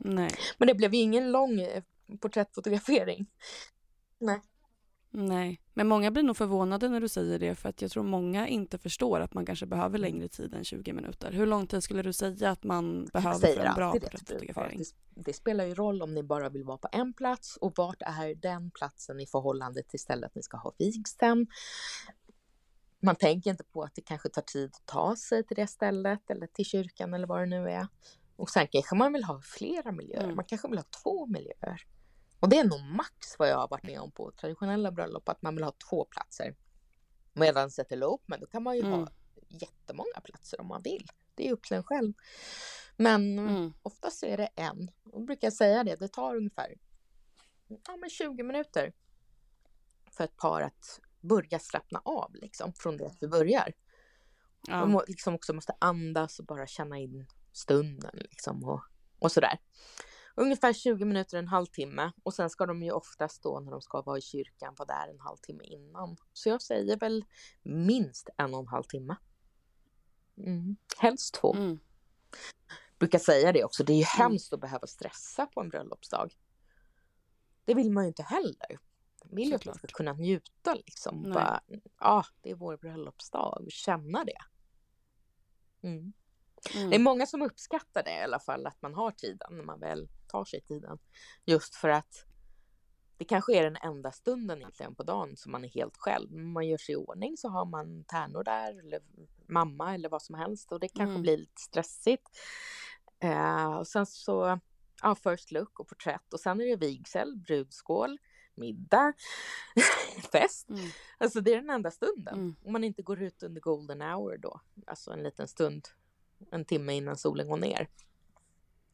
Nej. 0.00 0.30
Men 0.58 0.68
det 0.68 0.74
blev 0.74 0.94
ju 0.94 1.00
ingen 1.00 1.32
lång 1.32 1.60
eh, 1.60 1.82
porträttfotografering. 2.20 3.26
Nej. 4.18 4.40
Nej, 5.16 5.60
men 5.74 5.88
många 5.88 6.10
blir 6.10 6.22
nog 6.22 6.36
förvånade 6.36 6.88
när 6.88 7.00
du 7.00 7.08
säger 7.08 7.38
det 7.38 7.54
för 7.54 7.68
att 7.68 7.82
jag 7.82 7.90
tror 7.90 8.02
många 8.02 8.48
inte 8.48 8.78
förstår 8.78 9.20
att 9.20 9.34
man 9.34 9.46
kanske 9.46 9.66
behöver 9.66 9.98
längre 9.98 10.28
tid 10.28 10.54
än 10.54 10.64
20 10.64 10.92
minuter. 10.92 11.32
Hur 11.32 11.46
lång 11.46 11.66
tid 11.66 11.82
skulle 11.82 12.02
du 12.02 12.12
säga 12.12 12.50
att 12.50 12.64
man 12.64 13.04
behöver 13.12 13.54
för 13.54 13.64
en 13.64 13.74
bra 13.74 13.92
porträttfotografering? 13.92 14.78
Det, 14.78 15.22
det, 15.22 15.32
spelar 15.32 15.64
ju 15.64 15.74
roll 15.74 16.02
om 16.02 16.14
ni 16.14 16.22
bara 16.22 16.48
vill 16.48 16.64
vara 16.64 16.78
på 16.78 16.88
en 16.92 17.12
plats 17.12 17.56
och 17.56 17.72
vart 17.76 18.02
är 18.02 18.34
den 18.34 18.70
platsen 18.70 19.20
i 19.20 19.26
förhållande 19.26 19.82
till 19.82 20.00
stället 20.00 20.34
ni 20.34 20.42
ska 20.42 20.56
ha 20.56 20.72
vigseln. 20.78 21.46
Man 23.00 23.16
tänker 23.16 23.50
inte 23.50 23.64
på 23.64 23.82
att 23.82 23.94
det 23.94 24.02
kanske 24.02 24.28
tar 24.28 24.42
tid 24.42 24.70
att 24.74 24.86
ta 24.86 25.16
sig 25.16 25.44
till 25.46 25.56
det 25.56 25.66
stället 25.66 26.30
eller 26.30 26.46
till 26.46 26.64
kyrkan 26.64 27.14
eller 27.14 27.26
vad 27.26 27.40
det 27.40 27.46
nu 27.46 27.70
är. 27.70 27.86
Och 28.36 28.50
sen 28.50 28.66
kanske 28.70 28.94
man 28.94 29.12
vill 29.12 29.24
ha 29.24 29.40
flera 29.40 29.92
miljöer. 29.92 30.24
Mm. 30.24 30.36
Man 30.36 30.44
kanske 30.44 30.68
vill 30.68 30.78
ha 30.78 30.86
två 31.02 31.26
miljöer. 31.26 31.86
Och 32.40 32.48
det 32.48 32.58
är 32.58 32.64
nog 32.64 32.80
max 32.82 33.38
vad 33.38 33.48
jag 33.48 33.56
har 33.56 33.68
varit 33.68 33.82
med 33.82 34.00
om 34.00 34.10
på 34.12 34.32
traditionella 34.32 34.92
bröllop, 34.92 35.28
att 35.28 35.42
man 35.42 35.54
vill 35.54 35.64
ha 35.64 35.72
två 35.90 36.04
platser. 36.04 36.54
Medan 37.32 37.70
ett 37.78 37.92
elopement, 37.92 38.40
då 38.40 38.46
kan 38.46 38.62
man 38.62 38.76
ju 38.76 38.80
Mm. 38.82 38.92
ha 38.92 39.08
jättemånga 39.48 40.20
platser 40.24 40.60
om 40.60 40.66
man 40.66 40.82
vill. 40.82 41.08
Det 41.34 41.48
är 41.48 41.52
upp 41.52 41.62
till 41.62 41.76
en 41.76 41.84
själv. 41.84 42.12
Men 42.96 43.38
Mm. 43.38 43.72
oftast 43.82 44.22
är 44.22 44.36
det 44.36 44.46
en. 44.56 44.90
Och 45.04 45.20
jag 45.20 45.26
brukar 45.26 45.50
säga 45.50 45.84
det, 45.84 45.96
det 45.96 46.08
tar 46.08 46.36
ungefär 46.36 46.74
ja, 47.68 47.96
men 47.96 48.10
20 48.10 48.42
minuter 48.42 48.92
för 50.10 50.24
ett 50.24 50.36
par 50.36 50.60
att 50.60 51.00
börja 51.20 51.58
slappna 51.58 52.02
av 52.04 52.34
liksom, 52.34 52.72
från 52.72 52.96
det 52.96 53.06
att 53.06 53.16
vi 53.20 53.28
börjar. 53.28 53.72
Ja. 54.68 54.80
De 54.80 55.00
liksom 55.06 55.34
också 55.34 55.52
måste 55.52 55.74
andas 55.78 56.38
och 56.38 56.46
bara 56.46 56.66
känna 56.66 56.98
in 56.98 57.26
stunden 57.52 58.16
liksom 58.30 58.64
och, 58.64 58.80
och 59.18 59.32
sådär. 59.32 59.58
Ungefär 60.36 60.72
20 60.72 61.04
minuter, 61.04 61.38
en 61.38 61.48
halvtimme 61.48 62.12
och 62.22 62.34
sen 62.34 62.50
ska 62.50 62.66
de 62.66 62.82
ju 62.82 62.90
oftast 62.90 63.42
då 63.42 63.60
när 63.60 63.70
de 63.70 63.80
ska 63.80 64.02
vara 64.02 64.18
i 64.18 64.20
kyrkan 64.20 64.74
vara 64.78 64.86
där 64.86 65.12
en 65.12 65.20
halvtimme 65.20 65.64
innan. 65.64 66.16
Så 66.32 66.48
jag 66.48 66.62
säger 66.62 66.96
väl 66.96 67.24
minst 67.62 68.28
en 68.36 68.54
och 68.54 68.60
en 68.60 68.66
halv 68.66 68.82
timme. 68.82 69.16
Mm. 70.38 70.76
Helst 70.98 71.34
två. 71.34 71.54
Mm. 71.54 71.78
Brukar 72.98 73.18
säga 73.18 73.52
det 73.52 73.64
också, 73.64 73.84
det 73.84 73.92
är 73.92 73.96
ju 73.96 74.04
hemskt 74.04 74.52
att 74.52 74.60
behöva 74.60 74.86
stressa 74.86 75.46
på 75.46 75.60
en 75.60 75.68
bröllopsdag. 75.68 76.34
Det 77.64 77.74
vill 77.74 77.90
man 77.90 78.04
ju 78.04 78.08
inte 78.08 78.22
heller. 78.22 78.78
Man 79.24 79.36
vill 79.36 79.48
ju 79.48 79.54
att 79.54 79.64
man 79.64 79.74
ska 79.74 79.86
kunna 79.86 80.12
njuta 80.12 80.74
liksom. 80.74 81.32
Ja, 82.00 82.24
det 82.42 82.50
är 82.50 82.54
vår 82.54 82.76
bröllopsdag 82.76 83.60
och 83.60 83.72
känna 83.72 84.24
det. 84.24 84.38
Mm. 85.88 86.12
Mm. 86.74 86.90
Det 86.90 86.96
är 86.96 87.00
många 87.00 87.26
som 87.26 87.42
uppskattar 87.42 88.02
det 88.02 88.10
i 88.18 88.22
alla 88.22 88.40
fall, 88.40 88.66
att 88.66 88.82
man 88.82 88.94
har 88.94 89.10
tiden 89.10 89.56
när 89.56 89.64
man 89.64 89.80
väl 89.80 90.08
tar 90.28 90.44
sig 90.44 90.60
tiden. 90.60 90.98
Just 91.44 91.74
för 91.74 91.88
att 91.88 92.26
det 93.16 93.24
kanske 93.24 93.56
är 93.58 93.62
den 93.64 93.76
enda 93.76 94.12
stunden 94.12 94.58
egentligen 94.58 94.94
på 94.94 95.02
dagen 95.02 95.36
som 95.36 95.52
man 95.52 95.64
är 95.64 95.68
helt 95.68 95.96
själv. 95.96 96.32
När 96.32 96.42
man 96.42 96.66
gör 96.68 96.78
sig 96.78 96.92
i 96.92 96.96
ordning 96.96 97.36
så 97.36 97.48
har 97.48 97.64
man 97.64 98.04
tärnor 98.04 98.44
där, 98.44 98.78
eller 98.86 99.00
mamma 99.48 99.94
eller 99.94 100.08
vad 100.08 100.22
som 100.22 100.34
helst 100.34 100.72
och 100.72 100.80
det 100.80 100.88
kanske 100.88 101.10
Mm. 101.10 101.22
blir 101.22 101.36
lite 101.36 101.60
stressigt. 101.60 102.28
Eh, 103.20 103.74
och 103.74 103.88
sen 103.88 104.06
så, 104.06 104.60
ja, 105.02 105.14
first 105.14 105.52
look 105.52 105.80
och 105.80 105.88
porträtt 105.88 106.32
och 106.32 106.40
sen 106.40 106.60
är 106.60 106.64
det 106.66 106.76
vigsel, 106.76 107.36
brudskål, 107.36 108.18
middag, 108.54 109.12
fest. 110.32 110.68
Mm. 110.68 110.90
Alltså 111.18 111.40
det 111.40 111.52
är 111.52 111.56
den 111.56 111.70
enda 111.70 111.90
stunden. 111.90 112.34
Mm. 112.34 112.56
Om 112.64 112.72
man 112.72 112.84
inte 112.84 113.02
går 113.02 113.22
ut 113.22 113.42
under 113.42 113.60
golden 113.60 114.00
hour 114.00 114.36
då, 114.36 114.60
alltså 114.86 115.10
en 115.10 115.22
liten 115.22 115.48
stund, 115.48 115.88
en 116.50 116.64
timme 116.64 116.94
innan 116.94 117.16
solen 117.16 117.48
går 117.48 117.56
ner. 117.56 117.88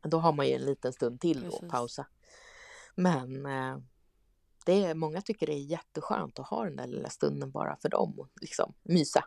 Då 0.03 0.18
har 0.18 0.32
man 0.32 0.47
ju 0.47 0.53
en 0.53 0.64
liten 0.64 0.93
stund 0.93 1.20
till 1.20 1.43
Precis. 1.43 1.70
pausa. 1.70 2.07
Men 2.95 3.47
eh, 3.47 3.78
det 4.66 4.84
är, 4.84 4.95
många 4.95 5.20
tycker 5.20 5.47
det 5.47 5.53
är 5.53 5.64
jätteskönt 5.64 6.38
att 6.38 6.47
ha 6.47 6.64
den 6.64 6.76
där 6.76 6.86
lilla 6.86 7.09
stunden 7.09 7.51
bara 7.51 7.76
för 7.76 7.88
dem 7.88 8.18
och 8.18 8.28
liksom 8.41 8.74
mysa. 8.82 9.24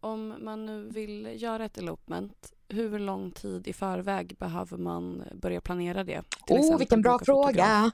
Om 0.00 0.44
man 0.44 0.66
nu 0.66 0.88
vill 0.88 1.42
göra 1.42 1.64
ett 1.64 1.78
elopement, 1.78 2.52
hur 2.68 2.98
lång 2.98 3.32
tid 3.32 3.68
i 3.68 3.72
förväg 3.72 4.36
behöver 4.38 4.76
man 4.76 5.24
börja 5.34 5.60
planera 5.60 6.04
det? 6.04 6.22
Till 6.46 6.56
Oh, 6.56 6.78
vilken 6.78 7.02
bra 7.02 7.18
fråga! 7.18 7.92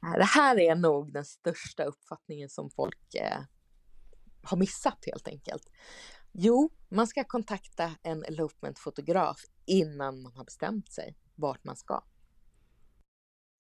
Det 0.00 0.24
här 0.24 0.58
är 0.58 0.74
nog 0.74 1.12
den 1.12 1.24
största 1.24 1.84
uppfattningen 1.84 2.48
som 2.48 2.70
folk 2.70 3.14
eh, 3.14 3.38
har 4.42 4.56
missat 4.56 5.04
helt 5.06 5.28
enkelt. 5.28 5.70
Jo, 6.32 6.70
man 6.88 7.06
ska 7.06 7.24
kontakta 7.24 7.96
en 8.02 8.24
elopement-fotograf 8.24 9.44
innan 9.66 10.22
man 10.22 10.32
har 10.32 10.44
bestämt 10.44 10.92
sig 10.92 11.16
vart 11.34 11.64
man 11.64 11.76
ska. 11.76 12.04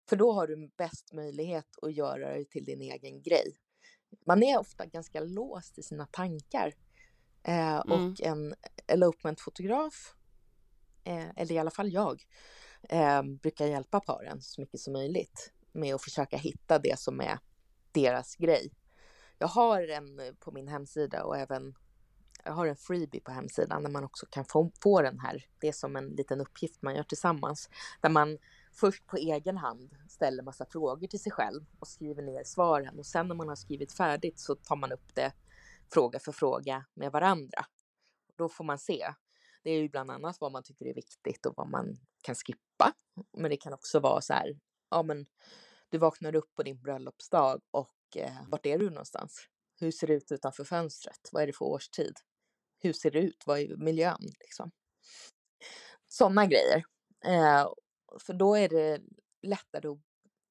För 0.09 0.17
då 0.17 0.33
har 0.33 0.47
du 0.47 0.71
bäst 0.77 1.13
möjlighet 1.13 1.67
att 1.83 1.95
göra 1.95 2.35
det 2.39 2.45
till 2.45 2.65
din 2.65 2.81
egen 2.81 3.23
grej. 3.23 3.57
Man 4.27 4.43
är 4.43 4.59
ofta 4.59 4.87
ganska 4.87 5.21
låst 5.21 5.79
i 5.79 5.83
sina 5.83 6.07
tankar. 6.07 6.75
Eh, 7.43 7.77
Mm. 7.87 8.11
Och 8.11 8.21
en 8.21 8.55
elopement-fotograf, 8.87 10.15
eh, 11.05 11.29
eller 11.37 11.53
i 11.53 11.59
alla 11.59 11.71
fall 11.71 11.93
jag, 11.93 12.23
eh, 12.83 13.23
brukar 13.23 13.67
hjälpa 13.67 14.01
paren 14.01 14.43
så 14.43 14.61
mycket 14.61 14.81
som 14.81 14.93
möjligt 14.93 15.53
med 15.73 15.95
att 15.95 16.03
försöka 16.03 16.37
hitta 16.37 16.79
det 16.79 16.99
som 16.99 17.21
är 17.21 17.39
deras 17.93 18.37
grej. 18.37 18.73
Jag 19.39 19.49
har 19.49 19.89
en 19.89 20.37
på 20.41 20.53
min 20.53 20.69
hemsida 20.69 21.25
och 21.25 21.37
även 21.37 21.75
jag 22.45 22.53
har 22.53 22.67
en 22.67 22.77
freebie 22.77 23.21
på 23.21 23.31
hemsidan 23.31 23.83
där 23.83 23.91
man 23.91 24.05
också 24.05 24.27
kan 24.31 24.45
få, 24.45 24.71
få 24.83 25.03
den 25.03 25.19
här. 25.19 25.45
Det 25.61 25.69
är 25.69 25.73
som 25.73 25.97
en 25.97 26.09
liten 26.09 26.41
uppgift 26.41 26.83
man 26.83 26.95
gör 26.95 27.03
tillsammans 27.03 27.71
där 28.01 28.09
man 28.09 28.39
först 28.73 29.07
på 29.07 29.17
egen 29.17 29.57
hand 29.57 29.97
ställer 30.09 30.43
massa 30.43 30.67
frågor 30.67 31.07
till 31.07 31.21
sig 31.21 31.33
själv 31.33 31.65
och 31.81 31.89
skriver 31.89 32.23
ner 32.23 32.45
svaren 32.45 32.99
och 32.99 33.07
sen 33.07 33.29
när 33.29 33.35
man 33.35 33.49
har 33.49 33.57
skrivit 33.57 33.93
färdigt 33.93 34.39
så 34.39 34.55
tar 34.55 34.77
man 34.77 34.93
upp 34.93 35.15
det 35.15 35.33
fråga 35.93 36.19
för 36.19 36.33
fråga 36.33 36.85
med 36.95 37.13
varandra. 37.13 37.67
Då 38.37 38.49
får 38.49 38.65
man 38.65 38.79
se. 38.79 39.07
Det 39.63 39.71
är 39.71 39.81
ju 39.81 39.89
bland 39.89 40.11
annat 40.11 40.41
vad 40.41 40.53
man 40.53 40.63
tycker 40.63 40.87
är 40.87 40.95
viktigt 40.95 41.47
och 41.47 41.55
vad 41.57 41.69
man 41.69 41.97
kan 42.23 42.35
skippa. 42.35 42.93
Men 43.37 43.51
det 43.51 43.57
kan 43.57 43.73
också 43.73 44.01
vara 44.01 44.21
så 44.21 44.33
här, 44.33 44.59
ja 44.91 45.03
men 45.03 45.27
du 45.89 45.99
vaknar 45.99 46.35
upp 46.35 46.55
på 46.55 46.63
din 46.63 46.83
bröllopsdag 46.83 47.61
och 47.71 48.17
eh, 48.17 48.33
vart 48.49 48.67
är 48.67 48.79
du 48.79 48.91
någonstans? 48.91 49.49
Hur 49.81 49.91
ser 49.91 50.07
det 50.07 50.13
ut 50.15 50.33
utanför 50.33 50.65
fönstret? 50.65 51.29
Vad 51.33 51.43
är 51.43 51.47
det 51.47 51.53
för 51.53 51.65
årstid? 51.65 52.15
Hur 52.79 52.93
ser 52.93 53.11
det 53.11 53.19
ut? 53.19 53.43
Vad 53.47 53.59
är 53.61 53.77
miljön? 53.77 54.21
Liksom. 54.41 54.71
Sådana 56.09 56.47
grejer. 56.47 56.85
Eh, 57.25 57.69
för 58.21 58.33
då 58.33 58.55
är 58.57 58.69
det 58.69 59.01
lättare 59.43 59.89
att, 59.89 59.99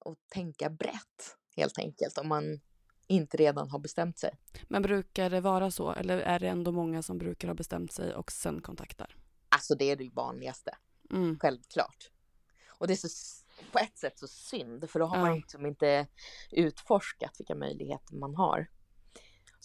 att 0.05 0.17
tänka 0.29 0.69
brett 0.69 1.37
helt 1.55 1.79
enkelt 1.79 2.17
om 2.17 2.27
man 2.27 2.59
inte 3.07 3.37
redan 3.37 3.69
har 3.69 3.79
bestämt 3.79 4.19
sig. 4.19 4.37
Men 4.67 4.81
brukar 4.81 5.29
det 5.29 5.41
vara 5.41 5.71
så 5.71 5.91
eller 5.91 6.17
är 6.17 6.39
det 6.39 6.47
ändå 6.47 6.71
många 6.71 7.01
som 7.01 7.17
brukar 7.17 7.47
ha 7.47 7.55
bestämt 7.55 7.91
sig 7.91 8.15
och 8.15 8.31
sen 8.31 8.61
kontaktar? 8.61 9.15
Alltså 9.49 9.75
det 9.75 9.85
är 9.91 9.95
det 9.95 10.09
vanligaste, 10.13 10.77
Mm. 11.11 11.39
självklart. 11.39 12.11
Och 12.79 12.87
det 12.87 12.93
är 12.93 13.07
så, 13.07 13.07
på 13.71 13.79
ett 13.79 13.97
sätt 13.97 14.19
så 14.19 14.27
synd, 14.27 14.89
för 14.89 14.99
då 14.99 15.05
har 15.05 15.17
man 15.17 15.29
Ja. 15.29 15.35
liksom 15.35 15.65
inte 15.65 16.07
utforskat 16.51 17.39
vilka 17.39 17.55
möjligheter 17.55 18.15
man 18.15 18.35
har. 18.35 18.67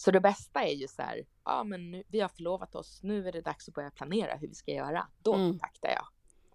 Så 0.01 0.11
det 0.11 0.19
bästa 0.19 0.63
är 0.63 0.73
ju 0.73 0.87
så 0.87 1.01
här, 1.01 1.25
ja 1.45 1.63
men 1.63 1.91
nu, 1.91 2.03
vi 2.07 2.19
har 2.19 2.29
förlovat 2.29 2.75
oss, 2.75 2.99
nu 3.03 3.27
är 3.27 3.31
det 3.31 3.41
dags 3.41 3.67
att 3.67 3.73
börja 3.73 3.91
planera 3.91 4.35
hur 4.35 4.47
vi 4.47 4.53
ska 4.53 4.71
göra. 4.71 5.07
Då 5.23 5.33
Mm. 5.33 5.49
kontaktar 5.51 5.89
jag. 5.89 6.05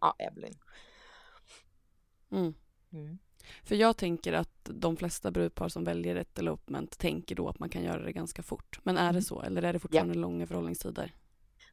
Ja, 0.01 0.15
Evelyn. 0.19 0.55
Mm. 2.33 2.55
Mm. 2.93 3.19
För 3.65 3.75
jag 3.75 3.97
tänker 3.97 4.33
att 4.33 4.65
de 4.65 4.97
flesta 4.97 5.31
brudpar 5.31 5.69
som 5.69 5.85
väljer 5.85 6.17
ett 6.17 6.39
elopement 6.39 6.99
tänker 6.99 7.35
då 7.35 7.49
att 7.49 7.59
man 7.59 7.69
kan 7.69 7.83
göra 7.83 8.03
det 8.03 8.13
ganska 8.13 8.43
fort. 8.43 8.81
Men 8.83 8.97
är 8.97 9.03
Mm. 9.03 9.15
det 9.15 9.23
så 9.23 9.43
eller 9.43 9.63
är 9.63 9.73
det 9.73 9.79
fortfarande 9.79 10.15
långa 10.15 10.47
förhållningstider? 10.47 11.15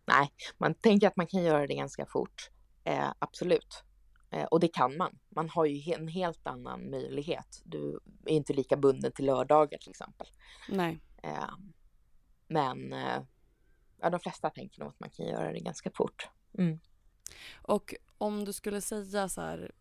Nej, 0.05 0.29
man 0.57 0.73
tänker 0.73 1.07
att 1.07 1.15
man 1.15 1.27
kan 1.27 1.43
göra 1.43 1.67
det 1.67 1.75
ganska 1.75 2.05
fort. 2.05 2.49
Eh, 2.83 3.13
absolut. 3.19 3.83
Eh, 4.31 4.43
och 4.43 4.59
det 4.59 4.67
kan 4.67 4.97
man. 4.97 5.19
Man 5.29 5.49
har 5.49 5.65
ju 5.65 5.93
en 5.93 6.07
helt 6.07 6.47
annan 6.47 6.89
möjlighet. 6.89 7.61
Du 7.65 7.99
är 8.25 8.33
inte 8.33 8.53
lika 8.53 8.77
bunden 8.77 9.11
till 9.11 9.25
lördagar 9.25 9.77
till 9.77 9.89
exempel. 9.89 10.27
Nej. 10.69 10.99
Eh, 11.23 11.49
men 12.47 12.93
eh, 12.93 13.23
ja, 14.01 14.09
de 14.09 14.19
flesta 14.19 14.49
tänker 14.49 14.79
nog 14.79 14.89
att 14.89 14.99
man 14.99 15.09
kan 15.09 15.25
göra 15.25 15.51
det 15.51 15.59
ganska 15.59 15.91
fort. 15.91 16.29
Mm. 16.57 16.79
Och 17.53 17.95
om 18.17 18.45
du 18.45 18.53
skulle 18.53 18.81
säga 18.81 19.29
så 19.29 19.41
här, 19.41 19.71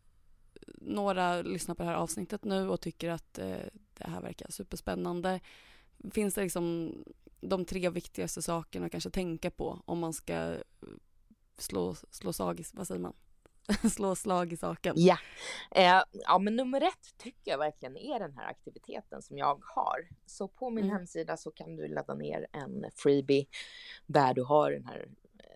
några 0.78 1.42
lyssnar 1.42 1.74
på 1.74 1.82
det 1.82 1.88
här 1.88 1.96
avsnittet 1.96 2.44
nu 2.44 2.68
och 2.68 2.80
tycker 2.80 3.10
att 3.10 3.38
eh, 3.38 3.66
det 3.94 4.08
här 4.08 4.20
verkar 4.20 4.50
superspännande. 4.50 5.40
Finns 6.10 6.34
det 6.34 6.42
liksom 6.42 6.94
de 7.40 7.64
tre 7.64 7.90
viktigaste 7.90 8.42
sakerna 8.42 8.86
att 8.86 8.92
kanske 8.92 9.10
tänka 9.10 9.50
på 9.50 9.82
om 9.84 9.98
man 9.98 10.12
ska 10.12 10.56
slå, 11.58 11.94
slå 11.94 12.32
sagis, 12.32 12.74
vad 12.74 12.86
säger 12.86 13.00
man? 13.00 13.14
slå 13.92 14.14
slag 14.14 14.52
i 14.52 14.56
saken? 14.56 14.94
Ja. 14.96 15.18
Eh, 15.70 16.02
ja, 16.12 16.38
men 16.38 16.56
nummer 16.56 16.80
ett 16.80 17.14
tycker 17.18 17.50
jag 17.50 17.58
verkligen 17.58 17.96
är 17.96 18.18
den 18.18 18.36
här 18.36 18.46
aktiviteten 18.50 19.22
som 19.22 19.38
jag 19.38 19.62
har. 19.74 20.08
Så 20.26 20.48
på 20.48 20.70
min 20.70 20.84
Mm. 20.84 20.96
hemsida 20.96 21.36
så 21.36 21.50
kan 21.50 21.76
du 21.76 21.88
ladda 21.88 22.14
ner 22.14 22.46
en 22.52 22.84
freebie 22.96 23.46
där 24.06 24.34
du 24.34 24.42
har 24.44 24.70
den 24.70 24.84
här. 24.84 25.08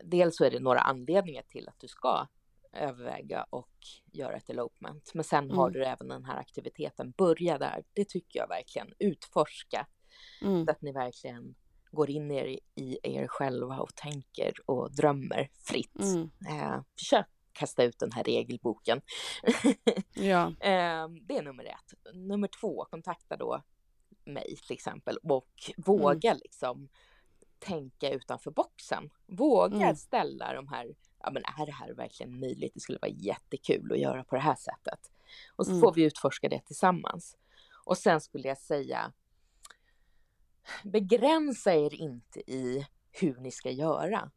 Dels 0.04 0.36
så 0.36 0.44
är 0.44 0.50
det 0.50 0.60
några 0.60 0.80
anledningar 0.80 1.42
till 1.42 1.68
att 1.68 1.80
du 1.80 1.88
ska 1.88 2.26
överväga 2.72 3.46
och 3.50 3.70
göra 4.12 4.36
ett 4.36 4.50
elopement. 4.50 5.10
Men 5.14 5.24
sen 5.24 5.50
har 5.50 5.68
Mm. 5.68 5.72
du 5.72 5.84
även 5.86 6.08
den 6.08 6.24
här 6.24 6.36
aktiviteten. 6.38 7.10
Börja 7.10 7.58
där. 7.58 7.84
Det 7.92 8.08
tycker 8.08 8.38
jag 8.38 8.48
verkligen. 8.48 8.92
Utforska 8.98 9.86
Mm. 10.42 10.64
så 10.64 10.70
att 10.70 10.82
ni 10.82 10.92
verkligen 10.92 11.54
går 11.90 12.10
in 12.10 12.30
er 12.30 12.44
i, 12.44 12.60
i 12.74 12.98
er 13.02 13.26
själva 13.26 13.78
och 13.80 13.94
tänker 13.94 14.52
och 14.66 14.94
drömmer 14.94 15.48
fritt. 15.58 15.98
Mm. 16.00 16.30
Eh, 16.48 16.80
försök 16.98 17.26
kasta 17.56 17.84
ut 17.84 17.98
den 17.98 18.12
här 18.12 18.24
regelboken. 18.24 19.00
Ja. 20.14 20.46
Eh, 20.46 21.08
det 21.08 21.36
är 21.36 21.42
nummer 21.42 21.64
ett. 21.64 22.14
Nummer 22.14 22.48
två, 22.48 22.86
kontakta 22.90 23.36
då 23.36 23.62
mig 24.24 24.56
till 24.66 24.72
exempel 24.72 25.16
och 25.16 25.72
våga 25.76 26.30
mm. 26.30 26.40
liksom 26.44 26.88
tänka 27.58 28.10
utanför 28.10 28.50
boxen. 28.50 29.10
Våga 29.26 29.76
mm. 29.76 29.96
ställa 29.96 30.54
de 30.54 30.68
här, 30.68 30.94
ja 31.18 31.30
men 31.30 31.42
är 31.58 31.66
det 31.66 31.72
här 31.72 31.92
verkligen 31.92 32.40
möjligt? 32.40 32.74
Det 32.74 32.80
skulle 32.80 32.98
vara 33.02 33.12
jättekul 33.12 33.92
att 33.92 33.98
göra 33.98 34.24
på 34.24 34.34
det 34.34 34.40
här 34.40 34.54
sättet. 34.54 35.12
Och 35.56 35.66
så 35.66 35.72
mm. 35.72 35.80
får 35.80 35.94
vi 35.94 36.02
utforska 36.02 36.48
det 36.48 36.60
tillsammans. 36.60 37.36
Och 37.84 37.98
sen 37.98 38.20
skulle 38.20 38.48
jag 38.48 38.58
säga, 38.58 39.12
begränsa 40.84 41.74
er 41.74 41.94
inte 41.94 42.50
i 42.50 42.86
hur 43.12 43.36
ni 43.36 43.50
ska 43.50 43.70
göra. 43.70 44.30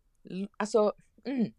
Alltså, 0.58 0.94
mm, 1.24 1.54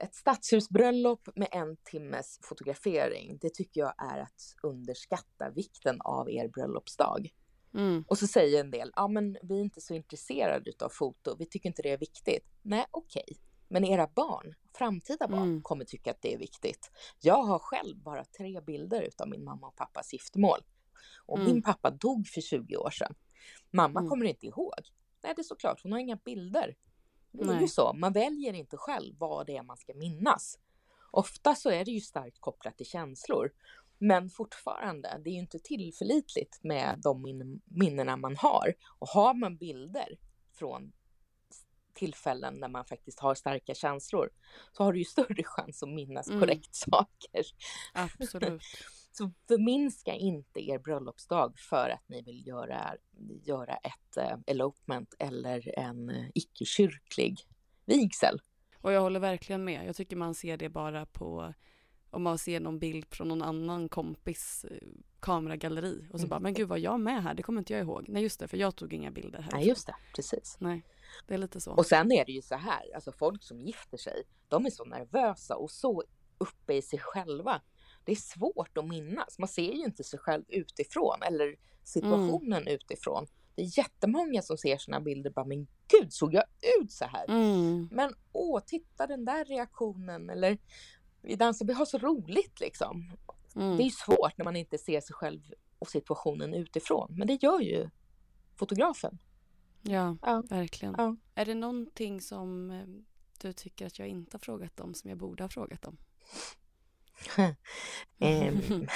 ett 0.00 0.14
stadshusbröllop 0.14 1.28
med 1.36 1.48
en 1.52 1.76
timmes 1.76 2.38
fotografering, 2.42 3.38
det 3.40 3.54
tycker 3.54 3.80
jag 3.80 3.94
är 3.98 4.18
att 4.18 4.54
underskatta 4.62 5.50
vikten 5.50 6.00
av 6.00 6.30
er 6.30 6.48
bröllopsdag. 6.48 7.28
Mm. 7.74 8.04
Och 8.08 8.18
så 8.18 8.26
säger 8.26 8.60
en 8.60 8.70
del, 8.70 8.92
ja 8.96 9.08
men 9.08 9.36
vi 9.42 9.56
är 9.56 9.60
inte 9.60 9.80
så 9.80 9.94
intresserade 9.94 10.72
av 10.80 10.88
foto, 10.88 11.36
vi 11.38 11.46
tycker 11.46 11.68
inte 11.68 11.82
det 11.82 11.90
är 11.90 11.98
viktigt. 11.98 12.44
Nej, 12.62 12.86
okej. 12.90 13.24
Okay. 13.26 13.36
Men 13.68 13.84
era 13.84 14.08
barn, 14.14 14.54
framtida 14.74 15.28
barn, 15.28 15.42
mm. 15.42 15.62
kommer 15.62 15.84
tycka 15.84 16.10
att 16.10 16.22
det 16.22 16.34
är 16.34 16.38
viktigt. 16.38 16.90
Jag 17.20 17.42
har 17.42 17.58
själv 17.58 17.96
bara 17.96 18.24
tre 18.24 18.60
bilder 18.60 19.08
av 19.18 19.28
min 19.28 19.44
mamma 19.44 19.66
och 19.66 19.76
pappas 19.76 20.12
giftermål. 20.12 20.58
Och 21.26 21.38
mm. 21.38 21.52
min 21.52 21.62
pappa 21.62 21.90
dog 21.90 22.26
för 22.26 22.40
20 22.40 22.76
år 22.76 22.90
sedan. 22.90 23.14
Mamma 23.70 24.00
mm. 24.00 24.10
kommer 24.10 24.26
inte 24.26 24.46
ihåg. 24.46 24.80
Nej, 25.22 25.32
det 25.36 25.40
är 25.40 25.44
såklart, 25.44 25.80
hon 25.82 25.92
har 25.92 25.98
inga 25.98 26.16
bilder. 26.16 26.76
Det 27.32 27.42
är 27.42 27.46
Nej. 27.46 27.60
ju 27.60 27.68
så, 27.68 27.92
man 27.92 28.12
väljer 28.12 28.52
inte 28.52 28.76
själv 28.76 29.14
vad 29.18 29.46
det 29.46 29.56
är 29.56 29.62
man 29.62 29.76
ska 29.76 29.94
minnas. 29.94 30.58
Ofta 31.10 31.54
så 31.54 31.70
är 31.70 31.84
det 31.84 31.90
ju 31.90 32.00
starkt 32.00 32.40
kopplat 32.40 32.76
till 32.76 32.86
känslor. 32.86 33.50
Men 33.98 34.30
fortfarande, 34.30 35.20
det 35.24 35.30
är 35.30 35.32
ju 35.32 35.40
inte 35.40 35.58
tillförlitligt 35.58 36.62
med 36.62 37.00
de 37.02 37.22
minnena 37.64 38.16
man 38.16 38.36
har. 38.36 38.74
Och 38.98 39.08
har 39.08 39.34
man 39.34 39.56
bilder 39.56 40.18
från 40.52 40.92
tillfällen 41.94 42.54
när 42.54 42.68
man 42.68 42.84
faktiskt 42.84 43.20
har 43.20 43.34
starka 43.34 43.74
känslor 43.74 44.30
så 44.72 44.84
har 44.84 44.92
du 44.92 44.98
ju 44.98 45.04
större 45.04 45.42
chans 45.44 45.82
att 45.82 45.88
minnas 45.88 46.28
mm. 46.28 46.40
korrekt 46.40 46.74
saker. 46.74 47.44
Absolut. 47.92 48.62
Så 49.12 49.30
förminska 49.48 50.14
inte 50.14 50.60
er 50.60 50.78
bröllopsdag 50.78 51.58
för 51.58 51.90
att 51.90 52.08
ni 52.08 52.22
vill 52.22 52.46
göra, 52.46 52.94
göra 53.42 53.74
ett 53.74 54.16
eh, 54.16 54.38
elopement 54.46 55.14
eller 55.18 55.78
en 55.78 56.10
eh, 56.10 56.26
icke-kyrklig 56.34 57.40
vigsel. 57.84 58.40
Och 58.78 58.92
jag 58.92 59.00
håller 59.00 59.20
verkligen 59.20 59.64
med. 59.64 59.86
Jag 59.86 59.96
tycker 59.96 60.16
man 60.16 60.34
ser 60.34 60.56
det 60.56 60.68
bara 60.68 61.06
på 61.06 61.54
om 62.10 62.22
man 62.22 62.38
ser 62.38 62.60
någon 62.60 62.78
bild 62.78 63.14
från 63.14 63.28
någon 63.28 63.42
annan 63.42 63.88
kompis 63.88 64.64
eh, 64.70 64.88
kameragalleri 65.20 66.06
och 66.12 66.20
så 66.20 66.26
mm. 66.26 66.28
bara, 66.28 66.40
men 66.40 66.54
gud 66.54 66.68
var 66.68 66.76
jag 66.76 67.00
med 67.00 67.22
här? 67.22 67.34
Det 67.34 67.42
kommer 67.42 67.60
inte 67.60 67.72
jag 67.72 67.82
ihåg. 67.82 68.08
Nej 68.08 68.22
just 68.22 68.40
det, 68.40 68.48
för 68.48 68.56
jag 68.56 68.76
tog 68.76 68.92
inga 68.92 69.10
bilder 69.10 69.40
här. 69.40 69.52
Nej 69.52 69.68
just 69.68 69.86
det, 69.86 69.94
precis. 70.16 70.56
Nej, 70.60 70.86
det 71.26 71.34
är 71.34 71.38
lite 71.38 71.60
så. 71.60 71.72
Och 71.72 71.86
sen 71.86 72.12
är 72.12 72.24
det 72.24 72.32
ju 72.32 72.42
så 72.42 72.54
här, 72.54 72.94
alltså 72.94 73.12
folk 73.12 73.42
som 73.42 73.60
gifter 73.60 73.98
sig, 73.98 74.22
de 74.48 74.66
är 74.66 74.70
så 74.70 74.84
nervösa 74.84 75.56
och 75.56 75.70
så 75.70 76.04
uppe 76.38 76.74
i 76.74 76.82
sig 76.82 76.98
själva. 76.98 77.60
Det 78.10 78.14
är 78.14 78.38
svårt 78.38 78.78
att 78.78 78.88
minnas. 78.88 79.38
Man 79.38 79.48
ser 79.48 79.72
ju 79.72 79.84
inte 79.84 80.04
sig 80.04 80.18
själv 80.18 80.44
utifrån 80.48 81.22
eller 81.22 81.56
situationen 81.84 82.62
mm. 82.62 82.74
utifrån. 82.74 83.26
Det 83.54 83.62
är 83.62 83.78
jättemånga 83.78 84.42
som 84.42 84.58
ser 84.58 84.76
sina 84.76 85.00
bilder 85.00 85.30
och 85.30 85.34
bara, 85.34 85.44
men 85.44 85.66
gud 85.88 86.12
såg 86.12 86.34
jag 86.34 86.44
ut 86.80 86.92
så 86.92 87.04
här? 87.04 87.24
Mm. 87.28 87.88
Men 87.92 88.14
åh, 88.32 88.60
titta 88.66 89.06
den 89.06 89.24
där 89.24 89.44
reaktionen 89.44 90.30
eller 90.30 90.58
vi 91.22 91.36
dansar, 91.36 91.66
vi 91.66 91.72
har 91.72 91.84
så 91.84 91.98
roligt 91.98 92.60
liksom. 92.60 93.16
Mm. 93.56 93.76
Det 93.76 93.82
är 93.82 93.90
svårt 93.90 94.38
när 94.38 94.44
man 94.44 94.56
inte 94.56 94.78
ser 94.78 95.00
sig 95.00 95.14
själv 95.14 95.40
och 95.78 95.88
situationen 95.88 96.54
utifrån, 96.54 97.14
men 97.18 97.26
det 97.26 97.42
gör 97.42 97.60
ju 97.60 97.90
fotografen. 98.56 99.18
Ja, 99.82 100.16
ja. 100.22 100.42
verkligen. 100.48 100.94
Ja. 100.98 101.16
Är 101.34 101.44
det 101.44 101.54
någonting 101.54 102.20
som 102.20 102.70
eh, 102.70 102.86
du 103.40 103.52
tycker 103.52 103.86
att 103.86 103.98
jag 103.98 104.08
inte 104.08 104.34
har 104.34 104.40
frågat 104.40 104.80
om 104.80 104.94
som 104.94 105.10
jag 105.10 105.18
borde 105.18 105.44
ha 105.44 105.48
frågat 105.48 105.84
om? 105.84 105.96
Ehm, 108.22 108.60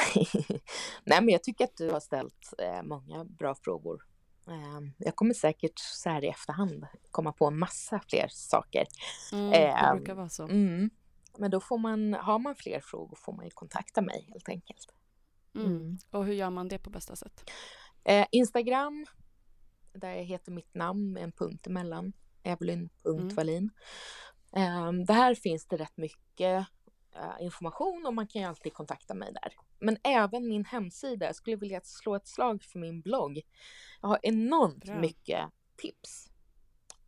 nej, 1.05 1.21
men 1.21 1.29
jag 1.29 1.43
tycker 1.43 1.65
att 1.65 1.77
du 1.77 1.91
har 1.91 2.01
ställt 2.01 2.55
eh, 2.59 2.83
många 2.83 3.25
bra 3.25 3.55
frågor. 3.55 4.03
Ehm, 4.49 4.93
jag 4.99 5.17
kommer 5.17 5.35
säkert 5.35 5.79
så 5.79 6.11
här 6.11 6.25
i 6.25 6.29
efterhand 6.29 6.87
komma 7.11 7.33
på 7.33 7.47
en 7.47 7.59
massa 7.59 8.01
fler 8.09 8.29
saker. 8.31 8.87
Mm, 9.33 9.51
det 9.51 9.67
ehm, 9.67 9.97
brukar 9.97 10.15
vara 10.15 10.29
så. 10.29 10.43
Mm. 10.43 10.91
Men 11.39 11.51
då 11.51 11.61
får 11.61 11.79
man, 11.79 12.15
har 12.15 12.39
man 12.39 12.55
fler 12.55 12.81
frågor 12.81 13.17
får 13.17 13.33
man 13.33 13.45
ju 13.45 13.51
kontakta 13.51 14.03
mig 14.03 14.27
helt 14.33 14.49
enkelt. 14.49 14.95
Mm. 15.55 15.67
Mm. 15.67 15.99
Och 16.11 16.25
hur 16.25 16.33
gör 16.33 16.51
man 16.51 16.69
det 16.69 16.79
på 16.79 16.91
bästa 16.91 17.17
sätt? 17.17 17.51
Eh, 18.05 18.27
Instagram, 18.31 19.07
där 19.93 20.15
jag 20.15 20.25
heter 20.25 20.53
mitt 20.53 20.75
namn 20.75 21.13
med 21.13 21.23
en 21.23 21.33
punkt 21.33 21.67
emellan, 21.67 22.13
Evelyn.Wallin. 22.43 23.71
Mm. 24.53 25.01
Eh, 25.01 25.07
där 25.07 25.35
finns 25.35 25.67
det 25.67 25.77
rätt 25.77 25.97
mycket 25.97 26.67
information 27.41 28.07
och 28.07 28.15
man 28.15 28.27
kan 28.27 28.43
ju 28.43 28.49
alltid 28.49 28.73
kontakta 28.73 29.15
mig 29.15 29.33
där. 29.33 29.53
Men 29.79 29.97
även 30.05 30.49
min 30.49 30.65
hemsida, 30.65 31.27
jag 31.27 31.37
skulle 31.37 31.57
vilja 31.57 31.81
slå 31.85 32.15
ett 32.15 32.27
slag 32.27 32.63
för 32.63 32.79
min 32.79 33.01
blogg. 33.01 33.41
Jag 34.01 34.09
har 34.09 34.19
enormt 34.23 34.85
Bra. 34.85 35.01
mycket 35.01 35.51
tips 35.77 36.31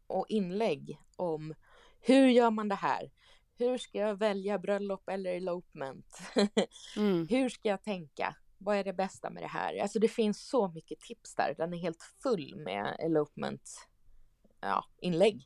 och 0.07 0.27
inlägg 0.29 0.99
om 1.17 1.55
hur 2.01 2.29
gör 2.29 2.51
man 2.51 2.69
det 2.69 2.75
här? 2.75 3.11
Hur 3.59 3.79
ska 3.79 3.99
jag 3.99 4.19
välja 4.19 4.59
bröllop 4.59 5.09
eller 5.09 5.35
elopement? 5.35 6.19
mm. 6.97 7.27
Hur 7.31 7.49
ska 7.49 7.69
jag 7.69 7.83
tänka? 7.83 8.37
Vad 8.59 8.77
är 8.77 8.85
det 8.85 8.93
bästa 8.93 9.31
med 9.31 9.43
det 9.43 9.49
här? 9.49 9.83
Alltså 9.83 9.99
det 9.99 10.09
finns 10.09 10.49
så 10.49 10.69
mycket 10.69 11.01
tips 11.01 11.35
där. 11.35 11.55
Den 11.59 11.75
är 11.75 11.79
helt 11.79 12.03
full 12.23 12.57
med 12.57 12.97
elopement 12.99 13.89
ja, 14.61 14.85
inlägg 15.01 15.45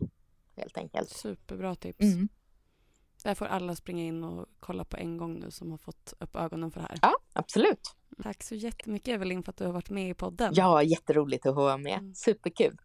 helt 0.56 0.78
enkelt. 0.78 1.10
Superbra 1.10 1.74
tips. 1.74 2.04
Mm. 2.04 2.28
Där 3.22 3.34
får 3.34 3.46
alla 3.46 3.76
springa 3.76 4.04
in 4.04 4.24
och 4.24 4.46
kolla 4.60 4.84
på 4.84 4.96
en 4.96 5.16
gång 5.16 5.40
nu 5.40 5.50
som 5.50 5.70
har 5.70 5.78
fått 5.78 6.14
upp 6.18 6.36
ögonen 6.36 6.70
för 6.70 6.80
det 6.80 6.86
här. 6.90 6.98
Ja, 7.02 7.16
absolut. 7.32 7.94
Tack 8.22 8.42
så 8.42 8.54
jättemycket 8.54 9.14
Evelyn 9.14 9.42
för 9.42 9.50
att 9.50 9.56
du 9.56 9.64
har 9.64 9.72
varit 9.72 9.90
med 9.90 10.10
i 10.10 10.14
podden. 10.14 10.52
Ja, 10.56 10.82
jätteroligt 10.82 11.46
att 11.46 11.54
vara 11.54 11.76
med. 11.76 11.98
Mm. 11.98 12.14
Superkul. 12.14 12.76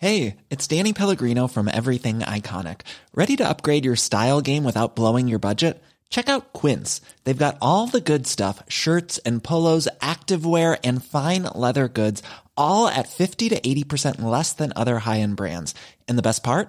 Hej, 0.00 0.36
it's 0.48 0.68
Danny 0.68 0.92
Pellegrino 0.92 1.48
from 1.48 1.68
Everything 1.68 2.20
Iconic. 2.20 2.82
Ready 3.12 3.36
to 3.36 3.48
upgrade 3.50 3.84
your 3.84 3.96
style 3.96 4.40
game 4.40 4.64
without 4.64 4.94
blowing 4.94 5.28
your 5.28 5.40
budget? 5.40 5.82
Check 6.08 6.28
out 6.28 6.52
Quince. 6.52 7.02
They've 7.24 7.44
got 7.46 7.56
all 7.60 7.88
the 7.88 8.00
good 8.00 8.26
stuff, 8.26 8.62
shirts 8.68 9.18
and 9.26 9.42
polos, 9.42 9.88
activewear 10.00 10.78
and 10.84 11.04
fine 11.04 11.42
leather 11.54 11.88
goods, 11.88 12.22
all 12.56 12.88
at 12.88 13.08
50 13.08 13.48
to 13.48 13.60
80% 13.60 14.22
less 14.22 14.52
than 14.52 14.72
other 14.76 15.00
high-end 15.00 15.36
brands. 15.36 15.74
And 16.06 16.16
the 16.16 16.22
best 16.22 16.44
part? 16.44 16.68